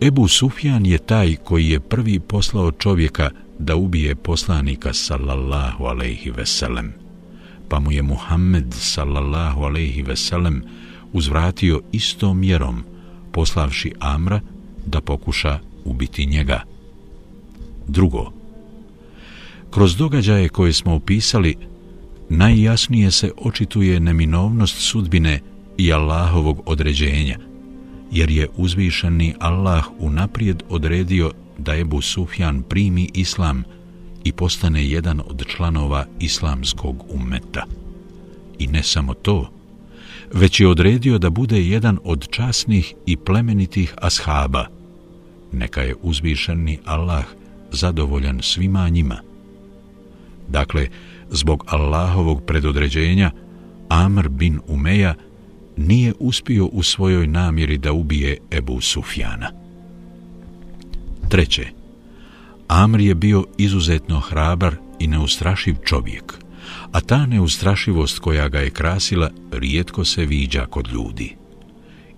Ebu 0.00 0.28
Sufjan 0.28 0.86
je 0.86 0.98
taj 0.98 1.36
koji 1.36 1.68
je 1.68 1.80
prvi 1.80 2.20
poslao 2.20 2.72
čovjeka 2.72 3.30
da 3.58 3.76
ubije 3.76 4.14
poslanika 4.14 4.92
sallallahu 4.92 5.84
alejhi 5.84 6.30
ve 6.30 6.46
sellem. 6.46 6.92
Pa 7.68 7.80
mu 7.80 7.92
je 7.92 8.02
Muhammed 8.02 8.74
sallallahu 8.74 9.62
alejhi 9.62 10.02
ve 10.02 10.16
sellem 10.16 10.62
uzvratio 11.12 11.82
istom 11.92 12.38
mjerom, 12.38 12.84
poslavši 13.32 13.92
Amra 13.98 14.40
da 14.86 15.00
pokuša 15.00 15.58
ubiti 15.84 16.26
njega. 16.26 16.62
Drugo, 17.86 18.32
kroz 19.70 19.96
događaje 19.96 20.48
koje 20.48 20.72
smo 20.72 20.94
opisali, 20.94 21.56
najjasnije 22.28 23.10
se 23.10 23.32
očituje 23.38 24.00
neminovnost 24.00 24.76
sudbine 24.78 25.40
i 25.76 25.92
Allahovog 25.92 26.62
određenja, 26.66 27.38
jer 28.12 28.30
je 28.30 28.48
uzvišeni 28.56 29.34
Allah 29.38 29.84
unaprijed 29.98 30.62
odredio 30.68 31.32
da 31.58 31.76
Ebu 31.76 32.00
Sufjan 32.00 32.62
primi 32.62 33.10
islam 33.14 33.64
i 34.24 34.32
postane 34.32 34.88
jedan 34.88 35.20
od 35.20 35.46
članova 35.46 36.06
islamskog 36.20 37.04
ummeta. 37.08 37.64
I 38.58 38.66
ne 38.66 38.82
samo 38.82 39.14
to, 39.14 39.50
već 40.32 40.60
je 40.60 40.68
odredio 40.68 41.18
da 41.18 41.30
bude 41.30 41.62
jedan 41.62 41.98
od 42.04 42.28
časnih 42.30 42.94
i 43.06 43.16
plemenitih 43.16 43.94
ashaba. 43.96 44.66
Neka 45.52 45.82
je 45.82 45.94
uzvišeni 46.02 46.78
Allah 46.84 47.24
zadovoljan 47.72 48.40
svima 48.42 48.88
njima. 48.88 49.27
Dakle, 50.48 50.88
zbog 51.30 51.64
Allahovog 51.66 52.44
predodređenja, 52.44 53.30
Amr 53.88 54.28
bin 54.28 54.60
Umeja 54.68 55.14
nije 55.76 56.12
uspio 56.18 56.66
u 56.66 56.82
svojoj 56.82 57.26
namjeri 57.26 57.78
da 57.78 57.92
ubije 57.92 58.38
Ebu 58.50 58.80
Sufjana. 58.80 59.50
Treće, 61.28 61.66
Amr 62.68 63.00
je 63.00 63.14
bio 63.14 63.44
izuzetno 63.58 64.20
hrabar 64.20 64.76
i 64.98 65.06
neustrašiv 65.06 65.76
čovjek, 65.84 66.34
a 66.92 67.00
ta 67.00 67.26
neustrašivost 67.26 68.18
koja 68.18 68.48
ga 68.48 68.58
je 68.58 68.70
krasila 68.70 69.30
rijetko 69.52 70.04
se 70.04 70.24
viđa 70.24 70.66
kod 70.66 70.88
ljudi. 70.88 71.36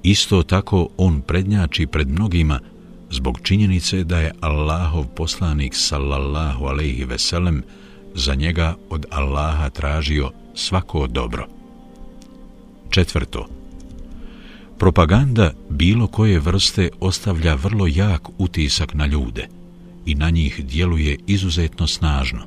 Isto 0.02 0.42
tako 0.42 0.88
on 0.96 1.20
prednjači 1.20 1.86
pred 1.86 2.08
mnogima 2.08 2.60
zbog 3.10 3.40
činjenice 3.42 4.04
da 4.04 4.18
je 4.18 4.32
Allahov 4.40 5.06
poslanik 5.06 5.74
sallallahu 5.74 6.64
alejhi 6.64 7.04
ve 7.04 7.18
sellem 7.18 7.62
za 8.14 8.34
njega 8.34 8.74
od 8.90 9.06
Allaha 9.11 9.70
tražio 9.70 10.30
svako 10.54 11.06
dobro. 11.06 11.46
Četvrto, 12.90 13.48
propaganda 14.78 15.52
bilo 15.68 16.06
koje 16.06 16.38
vrste 16.38 16.88
ostavlja 17.00 17.54
vrlo 17.54 17.86
jak 17.86 18.28
utisak 18.38 18.94
na 18.94 19.06
ljude 19.06 19.48
i 20.06 20.14
na 20.14 20.30
njih 20.30 20.64
djeluje 20.64 21.18
izuzetno 21.26 21.86
snažno. 21.86 22.40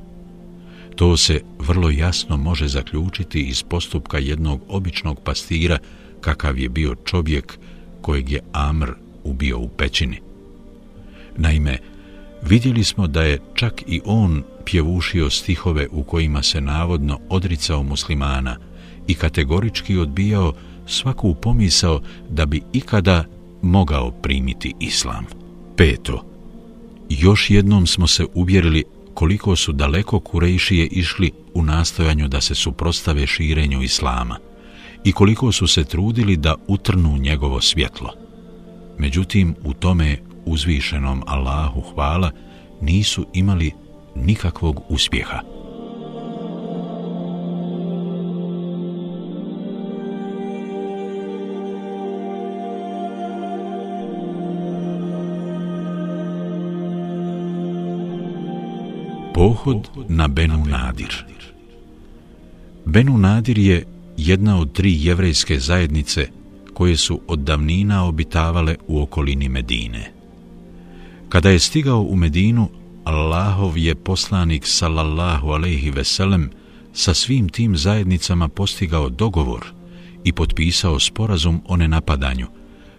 To 0.95 1.18
se 1.18 1.41
vrlo 1.59 1.89
jasno 1.89 2.38
može 2.38 2.68
zaključiti 2.68 3.41
iz 3.41 3.64
postupka 3.64 4.18
jednog 4.18 4.61
običnog 4.68 5.20
pastira 5.24 5.78
kakav 6.22 6.59
je 6.59 6.70
bio 6.70 6.95
čovjek 6.95 7.57
kojeg 8.01 8.32
je 8.32 8.39
Amr 8.51 8.91
ubio 9.24 9.59
u 9.59 9.68
pećini. 9.68 10.20
Naime, 11.38 11.78
vidjeli 12.41 12.84
smo 12.84 13.07
da 13.07 13.24
je 13.24 13.39
čak 13.53 13.84
i 13.88 14.01
on 14.05 14.43
pjevušio 14.66 15.30
stihove 15.30 15.88
u 15.91 16.03
kojima 16.03 16.43
se 16.43 16.61
navodno 16.61 17.20
odricao 17.30 17.84
muslimana 17.84 18.57
i 19.07 19.14
kategorički 19.14 19.97
odbijao 19.97 20.53
svaku 20.88 21.36
pomisao 21.36 22.01
da 22.30 22.45
bi 22.45 22.61
ikada 22.74 23.26
mogao 23.61 24.11
primiti 24.11 24.74
islam. 24.80 25.26
Peto. 25.78 26.26
Još 27.09 27.49
jednom 27.49 27.88
smo 27.88 28.07
se 28.07 28.26
uvjerili 28.34 28.84
koliko 29.14 29.55
su 29.55 29.72
daleko 29.72 30.20
kurejšije 30.20 30.88
išli 30.88 31.32
u 31.53 31.64
nastojanju 31.64 32.28
da 32.28 32.41
se 32.41 32.55
suprostave 32.55 33.28
širenju 33.28 33.82
islama 33.82 34.38
i 35.03 35.11
koliko 35.11 35.51
su 35.51 35.68
se 35.68 35.84
trudili 35.84 36.38
da 36.38 36.55
utrnu 36.68 37.18
njegovo 37.18 37.61
svjetlo. 37.61 38.14
Međutim, 38.97 39.55
u 39.64 39.74
tome 39.74 40.18
uzvišenom 40.45 41.24
Allahu 41.28 41.82
hvala 41.82 42.32
nisu 42.82 43.26
imali 43.34 43.72
nikakvog 44.16 44.82
uspjeha. 44.89 45.39
Pohod 59.34 59.89
na 60.07 60.28
Benu 60.28 60.66
Nadir 60.66 61.26
Benu 62.86 63.18
Nadir 63.18 63.57
je 63.57 63.86
jedna 64.18 64.59
od 64.59 64.74
tri 64.74 65.05
jevrejske 65.05 65.59
zajednice 65.59 66.28
koje 66.74 66.97
su 66.97 67.22
od 67.28 67.39
davnina 67.39 68.05
obitavale 68.05 68.76
u 68.88 69.01
okolini 69.01 69.49
Medine. 69.49 70.11
Kada 71.30 71.49
je 71.49 71.59
stigao 71.59 72.01
u 72.01 72.16
Medinu, 72.16 72.70
Allahov 73.04 73.78
je 73.78 73.95
poslanik 73.95 74.64
sallallahu 74.66 75.51
alejhi 75.51 75.91
ve 75.91 76.04
sellem 76.04 76.49
sa 76.93 77.14
svim 77.14 77.49
tim 77.49 77.78
zajednicama 77.78 78.47
postigao 78.47 79.10
dogovor 79.10 79.66
i 80.24 80.32
potpisao 80.32 80.99
sporazum 80.99 81.62
o 81.68 81.78
nenapadanju, 81.78 82.47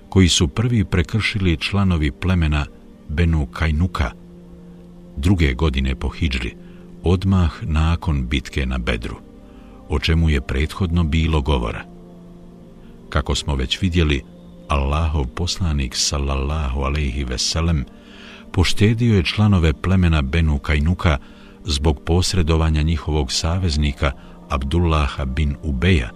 koji 0.08 0.28
su 0.28 0.48
prvi 0.48 0.84
prekršili 0.84 1.56
članovi 1.56 2.10
plemena 2.10 2.66
Benu 3.08 3.46
Kajnuka, 3.46 4.10
druge 5.16 5.54
godine 5.54 5.94
po 5.94 6.08
Hidžri, 6.08 6.54
odmah 7.02 7.52
nakon 7.62 8.26
bitke 8.26 8.66
na 8.66 8.78
Bedru, 8.78 9.16
o 9.88 9.98
čemu 9.98 10.30
je 10.30 10.40
prethodno 10.40 11.04
bilo 11.04 11.40
govora. 11.40 11.84
Kako 13.08 13.34
smo 13.34 13.54
već 13.54 13.80
vidjeli, 13.80 14.22
Allahov 14.68 15.26
poslanik 15.26 15.96
sallallahu 15.96 16.80
alejhi 16.80 17.24
ve 17.24 17.38
sellem 17.38 17.84
poštedio 18.54 19.16
je 19.16 19.24
članove 19.24 19.72
plemena 19.72 20.22
Benu 20.22 20.58
Kajnuka 20.58 21.18
zbog 21.64 22.00
posredovanja 22.06 22.82
njihovog 22.82 23.32
saveznika 23.32 24.12
Abdullaha 24.48 25.24
bin 25.24 25.56
Ubeja, 25.62 26.10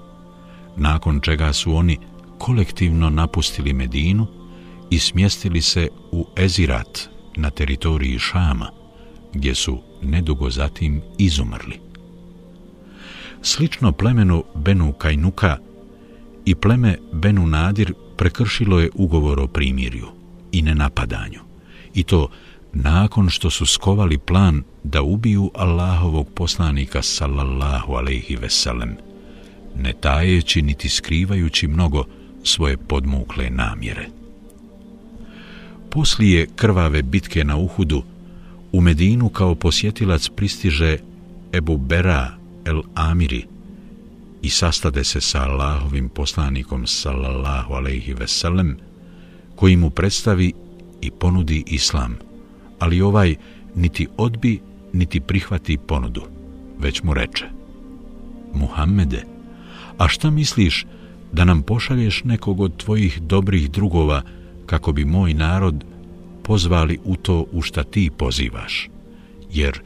nakon 0.76 1.20
čega 1.20 1.53
su 1.53 1.74
oni 1.74 1.99
kolektivno 2.39 3.11
napustili 3.11 3.72
Medinu 3.72 4.26
i 4.91 4.99
smjestili 4.99 5.62
se 5.62 5.89
u 6.12 6.26
Ezirat 6.36 7.09
na 7.36 7.51
teritoriji 7.51 8.18
Šama, 8.18 8.70
gdje 9.34 9.55
su 9.55 9.82
nedugo 10.03 10.51
zatim 10.51 11.03
izumrli. 11.18 11.80
Slično 13.43 13.93
plemenu 13.93 14.45
Benu 14.55 14.93
Kajnuka 14.93 15.57
i 16.45 16.55
pleme 16.55 16.99
Benu 17.12 17.47
Nadir 17.47 17.95
prekršilo 18.16 18.80
je 18.80 18.91
ugovor 18.95 19.41
o 19.41 19.47
primirju 19.47 20.07
i 20.53 20.62
nenapadanju. 20.62 21.47
I 21.99 22.03
to 22.03 22.28
nakon 22.72 23.30
što 23.30 23.51
su 23.51 23.66
skovali 23.66 24.18
plan 24.18 24.62
da 24.84 25.03
ubiju 25.03 25.51
Allahovog 25.55 26.28
poslanika 26.34 27.03
sallallahu 27.03 27.92
alaihi 27.92 28.36
veselem, 28.36 28.96
ne 29.76 29.92
tajeći 30.01 30.62
niti 30.62 30.88
skrivajući 30.88 31.68
mnogo 31.68 32.05
svoje 32.44 32.76
podmukle 32.76 33.51
namjere. 33.51 34.09
Poslije 35.90 36.49
krvave 36.57 37.03
bitke 37.03 37.44
na 37.44 37.57
Uhudu, 37.57 38.03
u 38.72 38.80
Medinu 38.80 39.28
kao 39.28 39.55
posjetilac 39.55 40.28
pristiže 40.28 40.99
Ebu 41.53 41.76
Bera 41.76 42.36
el 42.64 42.82
Amiri 42.94 43.44
i 44.42 44.51
sastade 44.51 45.05
se 45.05 45.20
sa 45.20 45.42
Allahovim 45.42 46.09
poslanikom 46.09 46.86
sallallahu 46.86 47.74
alaihi 47.74 48.14
veselem, 48.14 48.76
koji 49.57 49.76
mu 49.76 49.90
predstavi 49.90 50.53
i 51.01 51.11
ponudi 51.11 51.64
islam, 51.66 52.16
ali 52.78 53.01
ovaj 53.01 53.34
niti 53.74 54.07
odbi, 54.16 54.61
niti 54.92 55.20
prihvati 55.20 55.78
ponudu, 55.78 56.22
već 56.78 57.03
mu 57.03 57.14
reče 57.14 57.44
Muhammede, 58.55 59.24
a 59.99 60.09
šta 60.09 60.30
misliš 60.30 60.86
da 61.32 61.44
nam 61.44 61.62
pošalješ 61.62 62.24
nekog 62.24 62.61
od 62.61 62.76
tvojih 62.76 63.22
dobrih 63.22 63.70
drugova 63.70 64.22
kako 64.66 64.92
bi 64.92 65.05
moj 65.05 65.34
narod 65.34 65.84
pozvali 66.42 66.99
u 67.05 67.16
to 67.16 67.46
u 67.53 67.62
šta 67.62 67.84
ti 67.84 68.11
pozivaš? 68.18 68.88
Jer 69.53 69.80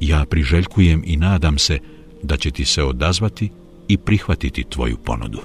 ja 0.00 0.24
priželjkujem 0.24 1.02
i 1.06 1.16
nadam 1.16 1.58
se 1.58 1.78
da 2.22 2.36
će 2.36 2.50
ti 2.50 2.64
se 2.64 2.82
odazvati 2.82 3.50
i 3.88 3.96
prihvatiti 3.96 4.64
tvoju 4.64 4.96
ponudu. 4.96 5.40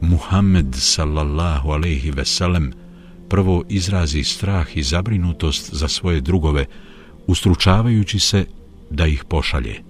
Muhammed 0.00 0.74
sallallahu 0.74 1.70
alaihi 1.70 2.10
veselem 2.10 2.72
prvo 3.30 3.64
izrazi 3.68 4.24
strah 4.24 4.76
i 4.76 4.82
zabrinutost 4.82 5.74
za 5.74 5.88
svoje 5.88 6.20
drugove, 6.20 6.66
ustručavajući 7.26 8.18
se 8.18 8.44
da 8.90 9.06
ih 9.06 9.24
pošalje. 9.24 9.82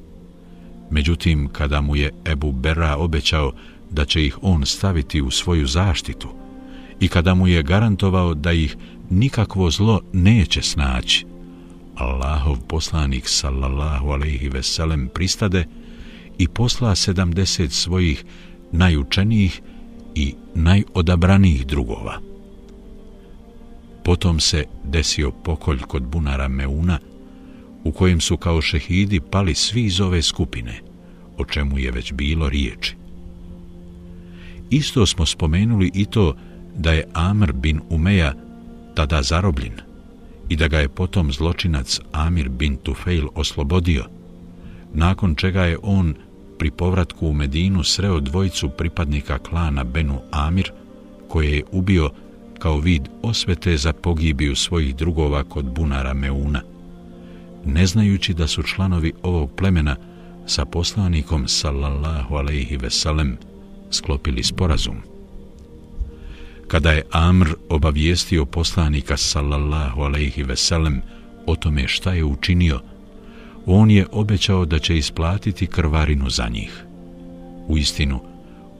Međutim, 0.91 1.49
kada 1.53 1.80
mu 1.80 1.97
je 1.97 2.11
Ebu 2.24 2.53
Bera 2.53 2.97
obećao 2.97 3.53
da 3.91 4.05
će 4.05 4.26
ih 4.26 4.38
on 4.43 4.66
staviti 4.66 5.20
u 5.20 5.30
svoju 5.30 5.66
zaštitu 5.66 6.28
i 7.01 7.09
kada 7.09 7.34
mu 7.34 7.49
je 7.49 7.62
garantovao 7.62 8.34
da 8.34 8.53
ih 8.53 8.76
nikakvo 9.11 9.70
zlo 9.70 10.01
neće 10.12 10.62
snaći, 10.62 11.26
Allahov 11.97 12.57
poslanik 12.68 13.28
sallallahu 13.28 14.09
alaihi 14.09 14.49
veselem 14.49 15.09
pristade 15.14 15.66
i 16.38 16.49
posla 16.49 16.95
sedamdeset 16.95 17.72
svojih 17.72 18.24
najučenijih 18.72 19.61
i 20.14 20.34
najodabranijih 20.55 21.66
drugova. 21.66 22.30
Potom 24.11 24.41
se 24.41 24.65
desio 24.85 25.31
pokolj 25.31 25.79
kod 25.87 26.03
bunara 26.03 26.49
Meuna, 26.49 26.99
u 27.85 27.93
kojem 27.93 28.21
su 28.21 28.37
kao 28.37 28.63
šehidi 28.63 29.21
pali 29.21 29.55
svi 29.55 29.85
iz 29.85 30.01
ove 30.01 30.23
skupine, 30.23 30.81
o 31.39 31.45
čemu 31.45 31.79
je 31.79 31.91
već 31.91 32.13
bilo 32.13 32.49
riječi. 32.49 32.97
Isto 34.71 35.07
smo 35.07 35.27
spomenuli 35.27 35.91
i 35.95 36.05
to 36.05 36.37
da 36.77 36.93
je 36.93 37.09
Amr 37.15 37.53
bin 37.53 37.81
Umeja 37.91 38.35
tada 38.95 39.23
zarobljen 39.23 39.73
i 40.49 40.57
da 40.57 40.69
ga 40.69 40.79
je 40.79 40.89
potom 40.89 41.33
zločinac 41.33 42.01
Amir 42.13 42.49
bin 42.49 42.77
Tufail 42.77 43.29
oslobodio, 43.35 44.05
nakon 44.95 45.35
čega 45.35 45.65
je 45.65 45.79
on 45.83 46.15
pri 46.59 46.71
povratku 46.71 47.29
u 47.29 47.33
Medinu 47.33 47.85
sreo 47.85 48.21
dvojicu 48.21 48.71
pripadnika 48.71 49.39
klana 49.39 49.85
Benu 49.85 50.21
Amir, 50.31 50.73
koje 51.29 51.57
je 51.57 51.65
ubio 51.73 52.11
kao 52.61 52.79
vid 52.79 53.09
osvete 53.23 53.77
za 53.77 53.93
pogibiju 53.93 54.57
svojih 54.57 54.97
drugova 54.97 55.45
kod 55.45 55.65
bunara 55.65 56.15
Meuna, 56.15 56.63
ne 57.65 57.87
znajući 57.87 58.35
da 58.35 58.47
su 58.47 58.63
članovi 58.63 59.13
ovog 59.23 59.51
plemena 59.57 59.97
sa 60.47 60.65
poslanikom 60.65 61.49
sallallahu 61.49 62.35
alaihi 62.35 62.77
veselem 62.77 63.37
sklopili 63.91 64.43
sporazum. 64.43 64.97
Kada 66.69 66.93
je 66.93 67.03
Amr 67.11 67.49
obavijestio 67.69 68.45
poslanika 68.45 69.17
sallallahu 69.17 70.01
alaihi 70.01 70.43
veselem 70.43 71.03
o 71.47 71.57
tome 71.57 71.89
šta 71.89 72.13
je 72.13 72.25
učinio, 72.25 72.81
on 73.67 73.91
je 73.91 74.07
obećao 74.13 74.65
da 74.65 74.79
će 74.79 74.97
isplatiti 74.97 75.67
krvarinu 75.67 76.31
za 76.31 76.49
njih. 76.49 76.85
U 77.69 77.79
istinu, 77.79 78.21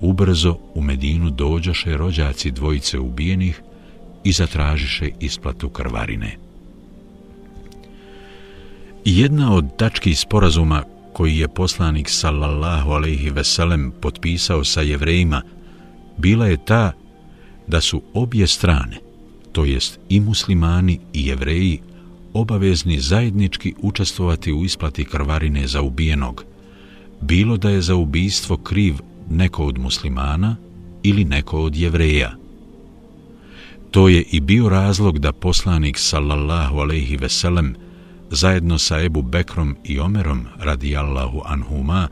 ubrzo 0.01 0.59
u 0.75 0.83
Medinu 0.83 1.31
dođaše 1.31 1.97
rođaci 1.97 2.51
dvojice 2.51 2.99
ubijenih 2.99 3.63
i 4.25 4.33
zatražiše 4.33 5.11
isplatu 5.21 5.69
krvarine. 5.69 6.37
Jedna 9.05 9.55
od 9.55 9.77
tački 9.77 10.15
sporazuma 10.15 10.83
koji 11.13 11.39
je 11.39 11.49
poslanik 11.49 12.09
sallallahu 12.09 12.91
alaihi 12.91 13.31
veselem 13.31 13.93
potpisao 14.01 14.65
sa 14.65 14.81
jevrejima 14.81 15.43
bila 16.17 16.47
je 16.47 16.65
ta 16.65 16.93
da 17.67 17.81
su 17.81 18.03
obje 18.15 18.47
strane, 18.47 18.97
to 19.53 19.65
jest 19.65 20.01
i 20.09 20.21
muslimani 20.21 21.01
i 21.13 21.27
jevreji, 21.27 21.81
obavezni 22.33 23.01
zajednički 23.01 23.75
učestvovati 23.83 24.53
u 24.53 24.65
isplati 24.65 25.05
krvarine 25.05 25.67
za 25.67 25.83
ubijenog, 25.83 26.45
bilo 27.21 27.57
da 27.57 27.71
je 27.71 27.83
za 27.83 27.95
ubijstvo 27.95 28.57
kriv 28.57 28.95
neko 29.31 29.65
od 29.65 29.79
muslimana 29.79 30.57
ili 31.03 31.25
neko 31.25 31.63
od 31.63 31.77
jevreja. 31.77 32.40
To 33.91 34.09
je 34.09 34.23
i 34.23 34.41
bio 34.41 34.69
razlog 34.69 35.19
da 35.19 35.33
poslanik 35.33 35.99
sallallahu 35.99 36.79
alejhi 36.79 37.17
ve 37.17 37.29
sellem 37.29 37.75
zajedno 38.31 38.79
sa 38.79 39.01
Ebu 39.03 39.23
Bekrom 39.23 39.77
i 39.85 39.99
Omerom 40.01 40.47
radijallahu 40.59 41.43
anhuma 41.45 42.09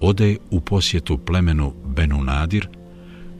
ode 0.00 0.36
u 0.50 0.60
posjetu 0.60 1.18
plemenu 1.18 1.72
Benu 1.84 2.22
Nadir, 2.22 2.68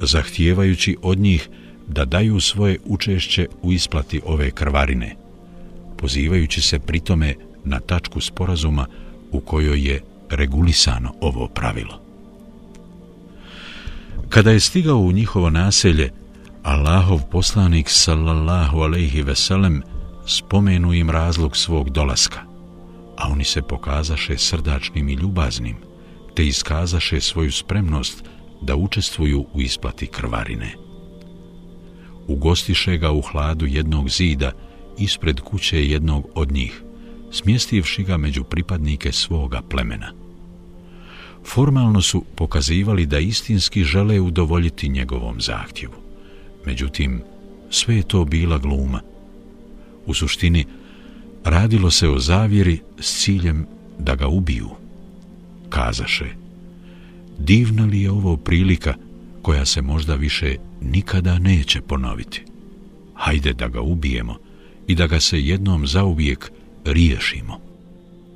zahtijevajući 0.00 0.96
od 1.02 1.18
njih 1.18 1.48
da 1.88 2.04
daju 2.04 2.40
svoje 2.40 2.78
učešće 2.84 3.46
u 3.62 3.72
isplati 3.72 4.20
ove 4.24 4.50
krvarine, 4.50 5.16
pozivajući 5.96 6.60
se 6.60 6.78
pritome 6.78 7.34
na 7.64 7.80
tačku 7.80 8.20
sporazuma 8.20 8.86
u 9.32 9.40
kojoj 9.40 9.88
je 9.88 10.02
regulisano 10.30 11.14
ovo 11.20 11.48
pravilo. 11.48 12.00
Kada 14.28 14.50
je 14.50 14.60
stigao 14.60 14.98
u 14.98 15.12
njihovo 15.12 15.50
naselje, 15.50 16.10
Allahov 16.70 17.26
poslanik 17.26 17.90
sallallahu 17.90 18.82
alejhi 18.82 19.26
ve 19.26 19.34
sellem 19.34 19.82
spomenu 20.26 20.94
im 20.94 21.10
razlog 21.10 21.56
svog 21.56 21.90
dolaska, 21.90 22.40
a 23.16 23.28
oni 23.28 23.44
se 23.44 23.62
pokazaše 23.62 24.38
srdačnim 24.38 25.08
i 25.08 25.14
ljubaznim, 25.14 25.76
te 26.34 26.46
iskazaše 26.46 27.20
svoju 27.20 27.52
spremnost 27.52 28.24
da 28.62 28.76
učestvuju 28.76 29.46
u 29.52 29.60
isplati 29.60 30.06
krvarine. 30.06 30.74
Ugostiše 32.26 32.96
ga 32.96 33.10
u 33.10 33.20
hladu 33.20 33.66
jednog 33.66 34.08
zida 34.08 34.52
ispred 34.98 35.40
kuće 35.40 35.86
jednog 35.86 36.26
od 36.34 36.52
njih, 36.52 36.82
smjestivši 37.30 38.02
ga 38.02 38.16
među 38.16 38.44
pripadnike 38.44 39.12
svoga 39.12 39.62
plemena. 39.62 40.12
Formalno 41.46 42.00
su 42.00 42.24
pokazivali 42.36 43.06
da 43.06 43.18
istinski 43.18 43.84
žele 43.84 44.20
udovoljiti 44.20 44.88
njegovom 44.88 45.40
zahtjevu. 45.40 46.09
Međutim, 46.66 47.22
sve 47.70 47.96
je 47.96 48.02
to 48.02 48.24
bila 48.24 48.58
gluma. 48.58 49.00
U 50.06 50.14
suštini, 50.14 50.64
radilo 51.44 51.90
se 51.90 52.08
o 52.08 52.18
zavjeri 52.18 52.78
s 53.00 53.22
ciljem 53.22 53.66
da 53.98 54.14
ga 54.14 54.28
ubiju 54.28 54.68
kazaše 55.68 56.26
Divna 57.38 57.84
li 57.84 58.02
je 58.02 58.10
ovo 58.10 58.36
prilika 58.36 58.94
koja 59.42 59.64
se 59.64 59.82
možda 59.82 60.14
više 60.14 60.56
nikada 60.80 61.38
neće 61.38 61.80
ponoviti? 61.80 62.44
Hajde 63.14 63.52
da 63.52 63.68
ga 63.68 63.80
ubijemo 63.80 64.36
i 64.86 64.94
da 64.94 65.06
ga 65.06 65.20
se 65.20 65.40
jednom 65.40 65.86
zauvijek 65.86 66.50
riješimo. 66.84 67.60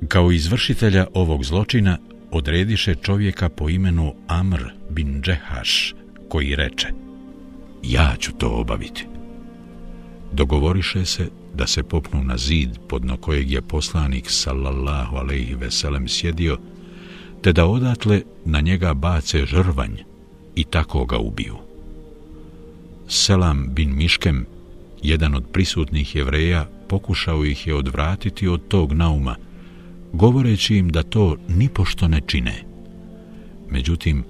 Kao 0.07 0.31
izvršitelja 0.31 1.07
ovog 1.13 1.43
zločina 1.43 1.97
odrediše 2.31 2.95
čovjeka 2.95 3.49
po 3.49 3.69
imenu 3.69 4.13
Amr 4.27 4.63
bin 4.89 5.21
Džehaš, 5.21 5.93
koji 6.29 6.55
reče 6.55 7.04
Ja 7.87 8.15
ću 8.19 8.31
to 8.31 8.49
obaviti. 8.49 9.05
Dogovoriše 10.31 11.05
se 11.05 11.29
da 11.53 11.67
se 11.67 11.83
popnu 11.83 12.23
na 12.23 12.37
zid 12.37 12.69
podno 12.87 13.17
kojeg 13.17 13.51
je 13.51 13.61
poslanik 13.61 14.25
sallallahu 14.27 15.15
alaihi 15.15 15.55
veselem 15.55 16.07
sjedio, 16.07 16.57
te 17.41 17.53
da 17.53 17.65
odatle 17.65 18.21
na 18.45 18.61
njega 18.61 18.93
bace 18.93 19.45
žrvanj 19.45 19.97
i 20.55 20.63
tako 20.63 21.05
ga 21.05 21.17
ubiju. 21.17 21.55
Selam 23.07 23.67
bin 23.73 23.95
Miškem, 23.95 24.45
jedan 25.01 25.35
od 25.35 25.43
prisutnih 25.51 26.15
jevreja, 26.15 26.69
pokušao 26.89 27.45
ih 27.45 27.67
je 27.67 27.75
odvratiti 27.75 28.47
od 28.47 28.67
tog 28.67 28.93
nauma, 28.93 29.35
govoreći 30.13 30.75
im 30.75 30.89
da 30.89 31.03
to 31.03 31.37
ni 31.47 31.69
pošto 31.69 32.07
ne 32.07 32.21
čine. 32.27 32.63
Međutim, 33.69 34.23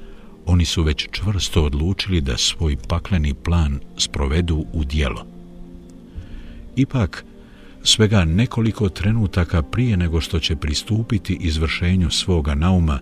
oni 0.46 0.66
su 0.66 0.84
već 0.84 1.08
čvrsto 1.12 1.64
odlučili 1.64 2.22
da 2.22 2.38
svoj 2.38 2.78
pakleni 2.88 3.34
plan 3.34 3.80
sprovedu 3.98 4.66
u 4.74 4.84
dijelo. 4.84 5.26
Ipak, 6.76 7.26
svega 7.84 8.26
nekoliko 8.26 8.90
trenutaka 8.90 9.62
prije 9.62 9.98
nego 9.98 10.22
što 10.22 10.40
će 10.40 10.56
pristupiti 10.56 11.38
izvršenju 11.42 12.10
svoga 12.10 12.56
nauma, 12.56 13.00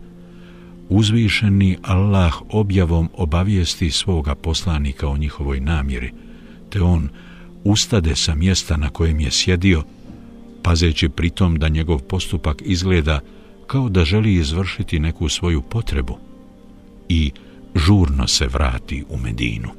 uzvišeni 0.90 1.78
Allah 1.82 2.34
objavom 2.50 3.10
obavijesti 3.14 3.92
svoga 3.92 4.36
poslanika 4.36 5.08
o 5.08 5.18
njihovoj 5.18 5.60
namjeri, 5.60 6.12
te 6.70 6.82
on 6.82 7.10
ustade 7.64 8.16
sa 8.16 8.36
mjesta 8.36 8.78
na 8.78 8.90
kojem 8.90 9.20
je 9.20 9.32
sjedio, 9.32 9.84
pazeći 10.64 11.10
pritom 11.10 11.60
da 11.60 11.70
njegov 11.70 12.00
postupak 12.00 12.62
izgleda 12.66 13.20
kao 13.68 13.90
da 13.90 14.06
želi 14.06 14.34
izvršiti 14.34 15.00
neku 15.00 15.30
svoju 15.30 15.62
potrebu 15.62 16.33
i 17.14 17.32
žurno 17.76 18.28
se 18.28 18.48
vrati 18.48 19.04
u 19.10 19.18
Medinu. 19.18 19.70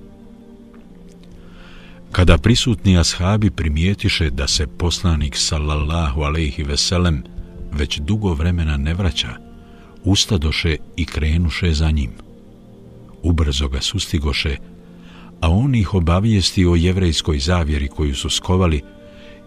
Kada 2.12 2.38
prisutni 2.38 2.98
ashabi 2.98 3.50
primijetiše 3.50 4.30
da 4.30 4.48
se 4.48 4.66
poslanik 4.66 5.36
sallallahu 5.36 6.22
alejhi 6.22 6.62
ve 6.62 6.76
sellem 6.76 7.24
već 7.72 7.98
dugo 7.98 8.34
vremena 8.34 8.76
ne 8.76 8.94
vraća, 8.94 9.34
ustadoše 10.04 10.76
i 10.96 11.04
krenuše 11.04 11.72
za 11.72 11.90
njim. 11.90 12.10
Ubrzo 13.22 13.68
ga 13.68 13.80
sustigoše, 13.80 14.56
a 15.40 15.50
on 15.50 15.74
ih 15.74 15.94
obavijesti 15.94 16.66
o 16.66 16.76
jevrejskoj 16.76 17.38
zavjeri 17.38 17.88
koju 17.88 18.14
su 18.14 18.30
skovali 18.30 18.82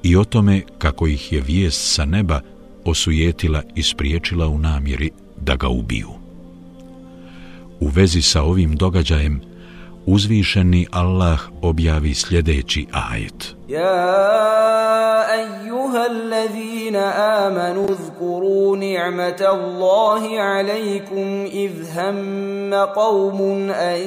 i 0.04 0.16
o 0.16 0.24
tome 0.24 0.62
kako 0.78 1.08
ih 1.08 1.32
je 1.34 1.42
vijest 1.42 1.94
sa 1.96 2.06
neba 2.06 2.42
osujetila 2.86 3.64
i 3.76 3.84
spriječila 3.84 4.48
u 4.48 4.58
namjeri 4.58 5.12
da 5.42 5.56
ga 5.56 5.68
ubiju. 5.68 6.27
U 7.80 7.88
vezi 7.88 8.22
sa 8.22 8.44
ovim 8.44 8.76
događajem, 8.76 9.42
uzvišeni 10.06 10.88
Allah 10.92 11.40
objavi 11.62 12.14
sljedeći 12.14 12.88
ajet. 12.92 13.56
Ja 13.68 15.24
ejuha 15.40 16.00
allazina 16.00 17.14
amanu 17.46 17.88
zkuru 18.06 18.76
ni'mata 18.76 19.46
Allahi 19.50 20.38
alaikum 20.40 21.46
idh 21.52 21.94
hamma 21.96 22.88
qavmun 22.96 23.72
an 23.72 24.02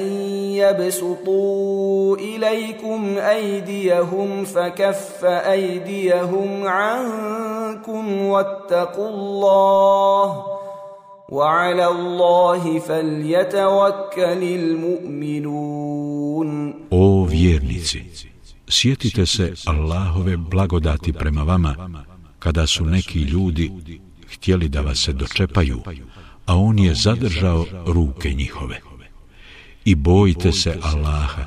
jabsutu 0.55 2.17
ilaikum 2.19 3.17
ajdijahum 3.17 4.45
fakaffa 4.45 5.41
ajdijahum 5.45 6.63
ankum 6.67 8.31
vattaku 8.31 9.01
Allah. 9.01 10.60
وعلى 11.30 11.86
الله 11.86 12.78
فليتوكل 12.78 14.42
المؤمنون 14.42 16.06
O 16.90 17.24
vjernici, 17.24 18.04
sjetite 18.68 19.26
se 19.26 19.52
Allahove 19.66 20.36
blagodati 20.36 21.12
prema 21.12 21.42
vama 21.42 21.90
kada 22.38 22.66
su 22.66 22.84
neki 22.84 23.18
ljudi 23.18 23.72
htjeli 24.28 24.68
da 24.68 24.80
vas 24.80 24.98
se 24.98 25.12
dočepaju, 25.12 25.82
a 26.46 26.56
on 26.56 26.78
je 26.78 26.94
zadržao 26.94 27.66
ruke 27.86 28.32
njihove. 28.32 28.80
I 29.84 29.94
bojite 29.94 30.52
se 30.52 30.78
Allaha 30.82 31.44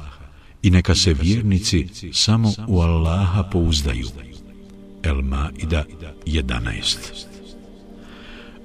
i 0.62 0.70
neka 0.72 0.96
se 0.96 1.14
vjernici 1.14 1.88
samo 2.14 2.54
u 2.68 2.80
Allaha 2.82 3.44
pouzdaju. 3.44 4.08
El 5.04 5.22
Maida 5.22 5.84
11 6.26 7.33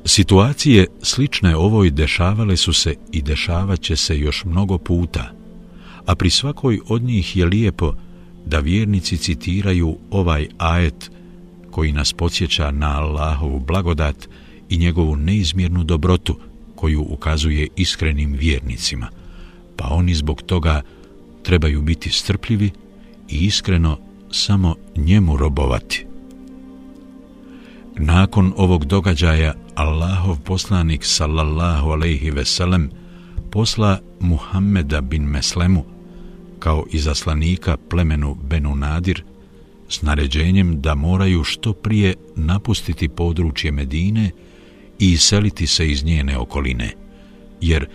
Situacije 0.05 0.87
slične 1.01 1.55
ovoj 1.55 1.91
dešavale 1.91 2.57
su 2.57 2.73
se 2.73 2.95
i 3.11 3.21
dešavaće 3.21 3.95
se 3.95 4.19
još 4.19 4.45
mnogo 4.45 4.77
puta, 4.77 5.31
a 6.05 6.15
pri 6.15 6.29
svakoj 6.29 6.79
od 6.87 7.01
njih 7.01 7.37
je 7.37 7.45
lijepo 7.45 7.93
da 8.45 8.59
vjernici 8.59 9.17
citiraju 9.17 9.97
ovaj 10.11 10.47
ajet 10.57 11.11
koji 11.71 11.91
nas 11.91 12.13
podsjeća 12.13 12.71
na 12.71 13.01
Allahovu 13.01 13.59
blagodat 13.59 14.29
i 14.69 14.77
njegovu 14.77 15.15
neizmjernu 15.15 15.83
dobrotu 15.83 16.35
koju 16.75 17.05
ukazuje 17.09 17.67
iskrenim 17.75 18.33
vjernicima, 18.33 19.09
pa 19.77 19.87
oni 19.87 20.15
zbog 20.15 20.41
toga 20.41 20.81
trebaju 21.43 21.81
biti 21.81 22.09
strpljivi 22.09 22.71
i 23.29 23.45
iskreno 23.45 23.97
samo 24.31 24.75
njemu 24.95 25.37
robovati. 25.37 26.08
Nakon 28.01 28.53
ovog 28.57 28.85
događaja 28.85 29.53
Allahov 29.75 30.39
poslanik 30.39 31.05
sallallahu 31.05 31.89
alejhi 31.89 32.31
ve 32.31 32.45
sellem 32.45 32.89
posla 33.51 33.99
Muhammeda 34.19 35.01
bin 35.01 35.23
Meslemu 35.23 35.83
kao 36.59 36.85
izaslanika 36.91 37.77
plemenu 37.89 38.35
Benu 38.43 38.75
Nadir 38.75 39.23
s 39.89 40.01
naređenjem 40.01 40.81
da 40.81 40.95
moraju 40.95 41.43
što 41.43 41.73
prije 41.73 42.15
napustiti 42.35 43.09
područje 43.09 43.71
Medine 43.71 44.31
i 44.99 45.11
iseliti 45.11 45.67
se 45.67 45.87
iz 45.87 46.03
njene 46.03 46.37
okoline, 46.37 46.91
jer 47.61 47.87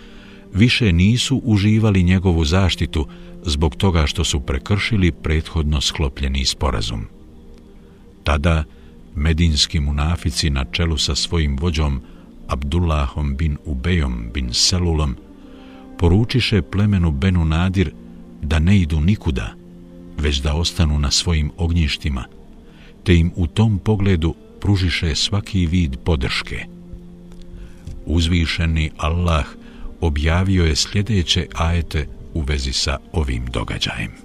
više 0.53 0.91
nisu 0.91 1.41
uživali 1.43 2.03
njegovu 2.03 2.45
zaštitu 2.45 3.07
zbog 3.43 3.75
toga 3.75 4.07
što 4.07 4.23
su 4.23 4.39
prekršili 4.39 5.11
prethodno 5.11 5.81
sklopljeni 5.81 6.45
sporazum. 6.45 7.05
Tada 8.23 8.63
medinski 9.15 9.79
munafici 9.79 10.49
na 10.49 10.65
čelu 10.71 10.97
sa 10.97 11.15
svojim 11.15 11.57
vođom 11.57 12.01
Abdullahom 12.47 13.35
bin 13.35 13.57
Ubejom 13.65 14.29
bin 14.33 14.53
Selulom 14.53 15.15
poručiše 15.97 16.61
plemenu 16.61 17.11
Benu 17.11 17.45
Nadir 17.45 17.91
da 18.41 18.59
ne 18.59 18.79
idu 18.79 19.01
nikuda, 19.01 19.53
već 20.17 20.37
da 20.37 20.53
ostanu 20.53 20.99
na 20.99 21.11
svojim 21.11 21.51
ognjištima, 21.57 22.23
te 23.03 23.15
im 23.15 23.31
u 23.35 23.47
tom 23.47 23.79
pogledu 23.79 24.35
pružiše 24.61 25.15
svaki 25.15 25.65
vid 25.65 25.97
podrške. 26.03 26.65
Uzvišeni 28.05 28.91
Allah 28.97 29.45
objavio 30.01 30.65
je 30.65 30.75
sljedeće 30.75 31.47
ajete 31.55 32.07
u 32.33 32.41
vezi 32.41 32.73
sa 32.73 32.97
ovim 33.13 33.45
događajem. 33.45 34.24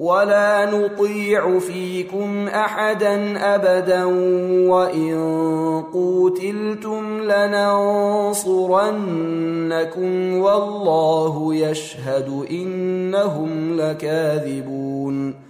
ولا 0.00 0.70
نطيع 0.72 1.58
فيكم 1.58 2.48
احدا 2.48 3.36
ابدا 3.54 4.04
وان 4.70 5.20
قوتلتم 5.92 7.20
لننصرنكم 7.22 8.38
والله 10.38 11.54
يشهد 11.54 12.46
انهم 12.50 13.76
لكاذبون 13.76 15.49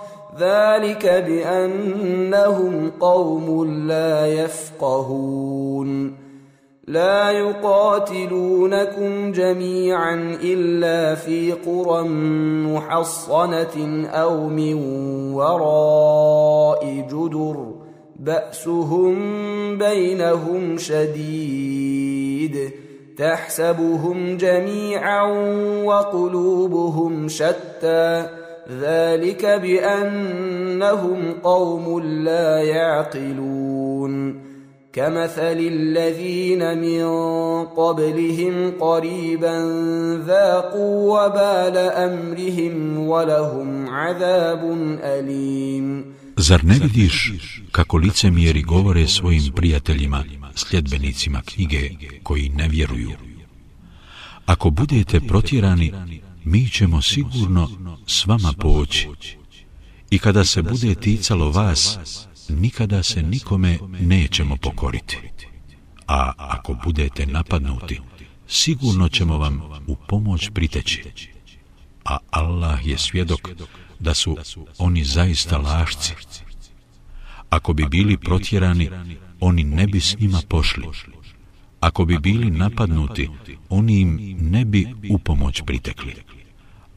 ذلك 0.41 1.23
بأنهم 1.27 2.91
قوم 2.99 3.65
لا 3.87 4.27
يفقهون. 4.27 6.15
لا 6.87 7.31
يقاتلونكم 7.31 9.31
جميعا 9.31 10.37
إلا 10.43 11.15
في 11.15 11.51
قرى 11.51 12.03
محصنة 12.73 14.07
أو 14.07 14.47
من 14.47 14.73
وراء 15.33 17.05
جدر. 17.11 17.71
بأسهم 18.19 19.17
بينهم 19.77 20.77
شديد. 20.77 22.71
تحسبهم 23.17 24.37
جميعا 24.37 25.23
وقلوبهم 25.83 27.27
شتى. 27.27 28.40
ذلك 28.70 29.46
بانهم 29.46 31.32
قوم 31.42 32.00
لا 32.02 32.62
يعقلون 32.62 34.46
كمثل 34.92 35.58
الذين 35.58 36.78
من 36.78 37.04
قبلهم 37.64 38.72
قريبا 38.80 39.56
ذاقوا 40.26 41.24
وبال 41.24 41.76
امرهم 41.76 42.98
ولهم 43.08 43.88
عذاب 43.88 44.62
اليم 45.02 46.16
Zar 46.38 46.64
ne 46.64 46.74
vidiš 46.74 47.32
kako 47.72 47.96
licemjeri 47.98 48.62
govore 48.62 49.06
svojim 49.06 49.52
prijateljima, 49.56 50.24
sljedbenicima 50.54 51.42
knjige 51.44 51.90
koji 52.22 52.48
ne 52.48 52.68
vjeruju? 52.68 53.10
Ako 54.46 54.70
budete 54.70 55.20
protjerani, 55.20 55.92
mi 56.43 56.69
ćemo 56.69 57.01
sigurno 57.01 57.69
s 58.07 58.25
vama 58.25 58.53
poći. 58.59 59.07
I 60.09 60.19
kada 60.19 60.45
se 60.45 60.61
bude 60.61 60.95
ticalo 60.95 61.51
vas, 61.51 61.99
nikada 62.49 63.03
se 63.03 63.23
nikome 63.23 63.79
nećemo 63.99 64.57
pokoriti. 64.57 65.17
A 66.07 66.31
ako 66.37 66.75
budete 66.83 67.25
napadnuti, 67.25 67.99
sigurno 68.47 69.09
ćemo 69.09 69.37
vam 69.37 69.61
u 69.87 69.95
pomoć 70.07 70.49
priteći. 70.53 71.03
A 72.05 72.17
Allah 72.29 72.87
je 72.87 72.97
svjedok 72.97 73.49
da 73.99 74.13
su 74.13 74.37
oni 74.77 75.03
zaista 75.03 75.57
lašci. 75.57 76.13
Ako 77.49 77.73
bi 77.73 77.85
bili 77.85 78.17
protjerani, 78.17 78.89
oni 79.39 79.63
ne 79.63 79.87
bi 79.87 79.99
s 79.99 80.19
njima 80.19 80.41
pošli. 80.47 80.83
Ako 81.79 82.05
bi 82.05 82.19
bili 82.19 82.51
napadnuti, 82.51 83.29
oni 83.69 83.99
im 83.99 84.37
ne 84.39 84.65
bi 84.65 84.95
u 85.09 85.19
pomoć 85.19 85.61
pritekli 85.65 86.15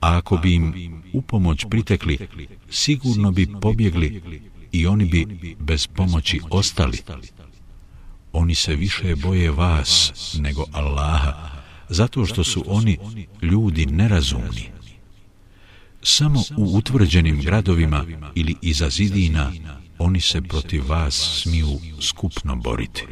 a 0.05 0.17
ako 0.17 0.37
bi 0.37 0.55
im 0.55 1.03
u 1.13 1.23
pomoć 1.23 1.65
pritekli, 1.71 2.19
sigurno 2.71 3.31
bi 3.31 3.49
pobjegli 3.61 4.23
i 4.73 4.87
oni 4.87 5.05
bi 5.05 5.57
bez 5.61 5.87
pomoći 5.87 6.41
ostali. 6.51 6.99
Oni 8.33 8.55
se 8.55 8.75
više 8.77 9.17
boje 9.17 9.51
vas 9.51 10.13
nego 10.41 10.65
Allaha, 10.73 11.51
zato 11.89 12.27
što 12.27 12.45
su 12.45 12.65
oni 12.67 12.99
ljudi 13.43 13.87
nerazumni. 13.87 14.71
Samo 16.03 16.41
u 16.57 16.77
utvrđenim 16.77 17.41
gradovima 17.41 18.05
ili 18.35 18.55
iza 18.63 18.91
zidina 18.91 19.53
oni 19.99 20.21
se 20.21 20.43
protiv 20.43 20.89
vas 20.89 21.43
smiju 21.43 21.81
skupno 22.01 22.57
boriti. 22.57 23.05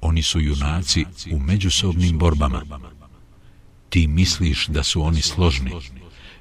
Oni 0.00 0.22
su 0.22 0.40
junaci 0.40 1.04
u 1.32 1.38
međusobnim 1.38 2.18
borbama 2.18 2.62
ti 3.96 4.06
misliš 4.06 4.66
da 4.66 4.82
su 4.82 5.02
oni 5.02 5.22
složni. 5.22 5.70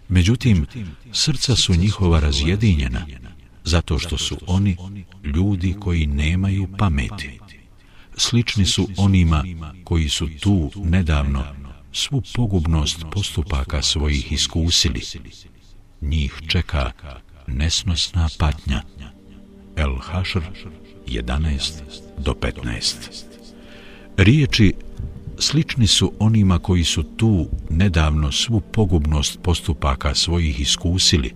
Međutim, 0.08 0.66
srca 1.12 1.56
su 1.56 1.76
njihova 1.76 2.20
razjedinjena, 2.20 3.06
zato 3.64 4.00
što 4.00 4.18
su 4.18 4.38
oni 4.48 4.78
ljudi 5.24 5.76
koji 5.80 6.08
nemaju 6.08 6.68
pameti. 6.78 7.40
Slični 8.18 8.66
su 8.66 8.90
onima 8.98 9.44
koji 9.84 10.10
su 10.10 10.30
tu 10.40 10.72
nedavno 10.76 11.44
svu 11.94 12.22
pogubnost 12.36 13.06
postupaka 13.12 13.82
svojih 13.82 14.32
iskusili. 14.32 15.02
Njih 16.02 16.42
čeka 16.48 16.92
nesnosna 17.48 18.30
patnja. 18.40 18.82
El 19.76 19.96
Hašr 19.96 20.42
11 21.08 21.72
do 22.18 22.34
15 22.34 22.96
Riječi 24.18 24.74
slični 25.40 25.88
su 25.88 26.12
onima 26.20 26.60
koji 26.60 26.84
su 26.84 27.04
tu 27.04 27.48
nedavno 27.70 28.32
svu 28.32 28.60
pogubnost 28.60 29.40
postupaka 29.42 30.16
svojih 30.16 30.60
iskusili, 30.60 31.34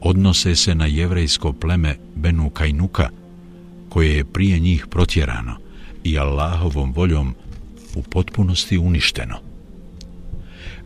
odnose 0.00 0.56
se 0.56 0.74
na 0.74 0.86
jevrejsko 0.86 1.52
pleme 1.52 1.96
Benu 2.14 2.50
Kajnuka, 2.50 3.08
koje 3.88 4.16
je 4.16 4.24
prije 4.24 4.58
njih 4.58 4.86
protjerano 4.90 5.56
i 6.04 6.18
Allahovom 6.18 6.92
voljom 6.92 7.34
u 7.94 8.02
potpunosti 8.02 8.78
uništeno. 8.78 9.36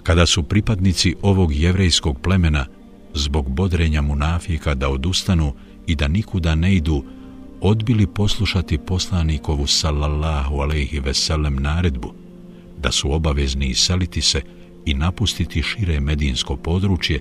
Kada 0.03 0.27
su 0.27 0.43
pripadnici 0.43 1.15
ovog 1.23 1.55
jevrejskog 1.55 2.21
plemena 2.21 2.67
zbog 3.15 3.51
bodrenja 3.51 4.03
munafika 4.03 4.75
da 4.75 4.89
odustanu 4.89 5.55
i 5.87 5.95
da 5.95 6.09
nikuda 6.09 6.55
ne 6.55 6.75
idu, 6.75 7.05
odbili 7.61 8.07
poslušati 8.07 8.79
poslanikovu 8.79 9.67
sallallahu 9.67 10.61
alaihi 10.61 11.01
ve 11.01 11.15
sellem 11.15 11.57
naredbu 11.57 12.13
da 12.79 12.93
su 12.93 13.13
obavezni 13.13 13.67
iseliti 13.67 14.21
se 14.21 14.43
i 14.87 14.95
napustiti 14.95 15.63
šire 15.63 16.01
medinsko 16.01 16.57
područje, 16.57 17.21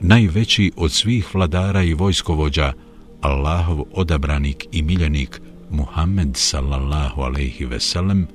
najveći 0.00 0.72
od 0.76 0.92
svih 0.92 1.34
vladara 1.34 1.82
i 1.82 1.94
vojskovođa, 1.94 2.72
Allahov 3.20 3.82
odabranik 3.92 4.66
i 4.72 4.82
miljenik 4.82 5.40
Muhammed 5.70 6.30
sallallahu 6.34 7.22
alaihi 7.22 7.64
ve 7.64 7.80
sellem 7.80 8.26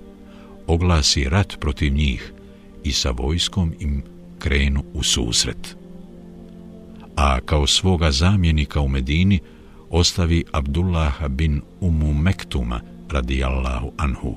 oglasi 0.67 1.29
rat 1.29 1.57
protiv 1.59 1.93
njih 1.93 2.33
i 2.83 2.91
sa 2.91 3.11
vojskom 3.11 3.73
im 3.79 4.03
krenu 4.39 4.83
u 4.93 5.03
susret. 5.03 5.77
A 7.15 7.39
kao 7.39 7.67
svoga 7.67 8.11
zamjenika 8.11 8.81
u 8.81 8.87
Medini 8.87 9.39
ostavi 9.89 10.43
Abdullah 10.51 11.27
bin 11.29 11.61
Umu 11.81 12.13
Mektuma 12.13 12.81
radijallahu 13.09 13.91
anhu. 13.97 14.35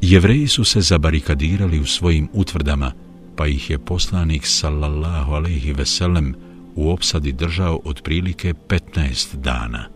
Jevreji 0.00 0.48
su 0.48 0.64
se 0.64 0.80
zabarikadirali 0.80 1.80
u 1.80 1.86
svojim 1.86 2.28
utvrdama, 2.32 2.92
pa 3.36 3.46
ih 3.46 3.70
je 3.70 3.78
poslanik 3.78 4.46
sallallahu 4.46 5.32
alejhi 5.32 5.72
ve 5.72 5.86
sellem 5.86 6.34
u 6.74 6.90
opsadi 6.90 7.32
držao 7.32 7.80
otprilike 7.84 8.54
15 8.68 9.36
dana. 9.36 9.88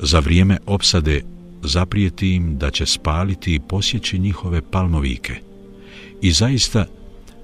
Za 0.00 0.18
vrijeme 0.18 0.58
opsade 0.66 1.22
zaprijeti 1.62 2.34
im 2.34 2.58
da 2.58 2.70
će 2.70 2.86
spaliti 2.86 3.54
i 3.54 3.60
posjeći 3.60 4.18
njihove 4.18 4.62
palmovike. 4.70 5.34
I 6.22 6.32
zaista 6.32 6.86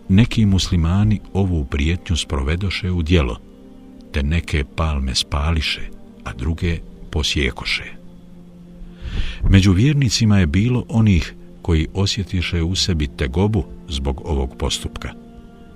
neki 0.08 0.46
muslimani 0.46 1.20
ovu 1.32 1.64
prijetnju 1.64 2.16
sprovedoše 2.16 2.90
u 2.90 3.02
djelo 3.02 3.51
te 4.12 4.22
neke 4.22 4.64
palme 4.76 5.14
spališe, 5.14 5.80
a 6.24 6.32
druge 6.32 6.78
posjekoše. 7.10 7.84
Među 9.50 9.72
vjernicima 9.72 10.38
je 10.38 10.46
bilo 10.46 10.84
onih 10.88 11.34
koji 11.62 11.88
osjetiše 11.94 12.62
u 12.62 12.74
sebi 12.74 13.06
tegobu 13.06 13.64
zbog 13.88 14.22
ovog 14.24 14.56
postupka, 14.58 15.10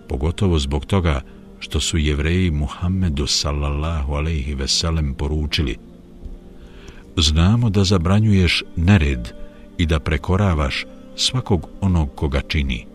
pogotovo 0.08 0.58
zbog 0.58 0.86
toga 0.86 1.20
što 1.58 1.80
su 1.80 1.98
jevreji 1.98 2.50
Muhammedu 2.50 3.26
sallallahu 3.26 4.12
alaihi 4.12 4.54
veselem 4.54 5.14
poručili 5.14 5.76
Znamo 7.16 7.70
da 7.70 7.84
zabranjuješ 7.84 8.62
nered 8.76 9.28
i 9.78 9.86
da 9.86 10.00
prekoravaš 10.00 10.84
svakog 11.16 11.68
onog 11.80 12.14
koga 12.14 12.40
čini, 12.40 12.86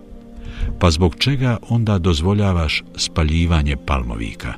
pa 0.80 0.92
zbog 0.92 1.16
čega 1.16 1.58
onda 1.70 1.98
dozvoljavaš 1.98 2.84
spaljivanje 2.96 3.78
palmovika? 3.86 4.54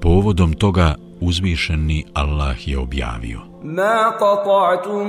Povodom 0.00 0.52
toga 0.52 0.94
uzvišeni 1.20 2.04
Allah 2.14 2.68
je 2.68 2.78
objavio. 2.78 3.40
Ma 3.64 4.12
qata'tum 4.20 5.06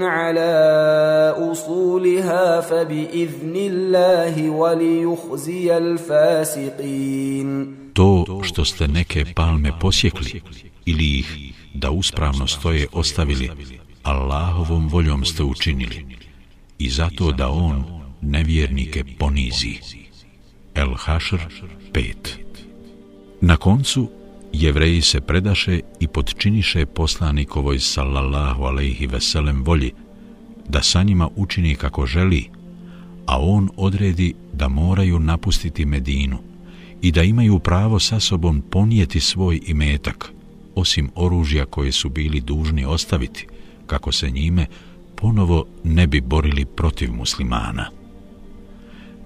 'ala 0.03 1.35
usuliha 1.51 2.61
fa 2.61 2.85
bi 2.89 3.07
idhnillahi 3.23 4.49
wali 4.49 5.05
fasiqin. 6.07 7.75
To 7.93 8.25
što 8.43 8.65
ste 8.65 8.87
neke 8.87 9.25
palme 9.35 9.71
posjekli 9.81 10.41
ili 10.85 11.19
ih 11.19 11.53
da 11.73 11.91
uspravno 11.91 12.47
stoje 12.47 12.87
ostavili, 12.93 13.51
Allahovom 14.03 14.87
voljom 14.87 15.25
ste 15.25 15.43
učinili 15.43 16.05
i 16.79 16.89
zato 16.89 17.31
da 17.31 17.49
on 17.49 18.00
nevjernike 18.21 19.03
ponizi. 19.19 19.79
El 20.75 20.93
Hašr 20.95 21.39
5 21.93 22.13
Na 23.41 23.57
koncu, 23.57 24.09
jevreji 24.53 25.01
se 25.01 25.21
predaše 25.21 25.79
i 25.99 26.07
podčiniše 26.07 26.85
poslanikovoj 26.85 27.79
sallallahu 27.79 28.63
alaihi 28.63 29.07
veselem 29.07 29.63
volji 29.63 29.91
da 30.69 30.81
sa 30.81 31.03
njima 31.03 31.29
učini 31.35 31.75
kako 31.75 32.05
želi, 32.05 32.49
a 33.25 33.39
on 33.41 33.69
odredi 33.77 34.33
da 34.53 34.67
moraju 34.67 35.19
napustiti 35.19 35.85
Medinu 35.85 36.37
i 37.01 37.11
da 37.11 37.23
imaju 37.23 37.59
pravo 37.59 37.99
sa 37.99 38.19
sobom 38.19 38.61
ponijeti 38.61 39.19
svoj 39.19 39.61
imetak, 39.67 40.31
osim 40.75 41.09
oružja 41.15 41.65
koje 41.65 41.91
su 41.91 42.09
bili 42.09 42.41
dužni 42.41 42.85
ostaviti, 42.85 43.47
kako 43.87 44.11
se 44.11 44.31
njime 44.31 44.65
ponovo 45.15 45.65
ne 45.83 46.07
bi 46.07 46.21
borili 46.21 46.65
protiv 46.65 47.13
muslimana. 47.13 48.00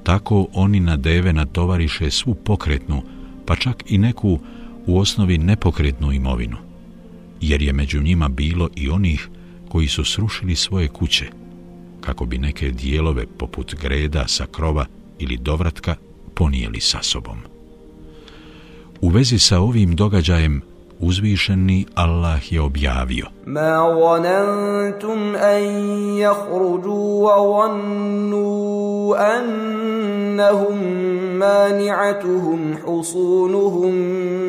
Tako 0.06 0.48
oni 0.54 0.80
na 0.80 0.98
deve 0.98 1.34
natovariše 1.34 2.12
svu 2.12 2.36
pokretnu, 2.36 3.02
pa 3.46 3.56
čak 3.56 3.84
i 3.88 3.98
neku 3.98 4.40
u 4.86 5.00
osnovi 5.00 5.38
nepokretnu 5.38 6.12
imovinu, 6.12 6.58
jer 7.42 7.62
je 7.62 7.74
među 7.74 8.02
njima 8.02 8.30
bilo 8.30 8.70
i 8.76 8.90
onih 8.90 9.30
koji 9.70 9.88
su 9.88 10.04
srušili 10.04 10.56
svoje 10.56 10.88
kuće, 10.88 11.26
kako 12.02 12.26
bi 12.26 12.38
neke 12.38 12.72
dijelove 12.72 13.26
poput 13.38 13.76
greda 13.82 14.28
sa 14.28 14.46
krova 14.52 14.86
ili 15.20 15.38
dovratka 15.38 15.96
ponijeli 16.36 16.80
sa 16.80 17.00
sobom. 17.02 17.38
U 19.02 19.10
vezi 19.10 19.40
sa 19.40 19.60
ovim 19.60 19.96
događajem 19.96 20.62
uzvišeni 21.00 21.86
Allah 21.96 22.54
je 22.54 22.62
objavio 22.62 23.26
Ma 23.46 23.84
wanantum 23.84 25.36
an 25.36 25.64
yakhruju 26.18 27.22
wa 27.24 27.36
wannu 27.42 29.16
annahum 29.16 30.78
mani'atuhum 31.38 32.78
husunuhum 32.86 33.94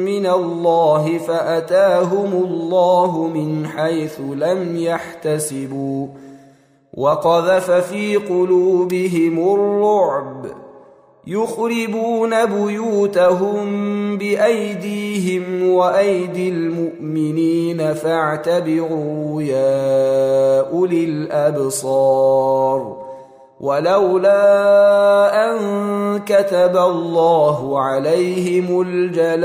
min 0.05 0.27
Allah 0.27 1.05
fa 1.27 1.39
atahum 1.59 2.31
Allah 2.47 3.31
min 3.35 3.65
haythu 3.65 4.35
lam 4.35 4.77
yahtasibu 4.77 6.15
qadhafa 6.97 7.83
fi 7.83 8.19
qulubihim 8.29 9.39
ar-ru'b 9.39 10.66
يخربون 11.27 12.47
بيوتهم 12.47 14.19
بأيديهم 14.19 15.71
وأيدي 15.71 16.49
المؤمنين 16.49 17.95
فاعتبروا 17.95 19.43
يا 19.43 20.61
أولي 20.71 21.05
الأبصار 21.05 22.97
ولولا 23.61 24.35
أن 25.51 25.59
كتب 26.27 26.77
الله 26.77 27.81
عليهم 27.81 28.81
الجلاء 28.81 29.37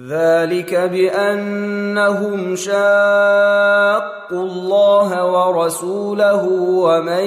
ذلك 0.00 0.74
بانهم 0.74 2.56
شاقوا 2.56 4.42
الله 4.42 5.24
ورسوله 5.24 6.44
ومن 6.84 7.24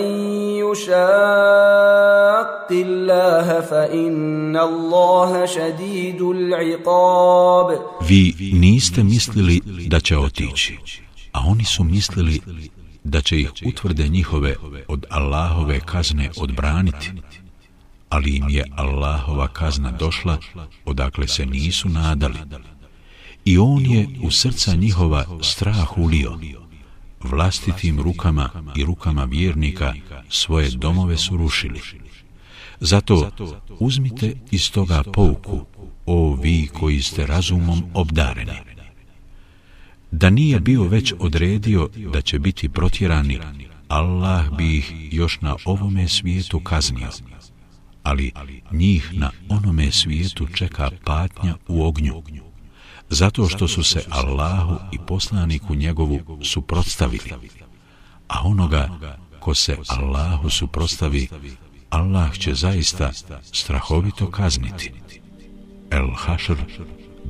يشاق 0.65 0.97
الله 2.71 3.61
فان 3.61 4.57
الله 4.57 5.45
شديد 5.45 6.21
العقاب 6.21 7.79
Vi 8.09 8.35
niste 8.53 9.03
mislili 9.03 9.61
da 9.87 9.99
će 9.99 10.17
otići, 10.17 10.77
a 11.31 11.39
oni 11.47 11.63
su 11.63 11.83
mislili 11.83 12.41
da 13.03 13.21
će 13.21 13.39
ih 13.39 13.51
utvrde 13.65 14.07
njihove 14.07 14.55
od 14.87 15.05
Allahove 15.09 15.79
kazne 15.79 16.29
odbraniti 16.37 17.11
ali 18.10 18.36
im 18.36 18.48
je 18.48 18.64
Allahova 18.76 19.48
kazna 19.48 19.90
došla 19.90 20.38
odakle 20.84 21.28
se 21.28 21.46
nisu 21.46 21.88
nadali. 21.88 22.38
I 23.44 23.58
on 23.58 23.86
je 23.86 24.08
u 24.22 24.30
srca 24.30 24.74
njihova 24.74 25.24
strah 25.42 25.98
ulio. 25.98 26.38
Vlastitim 27.20 28.00
rukama 28.00 28.50
i 28.76 28.84
rukama 28.84 29.24
vjernika 29.24 29.94
svoje 30.28 30.70
domove 30.70 31.16
su 31.16 31.36
rušili. 31.36 31.80
Zato 32.80 33.30
uzmite 33.78 34.36
iz 34.50 34.70
toga 34.70 35.02
pouku, 35.12 35.64
o 36.06 36.34
vi 36.34 36.68
koji 36.78 37.02
ste 37.02 37.26
razumom 37.26 37.82
obdareni. 37.94 38.58
Da 40.10 40.30
nije 40.30 40.60
bio 40.60 40.82
već 40.82 41.12
odredio 41.18 41.88
da 42.12 42.20
će 42.20 42.38
biti 42.38 42.68
protjerani, 42.68 43.38
Allah 43.88 44.56
bi 44.56 44.76
ih 44.76 44.92
još 45.12 45.40
na 45.40 45.56
ovome 45.64 46.08
svijetu 46.08 46.60
kaznio 46.60 47.08
ali 48.02 48.32
njih 48.72 49.10
na 49.12 49.30
onome 49.48 49.92
svijetu 49.92 50.46
čeka 50.54 50.90
patnja 51.04 51.54
u 51.68 51.84
ognju, 51.86 52.22
zato 53.10 53.48
što 53.48 53.68
su 53.68 53.82
se 53.82 54.04
Allahu 54.10 54.76
i 54.92 54.98
poslaniku 55.06 55.74
njegovu 55.74 56.20
suprotstavili. 56.44 57.32
A 58.28 58.42
onoga 58.44 59.16
ko 59.40 59.54
se 59.54 59.76
Allahu 59.88 60.50
suprotstavi, 60.50 61.28
Allah 61.90 62.38
će 62.38 62.54
zaista 62.54 63.12
strahovito 63.52 64.30
kazniti. 64.30 64.92
El 65.90 66.10
Hašr 66.16 66.56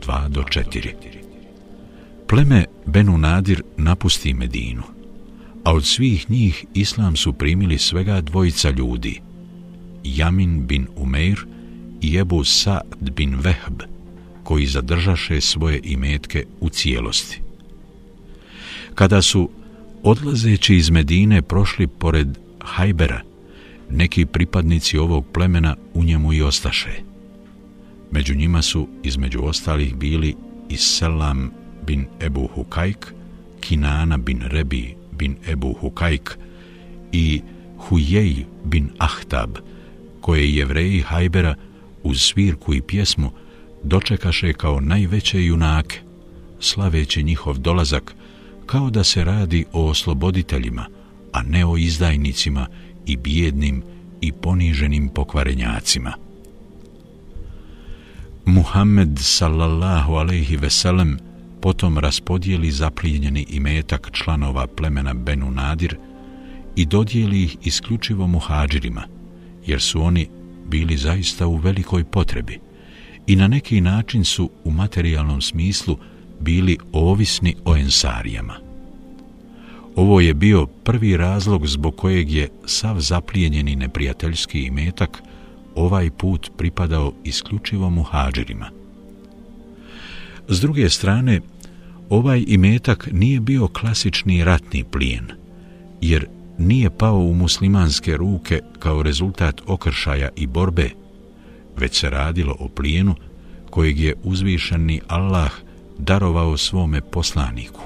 2 0.06 0.28
do 0.28 0.42
4 0.42 0.94
Pleme 2.28 2.64
Benu 2.86 3.18
Nadir 3.18 3.62
napusti 3.76 4.34
Medinu, 4.34 4.82
a 5.64 5.72
od 5.72 5.84
svih 5.84 6.30
njih 6.30 6.64
Islam 6.74 7.16
su 7.16 7.32
primili 7.32 7.78
svega 7.78 8.20
dvojica 8.20 8.70
ljudi– 8.70 9.20
Jamin 10.04 10.66
bin 10.66 10.86
Umeir 10.96 11.46
i 12.00 12.16
Ebu 12.16 12.44
Sa'd 12.44 13.10
bin 13.10 13.34
Vehb, 13.34 13.82
koji 14.44 14.66
zadržaše 14.66 15.40
svoje 15.40 15.80
imetke 15.84 16.44
u 16.60 16.68
cijelosti. 16.68 17.40
Kada 18.94 19.22
su, 19.22 19.50
odlazeći 20.02 20.76
iz 20.76 20.90
Medine, 20.90 21.42
prošli 21.42 21.86
pored 21.86 22.38
Hajbera, 22.60 23.20
neki 23.90 24.26
pripadnici 24.26 24.98
ovog 24.98 25.26
plemena 25.32 25.76
u 25.94 26.04
njemu 26.04 26.32
i 26.32 26.42
ostaše. 26.42 27.02
Među 28.10 28.34
njima 28.34 28.62
su, 28.62 28.88
između 29.02 29.40
ostalih, 29.42 29.96
bili 29.96 30.34
i 30.68 30.76
Selam 30.76 31.50
bin 31.86 32.06
Ebu 32.20 32.48
Hukajk, 32.54 33.12
Kinana 33.60 34.16
bin 34.16 34.40
Rebi 34.40 34.94
bin 35.12 35.36
Ebu 35.48 35.74
Hukajk 35.80 36.38
i 37.12 37.42
Hujej 37.76 38.44
bin 38.64 38.90
Ahtab, 38.98 39.56
koje 40.20 40.54
jevreji 40.54 41.00
Hajbera 41.00 41.54
uz 42.02 42.22
svirku 42.22 42.74
i 42.74 42.82
pjesmu 42.82 43.30
dočekaše 43.82 44.52
kao 44.52 44.80
najveće 44.80 45.44
junake, 45.44 46.00
slaveći 46.60 47.22
njihov 47.22 47.58
dolazak 47.58 48.14
kao 48.66 48.90
da 48.90 49.04
se 49.04 49.24
radi 49.24 49.64
o 49.72 49.88
osloboditeljima, 49.88 50.86
a 51.32 51.42
ne 51.42 51.66
o 51.66 51.76
izdajnicima 51.76 52.66
i 53.06 53.16
bijednim 53.16 53.82
i 54.20 54.32
poniženim 54.32 55.08
pokvarenjacima. 55.08 56.12
Muhammed 58.44 59.18
sallallahu 59.18 60.14
alaihi 60.14 60.56
veselem 60.56 61.18
potom 61.62 61.98
raspodijeli 61.98 62.70
zaplijenjeni 62.70 63.46
imetak 63.50 64.10
članova 64.12 64.66
plemena 64.66 65.14
Benu 65.14 65.50
Nadir 65.50 65.96
i 66.76 66.86
dodijeli 66.86 67.42
ih 67.42 67.56
isključivo 67.62 68.26
muhađirima– 68.26 69.02
jer 69.66 69.80
su 69.80 70.02
oni 70.02 70.28
bili 70.66 70.96
zaista 70.96 71.46
u 71.46 71.56
velikoj 71.56 72.04
potrebi 72.04 72.58
i 73.26 73.36
na 73.36 73.48
neki 73.48 73.80
način 73.80 74.24
su 74.24 74.50
u 74.64 74.70
materijalnom 74.70 75.42
smislu 75.42 75.96
bili 76.40 76.78
ovisni 76.92 77.54
o 77.64 77.76
ensarijama. 77.76 78.56
Ovo 79.96 80.20
je 80.20 80.34
bio 80.34 80.66
prvi 80.66 81.16
razlog 81.16 81.66
zbog 81.66 81.96
kojeg 81.96 82.30
je 82.30 82.48
sav 82.66 83.00
zaplijenjeni 83.00 83.76
neprijateljski 83.76 84.62
imetak 84.62 85.22
ovaj 85.74 86.10
put 86.10 86.50
pripadao 86.56 87.12
isključivo 87.24 87.90
muhađirima. 87.90 88.70
S 90.48 90.60
druge 90.60 90.90
strane, 90.90 91.40
Ovaj 92.10 92.44
imetak 92.46 93.08
nije 93.12 93.40
bio 93.40 93.68
klasični 93.68 94.44
ratni 94.44 94.84
plijen, 94.84 95.26
jer 96.00 96.26
nije 96.60 96.90
pao 96.90 97.18
u 97.18 97.34
muslimanske 97.34 98.16
ruke 98.16 98.60
kao 98.78 99.02
rezultat 99.02 99.60
okršaja 99.66 100.28
i 100.36 100.46
borbe, 100.46 100.90
već 101.76 102.00
se 102.00 102.10
radilo 102.10 102.56
o 102.58 102.68
plijenu 102.68 103.14
kojeg 103.70 104.00
je 104.00 104.14
uzvišeni 104.22 105.00
Allah 105.08 105.50
darovao 105.98 106.56
svome 106.56 107.00
poslaniku. 107.00 107.80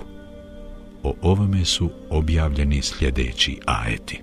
O 1.02 1.14
ovome 1.22 1.64
su 1.64 1.90
objavljeni 2.10 2.82
sljedeći 2.82 3.58
ajeti. 3.66 4.22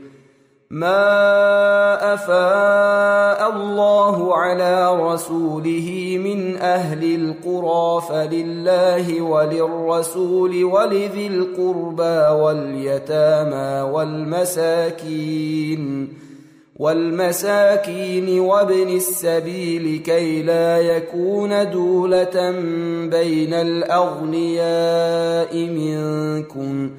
ما 0.71 2.13
افاء 2.13 3.55
الله 3.55 4.35
على 4.37 4.97
رسوله 5.01 6.17
من 6.23 6.57
أهل 6.57 7.15
القرى 7.15 8.01
فلله 8.09 9.21
وللرسول 9.21 10.63
ولذي 10.63 11.27
القربى 11.27 12.41
واليتامى 12.41 13.91
والمساكين 13.91 15.81
والمساكين 16.75 18.39
وابن 18.39 18.89
السبيل 18.95 19.99
كي 19.99 20.41
لا 20.41 20.77
يكون 20.79 21.71
دولة 21.71 22.51
بين 23.11 23.53
الأغنياء 23.53 24.77
منكم 25.57 26.89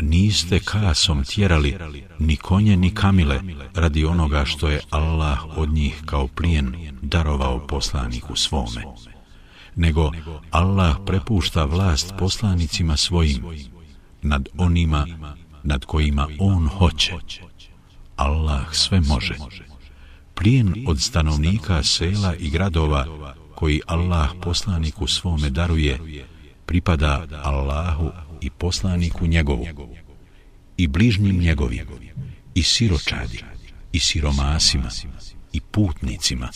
niste 0.00 0.60
kasom 0.60 1.24
tjerali 1.24 1.76
ni 2.18 2.36
konje 2.36 2.76
ni 2.76 2.94
kamile 2.94 3.40
radi 3.74 4.04
onoga 4.04 4.44
što 4.44 4.68
je 4.68 4.80
Allah 4.90 5.38
od 5.56 5.68
njih 5.68 6.02
kao 6.06 6.28
plijen 6.28 6.74
darovao 7.02 7.66
poslaniku 7.66 8.36
svome. 8.36 8.84
Nego 9.76 10.10
Allah 10.50 10.96
prepušta 11.06 11.64
vlast 11.64 12.14
poslanicima 12.18 12.96
svojim 12.96 13.44
nad 14.22 14.48
onima 14.58 15.06
nad 15.62 15.84
kojima 15.84 16.28
On 16.38 16.68
hoće. 16.68 17.12
Allah 18.16 18.74
sve 18.74 19.00
može. 19.00 19.34
Plijen 20.34 20.84
od 20.88 21.00
stanovnika 21.00 21.82
sela 21.82 22.34
i 22.34 22.50
gradova 22.50 23.34
koji 23.54 23.80
Allah 23.86 24.28
poslaniku 24.42 25.06
svome 25.06 25.50
daruje 25.50 26.24
pripada 26.66 27.26
Allahu 27.42 28.10
i 28.40 28.50
poslaniku 28.50 29.26
njegovu, 29.26 29.66
i 30.76 30.86
bližnjim 30.86 31.38
njegovim, 31.38 31.86
i 32.54 32.62
siročadi, 32.62 33.44
i 33.92 34.00
siromasima, 34.00 34.90
i 35.52 35.60
putnicima, 35.60 36.48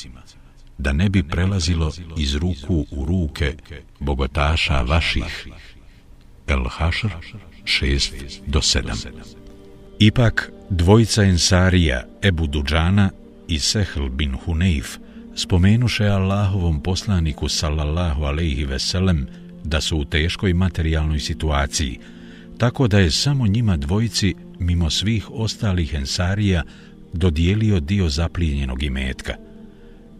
da 0.79 0.93
ne 0.93 1.09
bi 1.09 1.23
prelazilo 1.23 1.93
iz 2.19 2.35
ruku 2.35 2.87
u 2.91 3.05
ruke 3.05 3.55
bogataša 4.01 4.83
vaših. 4.83 5.49
El 6.47 6.65
Hašr 6.69 7.09
6 7.65 8.41
do 8.47 8.61
7 8.61 9.11
Ipak, 9.99 10.53
dvojica 10.71 11.23
ensarija 11.23 12.05
Ebu 12.23 12.47
Duđana 12.47 13.11
i 13.49 13.59
Sehl 13.59 14.09
bin 14.09 14.37
Huneif 14.45 14.99
spomenuše 15.37 16.05
Allahovom 16.05 16.81
poslaniku 16.83 17.49
sallallahu 17.49 18.25
alaihi 18.25 18.65
veselem 18.65 19.27
da 19.65 19.81
su 19.81 19.99
u 19.99 20.05
teškoj 20.05 20.55
materijalnoj 20.55 21.21
situaciji, 21.21 21.99
tako 22.59 22.89
da 22.89 22.99
je 22.99 23.11
samo 23.11 23.47
njima 23.47 23.77
dvojici, 23.77 24.35
mimo 24.59 24.91
svih 24.91 25.31
ostalih 25.31 25.95
ensarija, 25.95 26.63
dodijelio 27.13 27.81
dio 27.81 28.09
zaplijenjenog 28.09 28.83
imetka. 28.83 29.35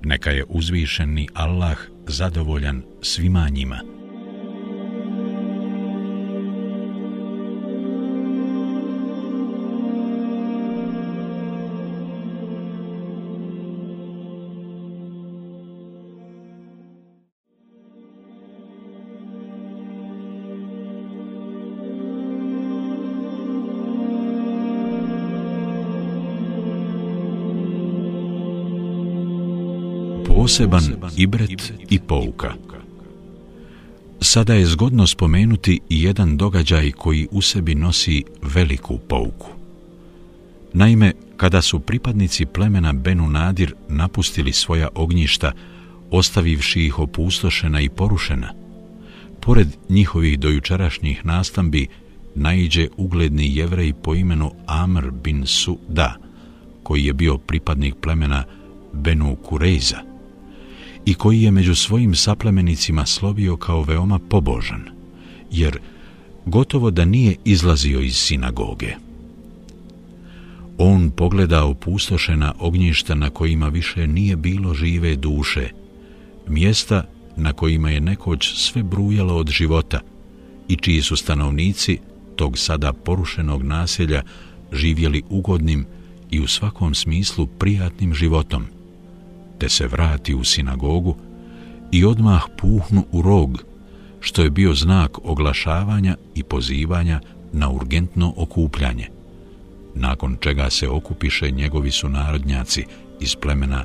Neka 0.03 0.31
je 0.31 0.45
uzvišeni 0.49 1.29
Allah 1.35 1.79
zadovoljan 2.07 2.83
svima 3.03 3.49
njima. 3.49 4.00
Poseban 30.51 30.83
ibret 31.17 31.73
i 31.91 31.99
pouka. 31.99 32.55
Sada 34.21 34.55
je 34.55 34.67
zgodno 34.67 35.07
spomenuti 35.07 35.81
i 35.89 36.03
jedan 36.03 36.37
događaj 36.37 36.91
koji 36.93 37.29
u 37.31 37.43
sebi 37.43 37.75
nosi 37.75 38.25
veliku 38.43 38.99
pouku. 38.99 39.49
Naime, 40.73 41.13
kada 41.37 41.63
su 41.63 41.81
pripadnici 41.81 42.47
plemena 42.47 42.93
Benu 42.93 43.29
Nadir 43.29 43.75
napustili 43.89 44.53
svoja 44.53 44.89
ognjišta, 44.95 45.53
ostavivši 46.11 46.87
ih 46.87 46.99
opustošena 46.99 47.81
i 47.81 47.89
porušena, 47.89 48.55
pored 49.41 49.69
njihovih 49.89 50.39
dojučarašnjih 50.39 51.27
nastambi, 51.27 51.87
naiđe 52.35 52.89
ugledni 52.97 53.57
jevrej 53.57 53.93
po 53.93 54.15
imenu 54.15 54.53
Amr 54.67 55.11
bin 55.11 55.47
Suda, 55.47 56.17
koji 56.83 57.05
je 57.05 57.13
bio 57.13 57.39
pripadnik 57.39 57.95
plemena 58.01 58.45
Benu 58.93 59.37
Kurejza 59.37 60.10
i 61.11 61.15
koji 61.15 61.43
je 61.43 61.51
među 61.51 61.75
svojim 61.75 62.15
saplemenicima 62.15 63.07
slovio 63.07 63.57
kao 63.57 63.83
veoma 63.83 64.19
pobožan, 64.19 64.85
jer 65.51 65.79
gotovo 66.47 66.91
da 66.91 67.05
nije 67.05 67.37
izlazio 67.45 68.01
iz 68.01 68.17
sinagoge. 68.17 68.95
On 70.79 71.11
pogleda 71.11 71.65
opustošena 71.65 72.55
ognjišta 72.59 73.15
na 73.15 73.31
kojima 73.31 73.69
više 73.69 74.07
nije 74.07 74.37
bilo 74.37 74.75
žive 74.75 75.17
duše, 75.17 75.69
mjesta 76.49 77.05
na 77.37 77.53
kojima 77.53 77.91
je 77.91 78.01
nekoć 78.01 78.55
sve 78.55 78.83
brujalo 78.83 79.37
od 79.37 79.49
života 79.49 80.01
i 80.69 80.77
čiji 80.77 81.03
su 81.03 81.17
stanovnici 81.17 81.99
tog 82.37 82.59
sada 82.59 82.93
porušenog 82.93 83.63
naselja 83.63 84.23
živjeli 84.73 85.23
ugodnim 85.29 85.87
i 86.31 86.41
u 86.41 86.47
svakom 86.47 86.95
smislu 86.95 87.47
prijatnim 87.47 88.15
životom– 88.15 88.67
te 89.61 89.69
se 89.69 89.87
vrati 89.87 90.35
u 90.35 90.45
sinagogu 90.45 91.17
i 91.93 92.05
odmah 92.05 92.45
puhnu 92.59 93.05
u 93.13 93.23
rog, 93.23 93.65
što 94.21 94.43
je 94.43 94.51
bio 94.51 94.75
znak 94.75 95.19
oglašavanja 95.25 96.17
i 96.35 96.43
pozivanja 96.43 97.21
na 97.53 97.71
urgentno 97.71 98.35
okupljanje, 98.37 99.09
nakon 99.95 100.37
čega 100.41 100.71
se 100.71 100.89
okupiše 100.89 101.51
njegovi 101.51 101.91
su 101.91 102.09
narodnjaci 102.09 102.85
iz 103.21 103.37
plemena 103.37 103.85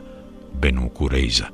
Benu 0.61 0.89
Kurejza. 0.89 1.45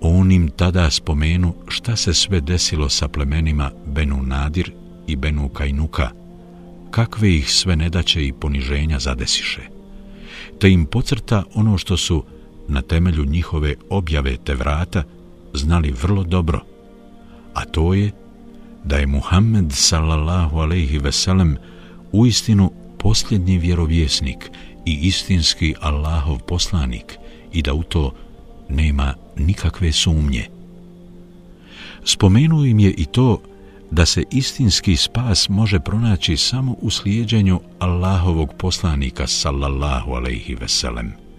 On 0.00 0.32
im 0.32 0.48
tada 0.48 0.90
spomenu 0.90 1.54
šta 1.68 1.96
se 1.96 2.14
sve 2.14 2.40
desilo 2.40 2.88
sa 2.88 3.08
plemenima 3.08 3.70
Benu 3.86 4.22
Nadir 4.22 4.72
i 5.06 5.16
Benu 5.16 5.48
Kajnuka, 5.48 6.10
kakve 6.90 7.34
ih 7.34 7.52
sve 7.52 7.76
nedaće 7.76 8.26
i 8.26 8.32
poniženja 8.32 8.98
zadesiše, 8.98 9.62
te 10.58 10.70
im 10.70 10.86
pocrta 10.86 11.42
ono 11.54 11.78
što 11.78 11.96
su 11.96 12.24
na 12.70 12.82
temelju 12.82 13.24
njihove 13.24 13.74
objave 13.90 14.36
te 14.36 14.54
vrata 14.54 15.02
znali 15.54 15.94
vrlo 16.02 16.24
dobro, 16.24 16.60
a 17.54 17.64
to 17.64 17.94
je 17.94 18.10
da 18.84 18.96
je 18.96 19.06
Muhammed 19.06 19.72
sallallahu 19.72 20.58
alaihi 20.58 20.98
veselem 20.98 21.56
u 22.12 22.26
istinu 22.26 22.72
posljednji 22.98 23.58
vjerovjesnik 23.58 24.50
i 24.86 24.98
istinski 25.02 25.74
Allahov 25.80 26.38
poslanik 26.38 27.18
i 27.52 27.62
da 27.62 27.74
u 27.74 27.82
to 27.82 28.12
nema 28.68 29.14
nikakve 29.36 29.92
sumnje. 29.92 30.46
Spomenuo 32.04 32.64
im 32.64 32.78
je 32.78 32.90
i 32.90 33.04
to 33.04 33.42
da 33.90 34.06
se 34.06 34.24
istinski 34.30 34.96
spas 34.96 35.48
može 35.48 35.80
pronaći 35.80 36.36
samo 36.36 36.76
u 36.80 36.90
slijedjenju 36.90 37.60
Allahovog 37.78 38.54
poslanika 38.58 39.26
sallallahu 39.26 40.12
alaihi 40.12 40.54
veselem 40.54 41.29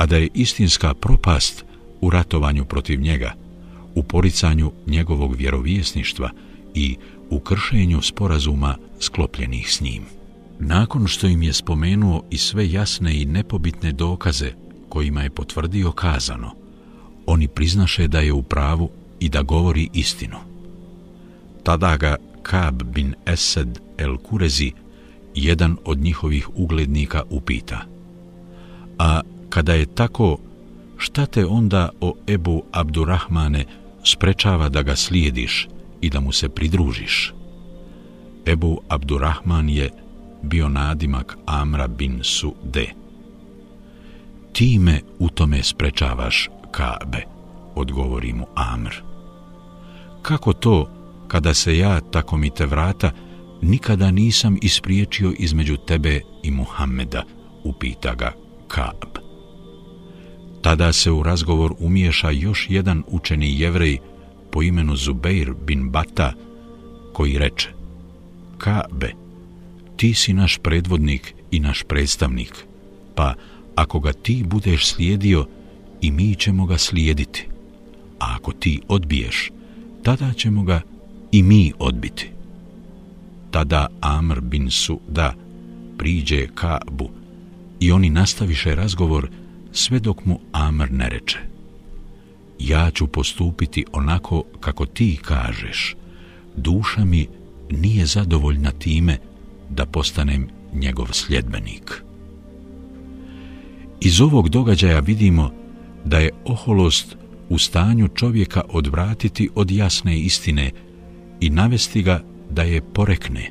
a 0.00 0.06
da 0.06 0.16
je 0.16 0.28
istinska 0.34 0.94
propast 0.94 1.64
u 2.00 2.10
ratovanju 2.10 2.64
protiv 2.64 3.00
njega, 3.00 3.32
u 3.94 4.02
poricanju 4.02 4.72
njegovog 4.86 5.36
vjerovjesništva 5.36 6.30
i 6.74 6.96
u 7.30 7.40
kršenju 7.40 8.02
sporazuma 8.02 8.76
sklopljenih 9.00 9.72
s 9.72 9.80
njim. 9.80 10.02
Nakon 10.58 11.06
što 11.06 11.26
im 11.26 11.42
je 11.42 11.52
spomenuo 11.52 12.22
i 12.30 12.38
sve 12.38 12.70
jasne 12.70 13.20
i 13.20 13.24
nepobitne 13.24 13.92
dokaze 13.92 14.52
kojima 14.88 15.22
je 15.22 15.30
potvrdio 15.30 15.92
kazano, 15.92 16.50
oni 17.26 17.48
priznaše 17.48 18.08
da 18.08 18.20
je 18.20 18.32
u 18.32 18.42
pravu 18.42 18.90
i 19.20 19.28
da 19.28 19.42
govori 19.42 19.88
istinu. 19.92 20.36
Tada 21.62 21.96
ga 21.96 22.16
Kab 22.42 22.82
bin 22.82 23.14
Esed 23.26 23.78
el 23.98 24.16
Kurezi, 24.16 24.72
jedan 25.34 25.76
od 25.84 25.98
njihovih 25.98 26.48
uglednika, 26.54 27.22
upita. 27.30 27.84
A 28.98 29.20
kada 29.50 29.72
je 29.72 29.86
tako, 29.86 30.38
šta 30.96 31.26
te 31.26 31.46
onda 31.46 31.88
o 32.00 32.14
Ebu 32.26 32.62
Abdurrahmane 32.72 33.64
sprečava 34.04 34.68
da 34.68 34.82
ga 34.82 34.96
slijediš 34.96 35.68
i 36.00 36.10
da 36.10 36.20
mu 36.20 36.32
se 36.32 36.48
pridružiš? 36.48 37.34
Ebu 38.46 38.80
Abdurrahman 38.88 39.68
je 39.68 39.90
bio 40.42 40.68
nadimak 40.68 41.38
Amra 41.46 41.88
bin 41.88 42.20
Sude. 42.22 42.86
Ti 44.52 44.78
me 44.78 45.00
u 45.18 45.28
tome 45.28 45.62
sprečavaš, 45.62 46.48
Kabe, 46.70 47.22
odgovori 47.74 48.32
mu 48.32 48.46
Amr. 48.54 48.94
Kako 50.22 50.52
to, 50.52 50.90
kada 51.28 51.54
se 51.54 51.78
ja, 51.78 52.00
tako 52.00 52.36
mi 52.36 52.50
te 52.50 52.66
vrata, 52.66 53.10
nikada 53.62 54.10
nisam 54.10 54.56
ispriječio 54.62 55.34
između 55.38 55.76
tebe 55.76 56.20
i 56.42 56.50
Muhammeda, 56.50 57.22
upita 57.64 58.14
ga 58.14 58.32
Kab. 58.68 59.29
Tada 60.62 60.92
se 60.92 61.10
u 61.10 61.22
razgovor 61.22 61.74
umiješa 61.78 62.30
još 62.30 62.66
jedan 62.70 63.02
učeni 63.06 63.60
jevrej 63.60 63.98
po 64.50 64.62
imenu 64.62 64.96
Zubeir 64.96 65.52
bin 65.66 65.90
Bata, 65.90 66.32
koji 67.12 67.38
reče 67.38 67.68
Kabe, 68.58 69.12
ti 69.96 70.14
si 70.14 70.32
naš 70.32 70.58
predvodnik 70.62 71.34
i 71.50 71.60
naš 71.60 71.82
predstavnik, 71.82 72.54
pa 73.14 73.34
ako 73.74 74.00
ga 74.00 74.12
ti 74.12 74.44
budeš 74.46 74.86
slijedio, 74.86 75.46
i 76.00 76.10
mi 76.10 76.34
ćemo 76.34 76.66
ga 76.66 76.78
slijediti. 76.78 77.46
A 78.18 78.34
ako 78.36 78.52
ti 78.52 78.80
odbiješ, 78.88 79.50
tada 80.02 80.32
ćemo 80.32 80.62
ga 80.62 80.80
i 81.32 81.42
mi 81.42 81.72
odbiti. 81.78 82.30
Tada 83.50 83.86
Amr 84.00 84.40
bin 84.40 84.70
Su 84.70 85.00
da 85.08 85.34
priđe 85.98 86.46
Kabu 86.54 87.10
i 87.80 87.92
oni 87.92 88.10
nastaviše 88.10 88.74
razgovor 88.74 89.30
sve 89.72 89.98
dok 89.98 90.24
mu 90.24 90.40
Amr 90.52 90.90
ne 90.90 91.08
reče. 91.08 91.38
Ja 92.58 92.90
ću 92.90 93.06
postupiti 93.06 93.84
onako 93.92 94.44
kako 94.60 94.86
ti 94.86 95.18
kažeš. 95.22 95.96
Duša 96.56 97.04
mi 97.04 97.28
nije 97.70 98.06
zadovoljna 98.06 98.70
time 98.70 99.18
da 99.70 99.86
postanem 99.86 100.48
njegov 100.74 101.06
sljedbenik. 101.12 102.02
Iz 104.00 104.20
ovog 104.20 104.48
događaja 104.48 105.00
vidimo 105.00 105.50
da 106.04 106.18
je 106.18 106.30
oholost 106.44 107.16
u 107.48 107.58
stanju 107.58 108.08
čovjeka 108.08 108.62
odvratiti 108.68 109.50
od 109.54 109.70
jasne 109.70 110.20
istine 110.20 110.70
i 111.40 111.50
navesti 111.50 112.02
ga 112.02 112.22
da 112.50 112.62
je 112.62 112.82
porekne, 112.82 113.50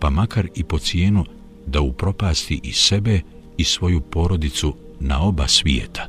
pa 0.00 0.10
makar 0.10 0.48
i 0.54 0.64
po 0.64 0.78
cijenu 0.78 1.24
da 1.66 1.80
upropasti 1.80 2.60
i 2.62 2.72
sebe 2.72 3.20
i 3.56 3.64
svoju 3.64 4.00
porodicu 4.00 4.74
na 5.02 5.20
oba 5.20 5.48
svijeta. 5.48 6.06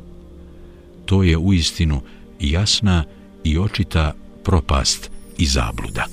To 1.06 1.24
je 1.24 1.38
u 1.38 1.54
istinu 1.54 2.02
jasna 2.40 3.04
i 3.44 3.58
očita 3.58 4.14
propast 4.44 5.12
i 5.38 5.46
zabluda. 5.46 6.06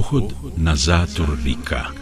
Pohod 0.00 0.32
na 0.56 0.76
zator 0.76 1.28
Rika. 1.44 1.92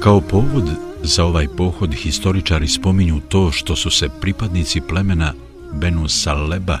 Kao 0.00 0.20
povod 0.20 0.70
za 1.02 1.24
ovaj 1.24 1.48
pohod 1.48 1.94
historičari 1.94 2.68
spominju 2.68 3.20
to 3.28 3.50
što 3.52 3.76
su 3.76 3.90
se 3.90 4.08
pripadnici 4.20 4.80
plemena 4.80 5.34
Benu 5.72 6.08
Saleba 6.08 6.78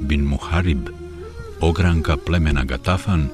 bin 0.00 0.20
Muharib, 0.20 0.88
ogranka 1.60 2.16
plemena 2.16 2.64
Gatafan, 2.64 3.28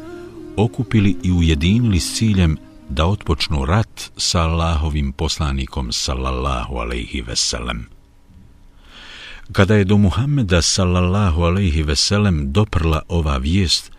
okupili 0.57 1.17
i 1.23 1.33
ujedinili 1.33 2.01
s 2.01 2.17
ciljem 2.17 2.57
da 2.89 3.07
otpočnu 3.07 3.65
rat 3.65 4.11
sa 4.17 4.41
Allahovim 4.41 5.13
poslanikom 5.13 5.93
sallallahu 5.93 6.77
alaihi 6.77 7.21
veselem. 7.21 7.87
Kada 9.53 9.75
je 9.75 9.85
do 9.85 9.97
Muhammeda 9.97 10.63
sallallahu 10.63 11.43
alaihi 11.43 11.83
veselem 11.83 12.53
doprla 12.53 13.03
ova 13.09 13.37
vijest, 13.37 13.93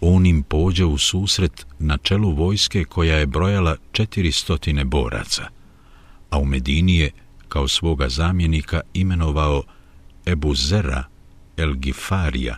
on 0.00 0.26
im 0.26 0.42
pođe 0.42 0.84
u 0.84 0.98
susret 0.98 1.66
na 1.78 1.96
čelu 1.96 2.30
vojske 2.30 2.84
koja 2.84 3.16
je 3.16 3.26
brojala 3.26 3.76
400 3.92 4.84
boraca, 4.84 5.48
a 6.30 6.38
u 6.38 6.44
Medini 6.44 6.96
je 6.96 7.10
kao 7.48 7.68
svoga 7.68 8.08
zamjenika 8.08 8.80
imenovao 8.94 9.62
Ebu 10.26 10.54
Zera 10.54 11.04
el 11.56 11.74
Gifarija 11.74 12.56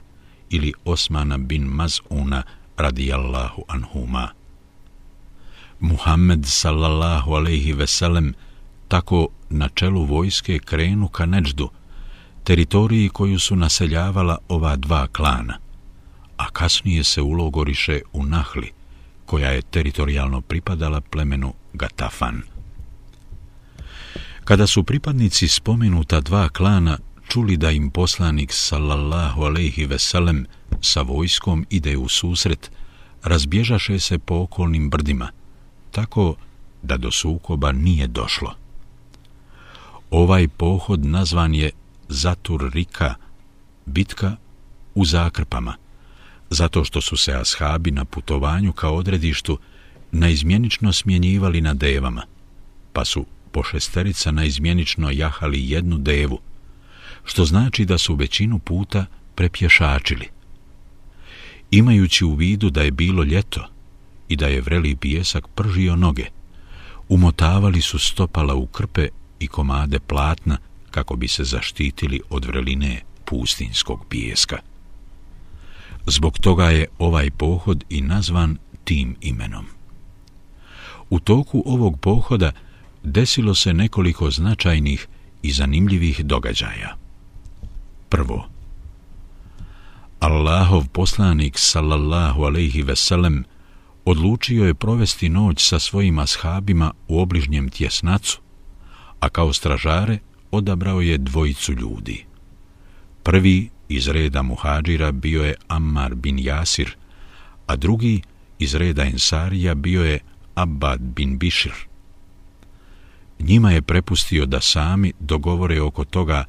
ili 0.50 0.72
Osmana 0.84 1.38
bin 1.38 1.62
Mazuna 1.62 2.42
radijallahu 2.76 3.64
anhuma. 3.68 4.28
Muhammed 5.80 6.44
sallallahu 6.46 7.32
alaihi 7.32 7.72
veselem 7.72 8.34
tako 8.88 9.28
na 9.50 9.68
čelu 9.68 10.04
vojske 10.04 10.58
krenu 10.58 11.08
ka 11.08 11.26
Neđdu, 11.26 11.68
teritoriji 12.44 13.08
koju 13.08 13.38
su 13.38 13.56
naseljavala 13.56 14.38
ova 14.48 14.76
dva 14.76 15.06
klana– 15.06 15.58
a 16.42 16.50
kasnije 16.52 17.04
se 17.04 17.22
ulogoriše 17.22 18.00
u 18.12 18.24
Nahli, 18.24 18.70
koja 19.26 19.50
je 19.50 19.62
teritorijalno 19.62 20.40
pripadala 20.40 21.00
plemenu 21.00 21.54
Gatafan. 21.72 22.42
Kada 24.44 24.66
su 24.66 24.82
pripadnici 24.84 25.48
spomenuta 25.48 26.20
dva 26.20 26.48
klana 26.48 26.98
čuli 27.28 27.56
da 27.56 27.70
im 27.70 27.90
poslanik 27.90 28.52
sallallahu 28.52 29.42
alejhi 29.42 29.86
ve 29.86 29.98
sellem 29.98 30.46
sa 30.80 31.02
vojskom 31.02 31.66
ide 31.70 31.96
u 31.96 32.08
susret, 32.08 32.70
razbježaše 33.22 33.98
se 33.98 34.18
po 34.18 34.34
okolnim 34.34 34.90
brdima, 34.90 35.28
tako 35.90 36.34
da 36.82 36.96
do 36.96 37.10
sukoba 37.10 37.72
nije 37.72 38.06
došlo. 38.06 38.54
Ovaj 40.10 40.48
pohod 40.48 41.04
nazvan 41.04 41.54
je 41.54 41.70
Zatur 42.08 42.70
Rika, 42.74 43.14
bitka 43.86 44.36
u 44.94 45.04
zakrpama, 45.04 45.74
zato 46.52 46.84
što 46.84 47.00
su 47.00 47.16
se 47.16 47.32
ashabi 47.32 47.90
na 47.90 48.04
putovanju 48.04 48.72
kao 48.72 48.96
odredištu 48.96 49.58
naizmjenično 50.12 50.92
smjenjivali 50.92 51.60
na 51.60 51.74
devama, 51.74 52.22
pa 52.92 53.04
su 53.04 53.26
po 53.52 53.62
šesterica 53.62 54.30
naizmjenično 54.30 55.10
jahali 55.10 55.70
jednu 55.70 55.98
devu, 55.98 56.38
što 57.24 57.44
znači 57.44 57.84
da 57.84 57.98
su 57.98 58.14
većinu 58.14 58.58
puta 58.58 59.06
prepješačili. 59.34 60.28
Imajući 61.70 62.24
u 62.24 62.34
vidu 62.34 62.70
da 62.70 62.82
je 62.82 62.90
bilo 62.90 63.22
ljeto 63.22 63.68
i 64.28 64.36
da 64.36 64.46
je 64.46 64.60
vreli 64.60 64.96
pijesak 64.96 65.48
pržio 65.48 65.96
noge, 65.96 66.24
umotavali 67.08 67.80
su 67.80 67.98
stopala 67.98 68.54
u 68.54 68.66
krpe 68.66 69.08
i 69.40 69.46
komade 69.46 69.98
platna 70.00 70.58
kako 70.90 71.16
bi 71.16 71.28
se 71.28 71.44
zaštitili 71.44 72.20
od 72.30 72.44
vreline 72.44 73.00
pustinskog 73.24 74.06
pijeska. 74.08 74.71
Zbog 76.06 76.38
toga 76.38 76.70
je 76.70 76.86
ovaj 76.98 77.30
pohod 77.30 77.84
i 77.88 78.00
nazvan 78.00 78.58
tim 78.84 79.16
imenom. 79.20 79.66
U 81.10 81.20
toku 81.20 81.62
ovog 81.66 82.00
pohoda 82.00 82.52
desilo 83.02 83.54
se 83.54 83.74
nekoliko 83.74 84.30
značajnih 84.30 85.08
i 85.42 85.52
zanimljivih 85.52 86.24
događaja. 86.24 86.96
Prvo, 88.08 88.48
Allahov 90.20 90.88
poslanik 90.92 91.58
sallallahu 91.58 92.44
alejhi 92.44 92.82
ve 92.82 92.96
sellem 92.96 93.44
odlučio 94.04 94.64
je 94.64 94.74
provesti 94.74 95.28
noć 95.28 95.68
sa 95.68 95.78
svojim 95.78 96.18
ashabima 96.18 96.92
u 97.08 97.20
obližnjem 97.20 97.68
tjesnacu, 97.68 98.40
a 99.20 99.28
kao 99.28 99.52
stražare 99.52 100.18
odabrao 100.50 101.00
je 101.00 101.18
dvojicu 101.18 101.72
ljudi. 101.72 102.24
Prvi 103.22 103.70
iz 103.88 104.08
reda 104.08 104.42
muhađira 104.42 105.12
bio 105.12 105.44
je 105.44 105.54
Ammar 105.68 106.14
bin 106.14 106.38
Jasir, 106.38 106.96
a 107.66 107.76
drugi 107.76 108.22
iz 108.58 108.74
reda 108.74 109.04
Ensarija 109.04 109.74
bio 109.74 110.04
je 110.04 110.18
Abbad 110.54 111.00
bin 111.00 111.38
Bišir. 111.38 111.74
Njima 113.38 113.70
je 113.70 113.82
prepustio 113.82 114.46
da 114.46 114.60
sami 114.60 115.12
dogovore 115.20 115.80
oko 115.80 116.04
toga 116.04 116.44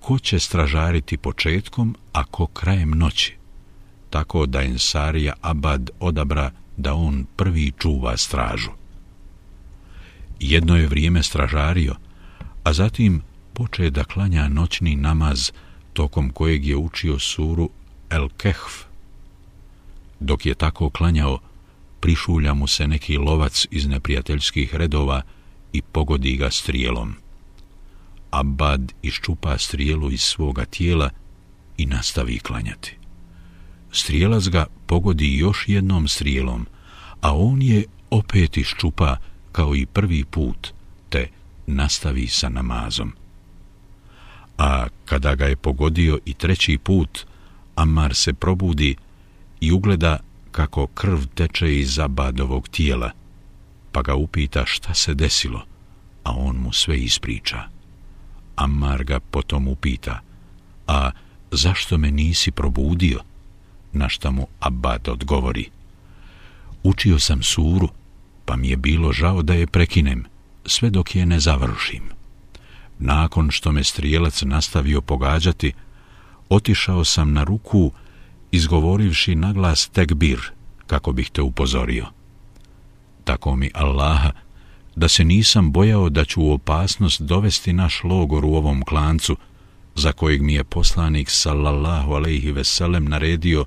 ko 0.00 0.18
će 0.18 0.38
stražariti 0.38 1.16
početkom, 1.16 1.96
a 2.12 2.24
ko 2.24 2.46
krajem 2.46 2.90
noći, 2.90 3.36
tako 4.10 4.46
da 4.46 4.62
Ensarija 4.62 5.32
Abad 5.40 5.90
odabra 6.00 6.50
da 6.76 6.94
on 6.94 7.26
prvi 7.36 7.72
čuva 7.78 8.16
stražu. 8.16 8.70
Jedno 10.40 10.76
je 10.76 10.86
vrijeme 10.86 11.22
stražario, 11.22 11.94
a 12.64 12.72
zatim 12.72 13.22
poče 13.52 13.90
da 13.90 14.04
klanja 14.04 14.48
noćni 14.48 14.96
namaz 14.96 15.50
tokom 15.96 16.30
kojeg 16.30 16.66
je 16.66 16.76
učio 16.76 17.18
suru 17.18 17.70
El 18.10 18.28
Kehf. 18.36 18.84
Dok 20.20 20.46
je 20.46 20.54
tako 20.54 20.90
klanjao, 20.90 21.38
prišulja 22.00 22.54
mu 22.54 22.66
se 22.66 22.86
neki 22.86 23.16
lovac 23.16 23.66
iz 23.70 23.86
neprijateljskih 23.86 24.74
redova 24.74 25.22
i 25.72 25.82
pogodi 25.82 26.36
ga 26.36 26.50
strijelom. 26.50 27.14
Abad 28.30 28.92
iščupa 29.02 29.58
strijelu 29.58 30.10
iz 30.12 30.20
svoga 30.20 30.64
tijela 30.64 31.10
i 31.76 31.86
nastavi 31.86 32.38
klanjati. 32.38 32.96
Strijelac 33.92 34.48
ga 34.48 34.66
pogodi 34.86 35.36
još 35.36 35.64
jednom 35.68 36.08
strijelom, 36.08 36.66
a 37.20 37.36
on 37.36 37.62
je 37.62 37.84
opet 38.10 38.56
iščupa 38.56 39.16
kao 39.52 39.74
i 39.74 39.86
prvi 39.86 40.24
put, 40.24 40.72
te 41.08 41.28
nastavi 41.66 42.26
sa 42.26 42.48
namazom. 42.48 43.12
A 44.58 44.86
kada 45.04 45.34
ga 45.34 45.44
je 45.46 45.56
pogodio 45.56 46.18
i 46.24 46.34
treći 46.34 46.78
put, 46.78 47.26
Amar 47.74 48.14
se 48.14 48.32
probudi 48.32 48.96
i 49.60 49.72
ugleda 49.72 50.18
kako 50.50 50.86
krv 50.86 51.24
teče 51.34 51.78
iz 51.78 51.98
Abadovog 51.98 52.68
tijela, 52.68 53.10
pa 53.92 54.02
ga 54.02 54.14
upita 54.14 54.66
šta 54.66 54.94
se 54.94 55.14
desilo, 55.14 55.64
a 56.24 56.32
on 56.36 56.56
mu 56.56 56.72
sve 56.72 57.00
ispriča. 57.00 57.62
Amar 58.56 59.04
ga 59.04 59.20
potom 59.20 59.68
upita, 59.68 60.20
a 60.86 61.10
zašto 61.50 61.98
me 61.98 62.10
nisi 62.10 62.50
probudio? 62.50 63.20
Na 63.92 64.08
šta 64.08 64.30
mu 64.30 64.46
Abad 64.60 65.08
odgovori, 65.08 65.70
učio 66.82 67.18
sam 67.18 67.42
suru, 67.42 67.88
pa 68.44 68.56
mi 68.56 68.68
je 68.68 68.76
bilo 68.76 69.12
žao 69.12 69.42
da 69.42 69.54
je 69.54 69.66
prekinem, 69.66 70.24
sve 70.66 70.90
dok 70.90 71.16
je 71.16 71.26
ne 71.26 71.40
završim. 71.40 72.15
Nakon 72.98 73.50
što 73.50 73.72
me 73.72 73.84
strijelac 73.84 74.42
nastavio 74.42 75.00
pogađati, 75.00 75.72
otišao 76.48 77.04
sam 77.04 77.32
na 77.32 77.44
ruku, 77.44 77.92
izgovorivši 78.52 79.34
naglas 79.34 79.88
tekbir, 79.88 80.40
kako 80.86 81.12
bih 81.12 81.30
te 81.30 81.42
upozorio. 81.42 82.06
Tako 83.24 83.56
mi 83.56 83.70
Allaha, 83.74 84.30
da 84.96 85.08
se 85.08 85.24
nisam 85.24 85.72
bojao 85.72 86.08
da 86.08 86.24
ću 86.24 86.42
u 86.42 86.52
opasnost 86.52 87.22
dovesti 87.22 87.72
naš 87.72 88.04
logor 88.04 88.44
u 88.44 88.54
ovom 88.54 88.82
klancu, 88.84 89.36
za 89.94 90.12
kojeg 90.12 90.42
mi 90.42 90.54
je 90.54 90.64
poslanik 90.64 91.30
sallallahu 91.30 92.12
alaihi 92.12 92.52
veselem 92.52 93.04
naredio 93.04 93.64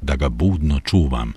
da 0.00 0.16
ga 0.16 0.28
budno 0.28 0.80
čuvam, 0.80 1.32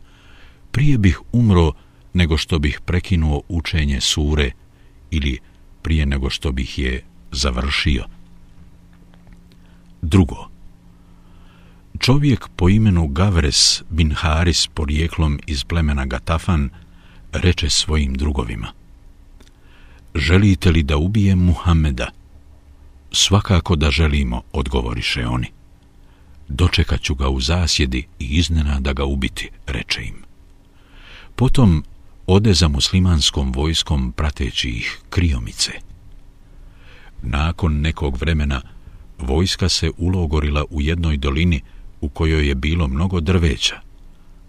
prije 0.71 0.97
bih 0.97 1.19
umro 1.31 1.71
nego 2.13 2.37
što 2.37 2.59
bih 2.59 2.81
prekinuo 2.85 3.41
učenje 3.47 4.01
sure 4.01 4.51
ili 5.11 5.39
prije 5.81 6.05
nego 6.05 6.29
što 6.29 6.51
bih 6.51 6.79
je 6.79 7.03
završio. 7.33 8.03
Drugo, 10.01 10.49
čovjek 11.99 12.47
po 12.55 12.69
imenu 12.69 13.07
Gavres 13.07 13.83
bin 13.89 14.11
Haris 14.11 14.67
porijeklom 14.67 15.39
iz 15.47 15.63
plemena 15.63 16.05
Gatafan 16.05 16.69
reče 17.31 17.69
svojim 17.69 18.13
drugovima 18.13 18.67
Želite 20.15 20.71
li 20.71 20.83
da 20.83 20.97
ubijem 20.97 21.39
Muhameda? 21.39 22.07
Svakako 23.11 23.75
da 23.75 23.91
želimo, 23.91 24.41
odgovoriše 24.51 25.27
oni. 25.27 25.47
Dočekat 26.47 27.01
ću 27.01 27.15
ga 27.15 27.29
u 27.29 27.41
zasjedi 27.41 28.07
i 28.19 28.25
iznena 28.25 28.79
da 28.79 28.93
ga 28.93 29.05
ubiti, 29.05 29.49
reče 29.67 30.01
im. 30.03 30.23
Potom 31.35 31.83
ode 32.27 32.53
za 32.53 32.67
muslimanskom 32.67 33.51
vojskom 33.51 34.11
prateći 34.11 34.69
ih 34.69 34.99
kriomice. 35.09 35.71
Nakon 37.23 37.81
nekog 37.81 38.17
vremena 38.17 38.61
vojska 39.19 39.69
se 39.69 39.91
ulogorila 39.97 40.63
u 40.69 40.81
jednoj 40.81 41.17
dolini 41.17 41.61
u 42.01 42.09
kojoj 42.09 42.47
je 42.47 42.55
bilo 42.55 42.87
mnogo 42.87 43.19
drveća, 43.19 43.79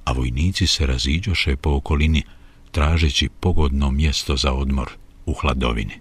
a 0.05 0.13
vojnici 0.13 0.67
se 0.67 0.87
raziđoše 0.87 1.57
po 1.57 1.71
okolini 1.71 2.23
tražeći 2.71 3.29
pogodno 3.41 3.91
mjesto 3.91 4.37
za 4.37 4.53
odmor 4.53 4.91
u 5.27 5.35
hladovini. 5.35 5.95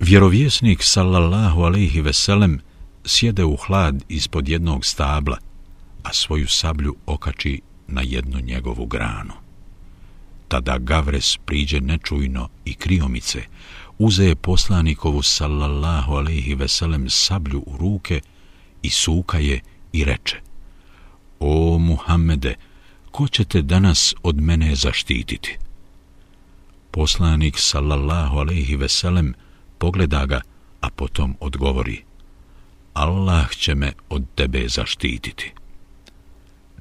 Vjerovjesnik 0.00 0.82
sallallahu 0.82 1.62
alejhi 1.62 2.00
ve 2.00 2.12
sellem 2.12 2.60
sjede 3.04 3.44
u 3.44 3.56
hlad 3.56 4.04
ispod 4.08 4.48
jednog 4.48 4.84
stabla, 4.84 5.38
a 6.02 6.12
svoju 6.12 6.48
sablju 6.48 6.96
okači 7.06 7.60
na 7.86 8.02
jednu 8.04 8.40
njegovu 8.40 8.86
granu. 8.86 9.32
Tada 10.48 10.78
Gavres 10.78 11.36
priđe 11.36 11.80
nečujno 11.80 12.48
i 12.64 12.74
kriomice, 12.74 13.42
uze 13.98 14.24
je 14.24 14.34
poslanikovu 14.34 15.22
sallallahu 15.22 16.12
alaihi 16.12 16.54
veselem 16.54 17.10
sablju 17.10 17.62
u 17.66 17.76
ruke 17.76 18.20
i 18.82 18.90
suka 18.90 19.38
je 19.38 19.60
i 19.92 20.04
reče 20.04 20.40
O 21.40 21.78
Muhammede, 21.78 22.54
ko 23.10 23.28
će 23.28 23.44
te 23.44 23.62
danas 23.62 24.14
od 24.22 24.40
mene 24.40 24.74
zaštititi? 24.74 25.58
Poslanik 26.90 27.58
sallallahu 27.58 28.38
alaihi 28.38 28.76
veselem 28.76 29.34
pogleda 29.78 30.26
ga, 30.26 30.40
a 30.80 30.90
potom 30.90 31.36
odgovori 31.40 32.02
Allah 32.94 33.54
će 33.56 33.74
me 33.74 33.92
od 34.08 34.24
tebe 34.34 34.68
zaštititi 34.68 35.52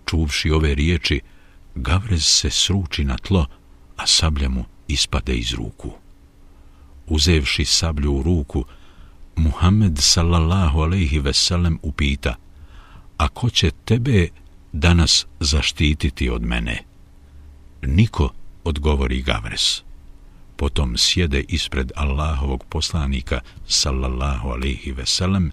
čuvši 0.10 0.52
ove 0.52 0.76
riječi, 0.76 1.22
Gavrez 1.76 2.26
se 2.26 2.50
sruči 2.50 3.04
na 3.04 3.18
tlo, 3.18 3.46
a 3.98 4.08
sablja 4.08 4.50
mu 4.50 4.66
ispade 4.88 5.36
iz 5.36 5.54
ruku. 5.54 5.92
Uzevši 7.08 7.66
sablju 7.66 8.14
u 8.14 8.24
ruku, 8.24 8.66
Muhammed 9.36 9.98
sallallahu 10.00 10.82
alaihi 10.82 11.20
veselem 11.20 11.80
upita, 11.82 12.36
a 13.18 13.28
ko 13.28 13.50
će 13.50 13.72
tebe 13.72 14.28
danas 14.74 15.26
zaštititi 15.40 16.30
od 16.30 16.44
mene? 16.44 16.84
Niko, 17.82 18.30
odgovori 18.64 19.22
Gavres. 19.22 19.82
Potom 20.56 20.98
sjede 20.98 21.44
ispred 21.48 21.92
Allahovog 21.96 22.64
poslanika 22.70 23.42
sallallahu 23.68 24.50
alaihi 24.50 24.92
veselem 24.92 25.52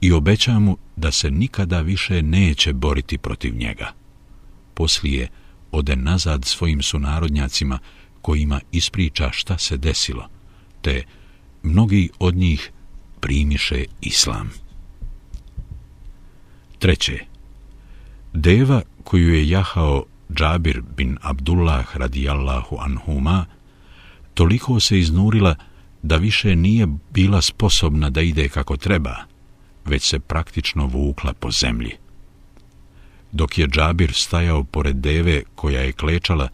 i 0.00 0.12
obeća 0.12 0.58
mu 0.58 0.76
da 0.96 1.12
se 1.12 1.30
nikada 1.30 1.80
više 1.80 2.22
neće 2.22 2.72
boriti 2.72 3.18
protiv 3.18 3.56
njega. 3.56 3.92
Poslije 4.74 5.28
ode 5.72 5.96
nazad 5.96 6.44
svojim 6.44 6.82
sunarodnjacima 6.82 7.78
kojima 8.22 8.60
ispriča 8.72 9.30
šta 9.32 9.58
se 9.58 9.76
desilo, 9.76 10.28
te 10.86 11.02
mnogi 11.62 12.10
od 12.18 12.36
njih 12.36 12.70
primiše 13.20 13.84
islam. 14.00 14.50
Treće, 16.78 17.18
deva 18.32 18.82
koju 19.04 19.34
je 19.34 19.48
jahao 19.48 20.04
Džabir 20.34 20.82
bin 20.96 21.18
Abdullah 21.22 21.96
radijallahu 21.96 22.76
anhuma, 22.80 23.46
toliko 24.34 24.80
se 24.80 24.98
iznurila 24.98 25.54
da 26.02 26.16
više 26.16 26.56
nije 26.56 26.86
bila 27.10 27.42
sposobna 27.42 28.10
da 28.10 28.20
ide 28.20 28.48
kako 28.48 28.76
treba, 28.76 29.16
već 29.84 30.02
se 30.02 30.18
praktično 30.20 30.86
vukla 30.86 31.32
po 31.32 31.50
zemlji. 31.50 31.92
Dok 33.32 33.58
je 33.58 33.66
Džabir 33.66 34.12
stajao 34.12 34.64
pored 34.64 34.96
deve 34.96 35.42
koja 35.54 35.80
je 35.80 35.92
klečala, 35.92 36.48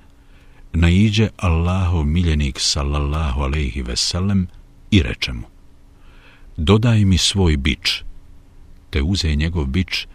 naiđe 0.73 1.29
Allahov 1.37 2.05
miljenik 2.05 2.61
sallallahu 2.61 3.41
alaihi 3.41 3.83
veselem 3.83 4.47
i 4.91 5.03
reče 5.03 5.33
mu 5.33 5.47
Dodaj 6.57 7.05
mi 7.05 7.19
svoj 7.19 7.57
bič, 7.57 8.03
te 8.91 9.03
uze 9.03 9.35
njegov 9.35 9.67
bič 9.67 10.07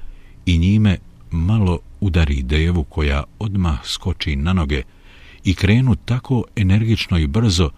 i 0.45 0.57
njime 0.57 0.97
malo 1.31 1.79
udari 1.99 2.43
devu 2.43 2.83
koja 2.83 3.23
odmah 3.39 3.79
skoči 3.83 4.35
na 4.35 4.53
noge 4.53 4.83
i 5.43 5.55
krenu 5.55 5.95
tako 5.95 6.43
energično 6.55 7.17
i 7.17 7.27
brzo 7.27 7.69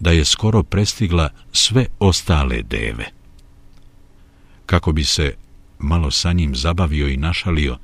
da 0.00 0.10
je 0.10 0.24
skoro 0.24 0.62
prestigla 0.62 1.28
sve 1.52 1.86
ostale 1.98 2.62
deve. 2.62 3.04
Kako 4.66 4.92
bi 4.92 5.04
se 5.04 5.34
malo 5.78 6.10
sa 6.10 6.32
njim 6.32 6.56
zabavio 6.56 7.08
i 7.08 7.16
našalio, 7.16 7.78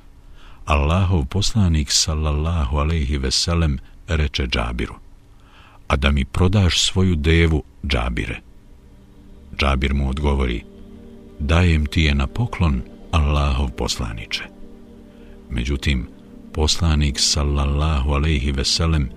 Allahov 0.65 1.25
poslanik 1.25 1.91
sallallahu 1.91 2.77
alejhi 2.77 3.17
ve 3.17 3.31
sellem 3.31 3.79
reče 4.07 4.47
Džabiru: 4.47 4.93
"A 5.87 5.95
da 5.95 6.11
mi 6.11 6.25
prodaš 6.25 6.81
svoju 6.81 7.15
devu, 7.15 7.63
Džabire?" 7.87 8.41
Džabir 9.57 9.93
mu 9.93 10.09
odgovori: 10.09 10.63
"Dajem 11.39 11.85
ti 11.85 12.01
je 12.01 12.15
na 12.15 12.27
poklon 12.27 12.81
Allahov 13.11 13.69
poslaniče. 13.71 14.43
Međutim, 15.49 16.07
poslanik 16.53 17.19
sallallahu 17.19 18.11
alaihi 18.11 18.51
veselem 18.51 19.09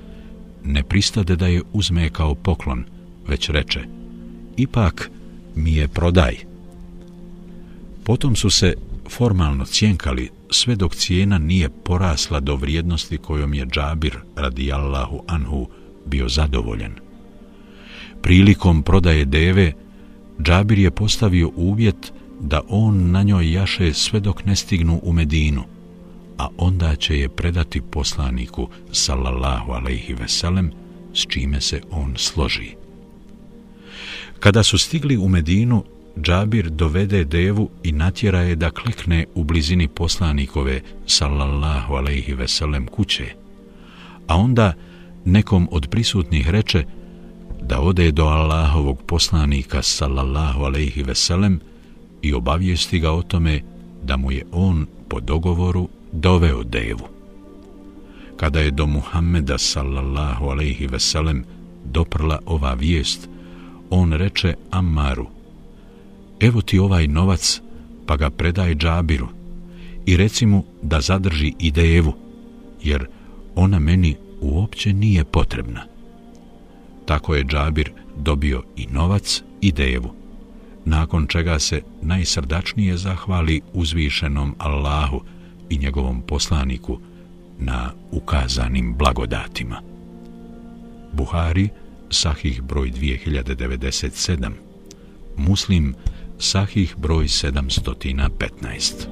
ne 0.65 0.83
pristade 0.83 1.37
da 1.37 1.47
je 1.47 1.63
uzme 1.73 2.11
kao 2.11 2.35
poklon, 2.35 2.85
već 3.29 3.49
reče, 3.49 3.81
ipak 4.57 5.11
mi 5.55 5.75
je 5.75 5.89
prodaj. 5.89 6.37
Potom 8.05 8.37
su 8.37 8.51
se 8.51 8.75
formalno 9.11 9.65
cjenkali 9.65 10.31
sve 10.51 10.77
dok 10.77 10.95
cijena 10.95 11.39
nije 11.39 11.69
porasla 11.69 12.41
do 12.41 12.57
vrijednosti 12.57 13.19
kojom 13.19 13.55
je 13.55 13.67
Džabir 13.67 14.19
radijallahu 14.37 15.23
anhu 15.27 15.69
bio 16.07 16.29
zadovoljen. 16.29 16.93
Prilikom 18.23 18.83
prodaje 18.83 19.25
deve, 19.25 19.73
Džabir 20.43 20.79
je 20.79 20.91
postavio 20.91 21.51
uvjet 21.57 22.13
da 22.41 22.61
on 22.69 23.11
na 23.11 23.23
njoj 23.23 23.53
jaše 23.53 23.93
sve 23.93 24.21
dok 24.21 24.45
ne 24.45 24.57
stignu 24.57 25.01
u 25.03 25.13
Medinu, 25.13 25.63
a 26.39 26.49
onda 26.57 26.97
će 26.97 27.19
je 27.19 27.29
predati 27.29 27.81
poslaniku 27.81 28.69
sallallahu 28.93 29.73
alaihi 29.73 30.15
veselem, 30.15 30.71
s 31.15 31.27
čime 31.29 31.61
se 31.61 31.81
on 31.91 32.15
složi. 32.17 32.71
Kada 34.41 34.63
su 34.63 34.79
stigli 34.79 35.17
u 35.17 35.29
Medinu, 35.29 35.85
Džabir 36.23 36.71
dovede 36.71 37.25
devu 37.25 37.71
i 37.83 37.93
natjera 37.93 38.41
je 38.41 38.57
da 38.57 38.71
klekne 38.71 39.27
u 39.35 39.45
blizini 39.45 39.89
poslanikove 39.89 40.81
sallallahu 41.07 41.95
alaihi 41.95 42.35
veselem 42.35 42.87
kuće, 42.87 43.35
a 44.27 44.37
onda 44.37 44.73
nekom 45.25 45.69
od 45.71 45.89
prisutnih 45.91 46.51
reče 46.51 46.85
da 47.63 47.81
ode 47.81 48.13
do 48.13 48.25
Allahovog 48.25 49.03
poslanika 49.03 49.83
sallallahu 49.83 50.63
alaihi 50.63 51.03
veselem 51.03 51.61
i 52.23 52.35
obavijesti 52.35 52.99
ga 52.99 53.13
o 53.13 53.23
tome 53.23 53.61
da 54.03 54.17
mu 54.17 54.33
je 54.33 54.45
on 54.53 54.87
po 55.09 55.21
dogovoru 55.21 55.89
doveo 56.13 56.63
devu. 56.63 57.09
Kada 58.37 58.61
je 58.61 58.71
do 58.71 58.87
Muhammeda 58.87 59.59
sallallahu 59.59 60.45
alaihi 60.45 60.87
veselem 60.87 61.45
doprla 61.85 62.39
ova 62.47 62.75
vijest, 62.75 63.29
on 63.91 64.13
reče 64.13 64.55
Ammaru, 64.71 65.27
evo 66.41 66.61
ti 66.61 66.79
ovaj 66.79 67.07
novac, 67.07 67.61
pa 68.07 68.17
ga 68.17 68.31
predaj 68.31 68.75
džabiru 68.75 69.29
i 70.07 70.17
reci 70.17 70.47
mu 70.47 70.65
da 70.83 71.01
zadrži 71.01 71.55
i 71.59 71.71
devu, 71.71 72.13
jer 72.83 73.07
ona 73.55 73.79
meni 73.79 74.17
uopće 74.41 74.93
nije 74.93 75.25
potrebna. 75.25 75.85
Tako 77.07 77.35
je 77.35 77.45
džabir 77.45 77.93
dobio 78.17 78.63
i 78.77 78.87
novac 78.91 79.43
i 79.61 79.73
devu, 79.73 80.15
nakon 80.85 81.27
čega 81.27 81.59
se 81.59 81.83
najsrdačnije 82.03 82.97
zahvali 82.97 83.61
uzvišenom 83.73 84.55
Allahu 84.59 85.21
i 85.71 85.79
njegovom 85.79 86.23
poslaniku 86.23 86.99
na 87.59 87.93
ukazanim 88.11 88.95
blagodatima. 88.95 89.83
Buhari, 91.13 91.69
Sahih 92.11 92.63
broj 92.63 92.91
2097, 92.91 94.51
Muslim, 95.37 95.95
Sahih 96.41 96.95
broj 96.97 97.25
715. 97.25 99.09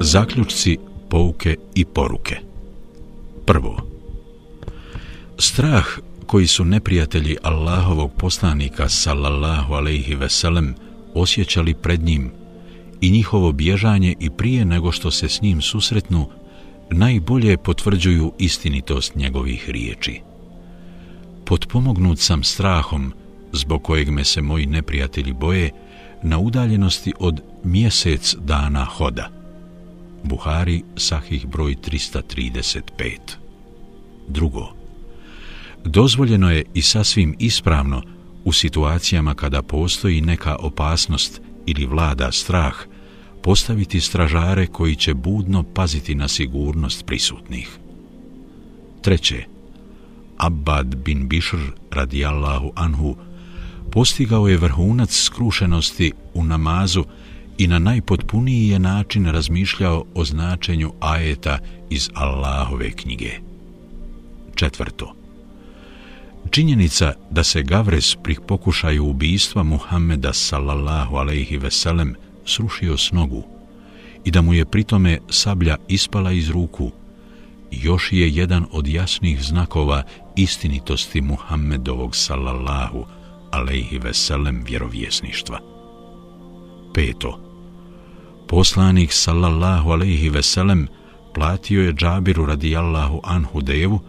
Zaključci, 0.00 0.78
pouke 1.10 1.56
i 1.74 1.84
poruke 1.84 2.36
Prvo 3.46 3.76
Strah 5.38 5.84
koji 6.26 6.46
su 6.46 6.64
neprijatelji 6.64 7.36
Allahovog 7.42 8.12
poslanika 8.18 8.88
sallallahu 8.88 9.74
alejhi 9.74 10.14
ve 10.14 10.28
sellem 10.28 10.87
osjećali 11.14 11.74
pred 11.74 12.02
njim 12.02 12.30
i 13.00 13.10
njihovo 13.10 13.52
bježanje 13.52 14.14
i 14.20 14.30
prije 14.30 14.64
nego 14.64 14.92
što 14.92 15.10
se 15.10 15.28
s 15.28 15.40
njim 15.42 15.62
susretnu 15.62 16.28
najbolje 16.90 17.56
potvrđuju 17.56 18.32
istinitost 18.38 19.14
njegovih 19.14 19.70
riječi. 19.70 20.20
Potpomognut 21.44 22.18
sam 22.18 22.42
strahom 22.42 23.12
zbog 23.52 23.82
kojeg 23.82 24.10
me 24.10 24.24
se 24.24 24.42
moji 24.42 24.66
neprijatelji 24.66 25.32
boje 25.32 25.70
na 26.22 26.38
udaljenosti 26.38 27.12
od 27.18 27.40
mjesec 27.64 28.34
dana 28.38 28.84
hoda– 28.84 29.30
Buhari, 30.22 30.82
Sahih 30.96 31.46
broj 31.46 31.74
335. 31.74 33.18
Drugo, 34.28 34.72
dozvoljeno 35.84 36.50
je 36.50 36.64
i 36.74 36.82
sasvim 36.82 37.36
ispravno 37.38 38.02
u 38.44 38.52
situacijama 38.52 39.34
kada 39.34 39.62
postoji 39.62 40.20
neka 40.20 40.56
opasnost 40.56 41.40
ili 41.66 41.86
vlada 41.86 42.32
strah, 42.32 42.74
postaviti 43.42 44.00
stražare 44.00 44.66
koji 44.66 44.96
će 44.96 45.14
budno 45.14 45.62
paziti 45.62 46.14
na 46.14 46.28
sigurnost 46.28 47.06
prisutnih. 47.06 47.78
Treće, 49.02 49.44
Abbad 50.36 50.96
bin 50.96 51.28
Bishr 51.28 51.58
radijallahu 51.90 52.72
anhu 52.74 53.16
postigao 53.92 54.48
je 54.48 54.56
vrhunac 54.56 55.10
skrušenosti 55.12 56.12
u 56.34 56.44
namazu 56.44 57.04
i 57.58 57.66
na 57.66 57.78
najpotpuniji 57.78 58.68
je 58.68 58.78
način 58.78 59.26
razmišljao 59.26 60.04
o 60.14 60.24
značenju 60.24 60.92
ajeta 61.00 61.58
iz 61.90 62.10
Allahove 62.14 62.90
knjige. 62.90 63.30
Četvrto. 64.54 65.17
Činjenica 66.50 67.12
da 67.30 67.44
se 67.44 67.62
Gavres 67.62 68.16
pri 68.22 68.36
pokušaju 68.46 69.04
ubijstva 69.04 69.62
Muhammeda 69.62 70.32
sallallahu 70.32 71.16
alaihi 71.16 71.56
veselem 71.56 72.14
srušio 72.44 72.96
s 72.96 73.12
nogu 73.12 73.42
i 74.24 74.30
da 74.30 74.42
mu 74.42 74.54
je 74.54 74.64
pritome 74.64 75.18
sablja 75.30 75.76
ispala 75.88 76.32
iz 76.32 76.50
ruku, 76.50 76.90
još 77.70 78.12
je 78.12 78.30
jedan 78.30 78.66
od 78.72 78.88
jasnih 78.88 79.42
znakova 79.42 80.02
istinitosti 80.36 81.20
Muhammedovog 81.20 82.16
sallallahu 82.16 83.04
alaihi 83.50 83.98
veselem 83.98 84.64
vjerovjesništva. 84.68 85.58
Peto 86.94 87.40
poslanik 88.48 89.12
sallallahu 89.12 89.90
alaihi 89.90 90.28
veselem 90.28 90.88
platio 91.34 91.82
je 91.82 91.92
džabiru 91.92 92.46
radijallahu 92.46 93.20
anhu 93.24 93.60
devu, 93.60 94.00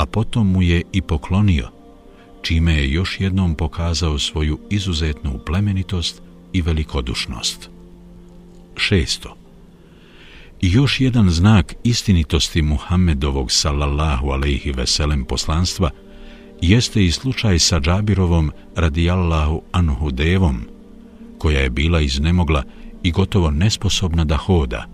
a 0.00 0.06
potom 0.06 0.48
mu 0.48 0.62
je 0.62 0.82
i 0.92 1.02
poklonio, 1.02 1.68
čime 2.42 2.74
je 2.74 2.92
još 2.92 3.20
jednom 3.20 3.54
pokazao 3.54 4.18
svoju 4.18 4.58
izuzetnu 4.70 5.38
plemenitost 5.46 6.22
i 6.52 6.62
velikodušnost. 6.62 7.70
Šesto. 8.76 9.36
I 10.60 10.72
još 10.72 11.00
jedan 11.00 11.30
znak 11.30 11.74
istinitosti 11.84 12.62
Muhammedovog 12.62 13.52
sallallahu 13.52 14.30
alaihi 14.30 14.72
veselem 14.72 15.24
poslanstva 15.24 15.90
jeste 16.60 17.04
i 17.04 17.12
slučaj 17.12 17.58
sa 17.58 17.80
džabirovom 17.80 18.52
radijallahu 18.76 19.62
anhu 19.72 20.10
devom, 20.10 20.60
koja 21.38 21.60
je 21.60 21.70
bila 21.70 22.00
iznemogla 22.00 22.62
i 23.02 23.10
gotovo 23.10 23.50
nesposobna 23.50 24.24
da 24.24 24.36
hoda, 24.36 24.86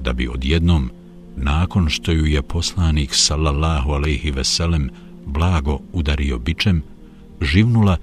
da 0.00 0.12
bi 0.12 0.28
odjednom, 0.28 0.90
nakon 1.42 1.88
što 1.88 2.12
ju 2.12 2.26
je 2.26 2.42
poslanik 2.42 3.14
sallallahu 3.14 3.90
alaihi 3.90 4.30
veselem 4.30 4.90
blago 5.26 5.78
udario 5.92 6.38
bičem, 6.38 6.82
živnula 7.40 7.96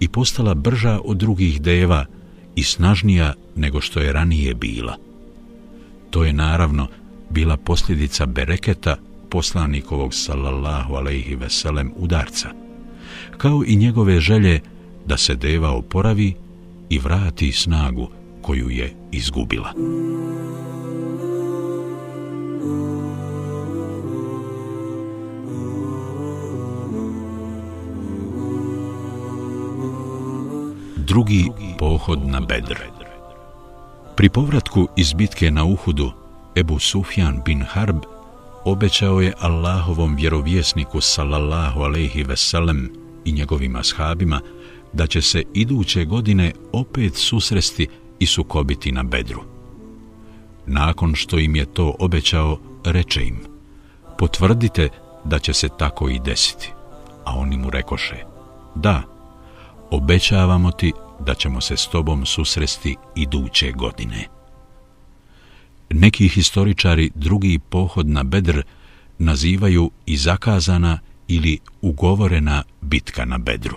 i 0.00 0.08
postala 0.08 0.54
brža 0.54 1.00
od 1.04 1.16
drugih 1.16 1.60
deva 1.60 2.04
i 2.54 2.62
snažnija 2.62 3.34
nego 3.56 3.80
što 3.80 4.00
je 4.00 4.12
ranije 4.12 4.54
bila. 4.54 4.96
To 6.10 6.24
je 6.24 6.32
naravno 6.32 6.88
bila 7.30 7.56
posljedica 7.56 8.26
bereketa 8.26 8.96
poslanikovog 9.30 10.14
sallallahu 10.14 10.94
alaihi 10.94 11.34
veselem 11.34 11.92
udarca, 11.96 12.48
kao 13.36 13.62
i 13.66 13.76
njegove 13.76 14.20
želje 14.20 14.60
da 15.06 15.16
se 15.16 15.34
deva 15.34 15.70
oporavi 15.70 16.34
i 16.90 16.98
vrati 16.98 17.52
snagu 17.52 18.08
koju 18.42 18.70
je 18.70 18.94
izgubila. 19.12 19.72
Drugi 31.18 31.50
pohod 31.78 32.22
na 32.26 32.40
Bedr 32.40 32.78
Pri 34.14 34.28
povratku 34.28 34.86
iz 34.96 35.12
bitke 35.12 35.50
na 35.50 35.64
Uhudu, 35.64 36.12
Ebu 36.54 36.78
Sufjan 36.78 37.42
bin 37.44 37.62
Harb 37.62 37.96
obećao 38.64 39.20
je 39.20 39.32
Allahovom 39.38 40.14
vjerovjesniku 40.14 41.00
sallallahu 41.00 41.80
alaihi 41.80 42.22
veselem 42.22 42.92
i 43.24 43.32
njegovim 43.32 43.76
ashabima 43.76 44.40
da 44.92 45.06
će 45.06 45.22
se 45.22 45.42
iduće 45.54 46.04
godine 46.04 46.52
opet 46.72 47.16
susresti 47.16 47.88
i 48.18 48.26
sukobiti 48.26 48.92
na 48.92 49.02
bedru. 49.02 49.42
Nakon 50.66 51.14
što 51.14 51.38
im 51.38 51.56
je 51.56 51.66
to 51.66 51.94
obećao, 51.98 52.58
reče 52.84 53.22
im, 53.22 53.38
potvrdite 54.18 54.88
da 55.24 55.38
će 55.38 55.52
se 55.52 55.68
tako 55.78 56.08
i 56.08 56.18
desiti. 56.18 56.72
A 57.24 57.38
oni 57.38 57.56
mu 57.56 57.70
rekoše, 57.70 58.16
da, 58.74 59.02
obećavamo 59.90 60.70
ti 60.70 60.92
da 61.26 61.34
ćemo 61.34 61.60
se 61.60 61.76
s 61.76 61.86
tobom 61.86 62.26
susresti 62.26 62.96
iduće 63.16 63.72
godine. 63.72 64.26
Neki 65.90 66.28
historičari 66.28 67.10
drugi 67.14 67.58
pohod 67.58 68.08
na 68.08 68.22
Bedr 68.22 68.62
nazivaju 69.18 69.90
i 70.06 70.16
zakazana 70.16 70.98
ili 71.28 71.58
ugovorena 71.82 72.62
bitka 72.80 73.24
na 73.24 73.38
Bedru. 73.38 73.76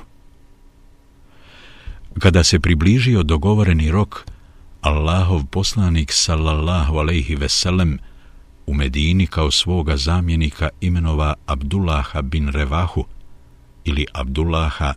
Kada 2.20 2.44
se 2.44 2.60
približio 2.60 3.24
dogovoreni 3.24 3.92
rok, 3.92 4.26
Allahov 4.82 5.46
poslanik 5.46 6.12
sallallahu 6.14 6.98
alejhi 6.98 7.36
ve 7.36 7.50
sellem 7.50 8.00
u 8.68 8.74
Medini 8.74 9.28
kao 9.28 9.52
svoga 9.52 9.98
zamjenika 9.98 10.70
imenova 10.82 11.34
Abdullaha 11.46 12.22
bin 12.22 12.48
Revahu 12.48 13.06
ili 13.84 14.06
Abdullaha 14.14 14.94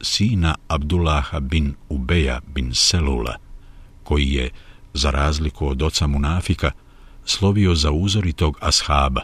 sina 0.00 0.54
Abdullaha 0.68 1.40
bin 1.40 1.74
Ubeja 1.88 2.40
bin 2.54 2.74
Selula, 2.74 3.36
koji 4.02 4.32
je, 4.32 4.50
za 4.94 5.10
razliku 5.10 5.68
od 5.68 5.82
oca 5.82 6.06
Munafika, 6.06 6.70
slovio 7.24 7.74
za 7.74 7.90
uzoritog 7.90 8.58
ashaba, 8.60 9.22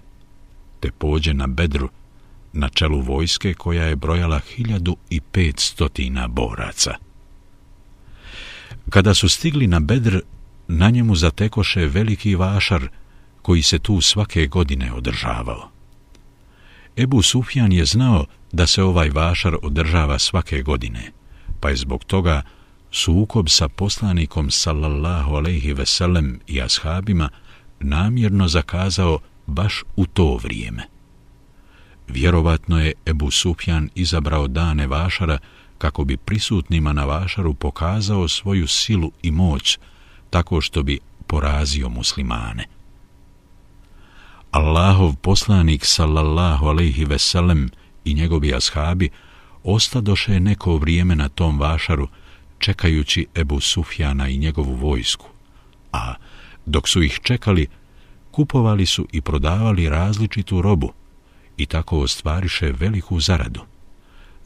te 0.80 0.90
pođe 0.90 1.34
na 1.34 1.46
Bedru, 1.46 1.88
na 2.52 2.68
čelu 2.68 3.00
vojske 3.00 3.54
koja 3.54 3.84
je 3.84 3.96
brojala 3.96 4.38
hiljadu 4.38 4.96
i 5.10 5.20
petstotina 5.20 6.28
boraca. 6.28 6.94
Kada 8.90 9.14
su 9.14 9.28
stigli 9.28 9.66
na 9.66 9.80
Bedr, 9.80 10.20
na 10.68 10.90
njemu 10.90 11.16
zatekoše 11.16 11.86
veliki 11.86 12.34
vašar 12.34 12.88
koji 13.42 13.62
se 13.62 13.78
tu 13.78 14.00
svake 14.00 14.46
godine 14.46 14.92
održavao. 14.92 15.73
Ebu 16.96 17.22
Sufjan 17.22 17.72
je 17.72 17.84
znao 17.84 18.26
da 18.52 18.66
se 18.66 18.82
ovaj 18.82 19.10
vašar 19.10 19.56
održava 19.62 20.18
svake 20.18 20.62
godine, 20.62 21.12
pa 21.60 21.68
je 21.68 21.76
zbog 21.76 22.04
toga 22.04 22.42
sukob 22.90 23.48
sa 23.48 23.68
poslanikom 23.68 24.50
sallallahu 24.50 25.34
alejhi 25.34 25.72
ve 25.72 25.86
sellem 25.86 26.40
i 26.46 26.62
ashabima 26.62 27.28
namjerno 27.80 28.48
zakazao 28.48 29.18
baš 29.46 29.82
u 29.96 30.06
to 30.06 30.36
vrijeme. 30.36 30.82
Vjerovatno 32.08 32.80
je 32.80 32.92
Ebu 33.06 33.30
Sufjan 33.30 33.90
izabrao 33.94 34.48
dane 34.48 34.86
vašara 34.86 35.38
kako 35.78 36.04
bi 36.04 36.16
prisutnima 36.16 36.92
na 36.92 37.04
vašaru 37.04 37.54
pokazao 37.54 38.28
svoju 38.28 38.66
silu 38.66 39.12
i 39.22 39.30
moć 39.30 39.78
tako 40.30 40.60
što 40.60 40.82
bi 40.82 40.98
porazio 41.26 41.88
muslimane. 41.88 42.64
Allahov 44.54 45.18
poslanik 45.18 45.82
sallallahu 45.84 46.68
alejhi 46.68 47.04
ve 47.04 47.18
sellem 47.18 47.70
i 48.04 48.14
njegovi 48.14 48.54
ashabi 48.54 49.10
ostadoše 49.64 50.40
neko 50.40 50.76
vrijeme 50.76 51.16
na 51.16 51.28
tom 51.28 51.60
vašaru 51.60 52.08
čekajući 52.58 53.26
Ebu 53.34 53.60
Sufjana 53.60 54.28
i 54.28 54.38
njegovu 54.38 54.74
vojsku, 54.74 55.26
a 55.92 56.14
dok 56.66 56.88
su 56.88 57.02
ih 57.02 57.18
čekali, 57.22 57.66
kupovali 58.30 58.86
su 58.86 59.08
i 59.12 59.20
prodavali 59.20 59.88
različitu 59.88 60.62
robu 60.62 60.92
i 61.56 61.66
tako 61.66 61.98
ostvariše 61.98 62.72
veliku 62.72 63.20
zaradu. 63.20 63.60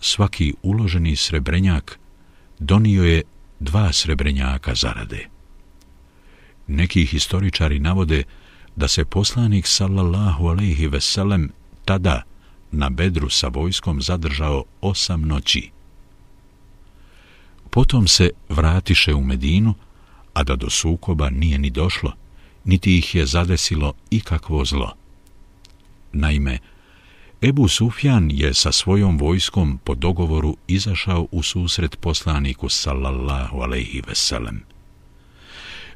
Svaki 0.01 0.55
uloženi 0.63 1.17
srebrenjak 1.17 1.99
donio 2.59 3.05
je 3.05 3.23
dva 3.61 3.93
srebrenjaka 3.93 4.75
zarade. 4.75 5.29
Neki 6.67 7.07
historičari 7.07 7.79
navode 7.79 8.25
da 8.79 8.89
se 8.89 9.05
poslanik 9.05 9.67
sallallahu 9.67 10.49
alaihi 10.49 10.87
ve 10.87 11.01
sellem 11.01 11.51
tada 11.85 12.23
na 12.71 12.91
Bedru 12.91 13.31
sa 13.31 13.49
vojskom 13.49 14.03
zadržao 14.03 14.65
osam 14.81 15.23
noći. 15.23 15.71
Potom 17.71 18.09
se 18.09 18.31
vratiše 18.49 19.15
u 19.15 19.25
Medinu, 19.25 19.75
a 20.35 20.43
da 20.43 20.57
do 20.57 20.71
sukoba 20.71 21.31
nije 21.31 21.59
ni 21.59 21.71
došlo, 21.71 22.13
niti 22.65 22.99
ih 22.99 23.15
je 23.15 23.27
zadesilo 23.27 23.93
ikakvo 24.11 24.65
zlo. 24.65 24.93
Naime, 26.13 26.59
Ebu 27.43 27.69
Sufjan 27.69 28.31
je 28.31 28.55
sa 28.55 28.73
svojom 28.73 29.19
vojskom 29.19 29.79
po 29.85 29.95
dogovoru 29.95 30.57
izašao 30.69 31.29
u 31.31 31.43
susret 31.43 32.01
poslaniku 32.01 32.69
sallallahu 32.69 33.61
alaihi 33.61 34.03
ve 34.09 34.15
sellem. 34.15 34.68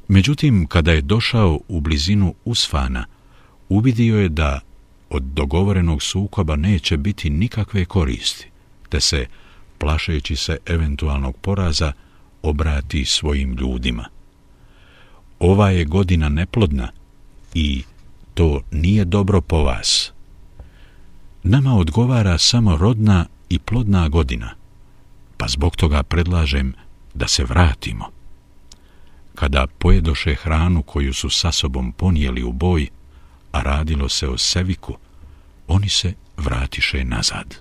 Međutim, 0.08 0.66
kada 0.66 0.92
je 0.92 1.00
došao 1.00 1.60
u 1.68 1.80
blizinu 1.80 2.34
Usfana, 2.44 3.04
uvidio 3.68 4.20
je 4.20 4.28
da 4.28 4.60
od 5.10 5.22
dogovorenog 5.22 6.02
sukoba 6.02 6.56
neće 6.56 6.96
biti 6.96 7.30
nikakve 7.30 7.84
koristi, 7.84 8.50
te 8.88 9.00
se, 9.00 9.26
plašeći 9.78 10.36
se 10.36 10.58
eventualnog 10.66 11.36
poraza, 11.36 11.92
obrati 12.42 13.04
svojim 13.04 13.52
ljudima. 13.52 14.04
Ova 15.38 15.70
je 15.70 15.84
godina 15.84 16.28
neplodna 16.28 16.88
i 17.54 17.82
to 18.34 18.60
nije 18.70 19.04
dobro 19.04 19.40
po 19.40 19.62
vas. 19.62 20.12
Nama 21.42 21.76
odgovara 21.76 22.38
samo 22.38 22.76
rodna 22.76 23.26
i 23.48 23.58
plodna 23.58 24.08
godina, 24.08 24.54
pa 25.36 25.48
zbog 25.48 25.76
toga 25.76 26.02
predlažem 26.02 26.74
da 27.14 27.28
se 27.28 27.44
vratimo 27.44 28.21
kada 29.42 29.66
pojedoše 29.78 30.34
hranu 30.34 30.82
koju 30.82 31.14
su 31.14 31.30
sa 31.30 31.52
sobom 31.52 31.92
ponijeli 31.92 32.42
u 32.42 32.52
boj, 32.52 32.88
a 33.52 33.62
radilo 33.62 34.08
se 34.08 34.28
o 34.28 34.38
seviku, 34.38 34.96
oni 35.68 35.88
se 35.88 36.12
vratiše 36.36 37.04
nazad. 37.04 37.56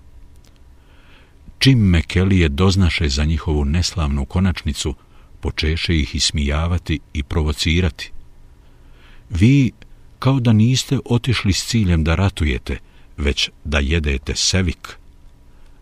Čim 1.59 1.79
Mekelije 1.79 2.49
doznaše 2.49 3.09
za 3.09 3.25
njihovu 3.25 3.65
neslavnu 3.65 4.25
konačnicu, 4.25 4.95
počeše 5.39 5.97
ih 5.97 6.15
ismijavati 6.15 6.99
i 7.13 7.23
provocirati. 7.23 8.11
Vi 9.29 9.71
kao 10.19 10.39
da 10.39 10.53
niste 10.53 10.99
otišli 11.05 11.53
s 11.53 11.65
ciljem 11.65 12.03
da 12.03 12.15
ratujete, 12.15 12.77
već 13.17 13.49
da 13.63 13.79
jedete 13.79 14.35
sevik. 14.35 14.97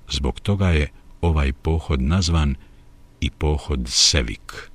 Zbog 0.09 0.39
toga 0.39 0.69
je 0.69 0.87
ovaj 1.21 1.53
pohod 1.53 2.01
nazvan 2.01 2.55
i 3.21 3.29
pohod 3.29 3.81
sevik. 3.87 4.69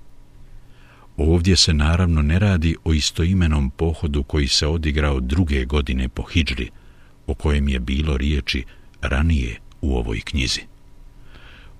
Ovdje 1.16 1.57
se 1.57 1.74
naravno 1.74 2.23
ne 2.23 2.39
radi 2.39 2.77
o 2.85 2.93
istoimenom 2.93 3.70
pohodu 3.70 4.23
koji 4.23 4.49
se 4.49 4.66
odigrao 4.66 5.20
druge 5.20 5.65
godine 5.65 6.09
po 6.09 6.23
Hidžri, 6.23 6.70
o 7.27 7.35
kojem 7.35 7.69
je 7.69 7.81
bilo 7.81 8.16
riječi 8.16 8.65
ranije 9.01 9.61
u 9.81 9.97
ovoj 9.97 10.20
knjizi. 10.20 10.61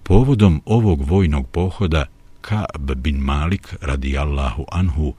Povodom 0.02 0.62
ovog 0.65 1.09
vojnog 1.09 1.48
pohoda 1.48 2.06
Ka'b 2.40 2.94
bin 2.94 3.16
Malik 3.16 3.74
radi 3.81 4.19
Allahu 4.19 4.65
Anhu 4.73 5.15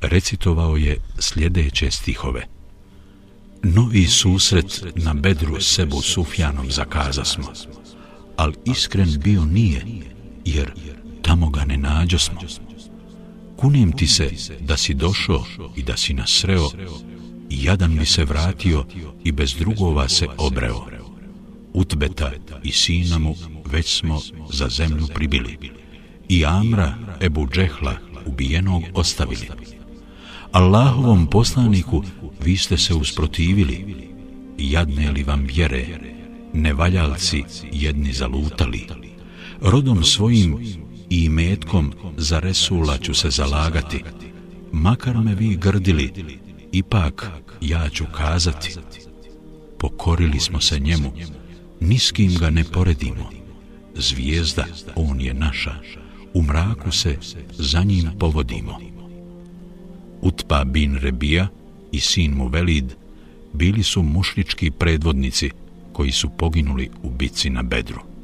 recitovao 0.00 0.76
je 0.76 0.96
sljedeće 1.18 1.90
stihove. 1.90 2.46
Novi 3.62 4.06
susret 4.06 4.84
na 4.94 5.14
bedru 5.14 5.60
sebu 5.60 6.02
Sufjanom 6.02 6.70
zakaza 6.70 7.24
smo, 7.24 7.52
ali 8.36 8.54
iskren 8.64 9.20
bio 9.24 9.44
nije, 9.44 9.84
jer 10.44 10.72
tamo 11.22 11.50
ga 11.50 11.64
ne 11.64 11.76
nađo 11.76 12.18
smo 12.18 12.40
kunem 13.56 13.92
ti 13.92 14.06
se 14.06 14.30
da 14.60 14.76
si 14.76 14.94
došao 14.94 15.44
i 15.76 15.82
da 15.82 15.96
si 15.96 16.14
nas 16.14 16.30
sreo 16.30 16.70
i 17.50 17.64
jadan 17.64 17.98
bi 17.98 18.06
se 18.06 18.24
vratio 18.24 18.84
i 19.24 19.32
bez 19.32 19.54
drugova 19.54 20.08
se 20.08 20.26
obreo. 20.38 20.86
Utbeta 21.72 22.32
i 22.62 22.72
sina 22.72 23.18
mu 23.18 23.34
već 23.72 23.98
smo 23.98 24.20
za 24.52 24.68
zemlju 24.68 25.06
pribili 25.14 25.58
i 26.28 26.44
Amra 26.44 26.94
Ebu 27.20 27.46
Džehla 27.46 27.96
ubijenog 28.26 28.82
ostavili. 28.94 29.48
Allahovom 30.52 31.26
poslaniku 31.26 32.02
vi 32.44 32.56
ste 32.56 32.78
se 32.78 32.94
usprotivili 32.94 34.08
jadne 34.58 35.10
li 35.10 35.22
vam 35.22 35.44
vjere 35.44 35.86
nevaljalci 36.52 37.44
jedni 37.72 38.12
zalutali 38.12 38.86
rodom 39.60 40.04
svojim 40.04 40.58
i 41.10 41.28
metkom 41.28 41.92
za 42.16 42.38
Resula 42.38 42.98
ću 42.98 43.14
se 43.14 43.30
zalagati. 43.30 44.04
Makar 44.72 45.18
me 45.18 45.34
vi 45.34 45.56
grdili, 45.56 46.12
ipak 46.72 47.30
ja 47.60 47.88
ću 47.88 48.04
kazati. 48.12 48.74
Pokorili 49.78 50.40
smo 50.40 50.60
se 50.60 50.78
njemu, 50.78 51.12
niskim 51.80 52.34
ga 52.34 52.50
ne 52.50 52.64
poredimo. 52.64 53.30
Zvijezda, 53.94 54.64
on 54.96 55.20
je 55.20 55.34
naša, 55.34 55.74
u 56.34 56.42
mraku 56.42 56.92
se 56.92 57.16
za 57.50 57.82
njim 57.82 58.10
povodimo. 58.18 58.80
Utpa 60.20 60.64
bin 60.64 60.96
Rebija 60.96 61.48
i 61.92 62.00
sin 62.00 62.32
mu 62.34 62.48
Velid 62.48 62.94
bili 63.52 63.82
su 63.82 64.02
mušlički 64.02 64.70
predvodnici 64.70 65.50
koji 65.92 66.12
su 66.12 66.30
poginuli 66.30 66.90
u 67.02 67.10
bici 67.10 67.50
na 67.50 67.62
Bedru. 67.62 68.15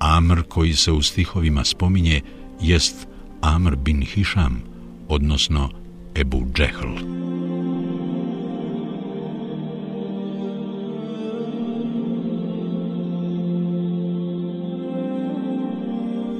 Amr 0.00 0.42
koji 0.48 0.74
se 0.74 0.92
u 0.92 1.02
stihovima 1.02 1.64
spominje 1.64 2.20
jest 2.60 3.08
Amr 3.40 3.76
bin 3.76 4.02
Hišam, 4.02 4.62
odnosno 5.08 5.70
Ebu 6.14 6.46
Džehl. 6.54 6.88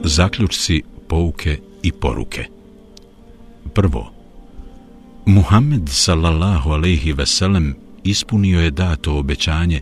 Zaključci, 0.04 0.82
pouke 1.08 1.58
i 1.82 1.92
poruke 1.92 2.44
Prvo, 3.74 4.12
Muhammed 5.26 5.88
sallallahu 5.88 6.70
alaihi 6.70 7.12
veselem 7.12 7.76
ispunio 8.04 8.60
je 8.60 8.70
dato 8.70 9.18
obećanje, 9.18 9.80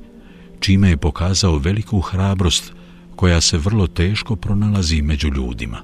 čime 0.61 0.91
je 0.91 0.97
pokazao 0.97 1.59
veliku 1.59 2.01
hrabrost 2.01 2.78
koja 3.19 3.41
se 3.41 3.59
vrlo 3.59 3.87
teško 3.87 4.37
pronalazi 4.37 5.03
među 5.03 5.29
ljudima. 5.29 5.83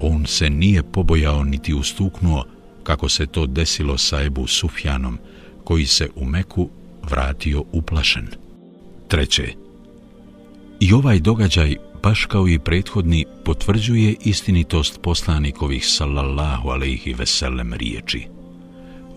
On 0.00 0.26
se 0.26 0.50
nije 0.50 0.82
pobojao 0.82 1.44
niti 1.44 1.74
ustuknuo 1.74 2.44
kako 2.82 3.08
se 3.08 3.26
to 3.26 3.46
desilo 3.46 3.98
sa 3.98 4.22
Ebu 4.22 4.46
Sufjanom, 4.46 5.18
koji 5.64 5.86
se 5.86 6.08
u 6.16 6.24
Meku 6.24 6.70
vratio 7.10 7.64
uplašen. 7.72 8.26
Treće, 9.08 9.54
i 10.80 10.92
ovaj 10.92 11.20
događaj, 11.20 11.76
baš 12.02 12.24
kao 12.24 12.48
i 12.48 12.58
prethodni, 12.58 13.24
potvrđuje 13.44 14.14
istinitost 14.24 15.00
poslanikovih 15.02 15.86
sallallahu 15.86 16.68
alaihi 16.68 17.14
veselem 17.14 17.74
riječi. 17.74 18.26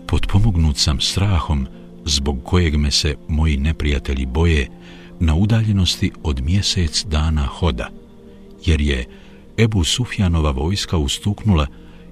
Potpomognut 0.06 0.76
sam 0.76 1.00
strahom, 1.00 1.66
zbog 2.04 2.44
kojeg 2.44 2.76
me 2.76 2.90
se 2.90 3.16
moji 3.28 3.56
neprijatelji 3.56 4.26
boje, 4.26 4.68
na 5.20 5.34
udaljenosti 5.34 6.12
od 6.22 6.40
mjesec 6.40 7.04
dana 7.04 7.46
hoda, 7.46 7.88
jer 8.64 8.80
je 8.80 9.06
Ebu 9.58 9.84
Sufjanova 9.84 10.50
vojska 10.50 10.96
ustuknula 10.96 11.66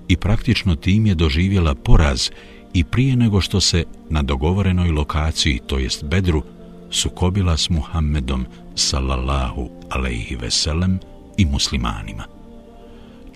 i 0.09 0.17
praktično 0.17 0.77
tim 0.77 1.07
je 1.07 1.15
doživjela 1.15 1.75
poraz 1.75 2.31
i 2.75 2.85
prije 2.85 3.17
nego 3.17 3.41
što 3.41 3.61
se 3.61 3.85
na 4.11 4.23
dogovorenoj 4.23 4.91
lokaciji, 4.91 5.61
to 5.67 5.79
jest 5.79 6.05
Bedru, 6.05 6.43
sukobila 6.91 7.57
s 7.57 7.71
Muhammedom 7.71 8.47
sallallahu 8.75 9.71
alaihi 9.91 10.37
veselem 10.37 10.99
i 11.37 11.45
muslimanima. 11.45 12.25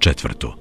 Četvrto, 0.01 0.57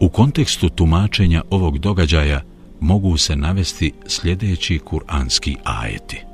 u 0.00 0.08
kontekstu 0.08 0.68
tumačenja 0.68 1.42
ovog 1.50 1.78
događaja 1.78 2.42
mogu 2.80 3.16
se 3.16 3.36
navesti 3.36 3.92
sljedeći 4.06 4.78
kuranski 4.78 5.56
ajeti. 5.64 6.27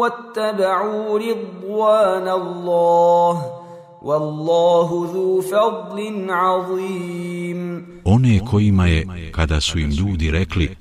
واتبعوا 0.00 1.18
رضوان 1.18 2.28
الله 2.28 3.32
والله 4.02 4.88
ذو 5.12 5.40
فضل 5.40 6.30
عظيم 6.30 7.86
One 8.04 8.40
kojima 8.50 8.86
je, 8.86 9.30
kada 9.32 9.60
su 9.60 9.78
im 9.78 9.90
ljudi 9.90 10.30
rekli, 10.30 10.76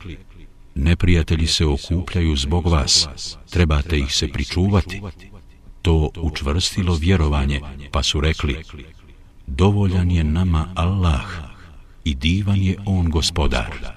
neprijatelji 0.76 1.48
se 1.48 1.66
okupljaju 1.66 2.36
zbog 2.36 2.68
vas, 2.68 3.08
trebate 3.50 3.98
ih 3.98 4.16
se 4.16 4.28
pričuvati, 4.28 5.02
to 5.82 6.10
učvrstilo 6.22 6.96
vjerovanje, 6.96 7.62
pa 7.92 8.04
su 8.04 8.22
rekli, 8.22 8.64
dovoljan 9.48 10.12
je 10.12 10.24
nama 10.24 10.68
Allah 10.76 11.26
i 12.04 12.16
divan 12.16 12.58
je 12.58 12.78
On 12.86 13.10
gospodar. 13.10 13.96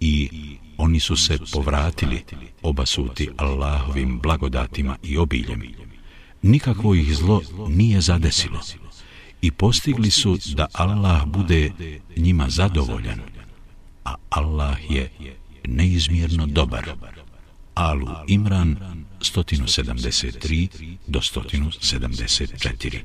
I 0.00 0.28
oni 0.77 0.99
su 0.99 1.15
se 1.15 1.37
povratili, 1.53 2.23
obasuti 2.61 3.29
Allahovim 3.37 4.19
blagodatima 4.19 4.97
i 5.03 5.17
obiljem. 5.17 5.61
Nikakvo 6.41 6.95
ih 6.95 7.15
zlo 7.15 7.41
nije 7.69 8.01
zadesilo. 8.01 8.59
i 9.41 9.51
postigli 9.51 10.11
su 10.11 10.37
da 10.55 10.67
Allah 10.73 11.25
bude 11.25 11.71
njima 12.15 12.49
zadovoljan, 12.49 13.21
a 14.05 14.15
Allah 14.29 14.77
je 14.89 15.11
neizmjerno 15.67 16.45
dobar. 16.45 16.91
Alu 17.73 18.07
Imran 18.27 18.77
173 19.19 20.97
do 21.07 21.19
174 21.19 22.99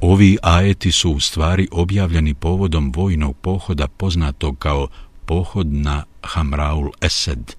Ovi 0.00 0.36
ajeti 0.42 0.92
su 0.92 1.10
u 1.10 1.20
stvari 1.20 1.68
objavljeni 1.70 2.34
povodom 2.34 2.92
vojnog 2.96 3.36
pohoda 3.36 3.88
poznatog 3.88 4.58
kao 4.58 4.88
pohod 5.26 5.72
na 5.72 6.04
Hamraul 6.22 6.90
Esed, 7.00 7.54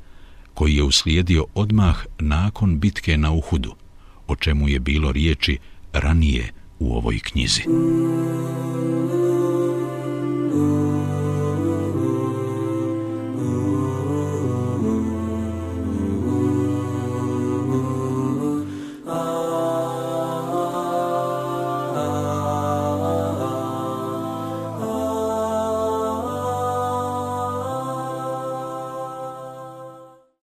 koji 0.53 0.75
je 0.75 0.83
uslijedio 0.83 1.45
odmah 1.53 2.05
nakon 2.19 2.79
bitke 2.79 3.17
na 3.17 3.31
Uhudu, 3.31 3.75
o 4.27 4.35
čemu 4.35 4.69
je 4.69 4.79
bilo 4.79 5.11
riječi 5.11 5.57
ranije 5.93 6.53
u 6.79 6.95
ovoj 6.95 7.19
knjizi. 7.19 7.61
Muzika 7.67 9.42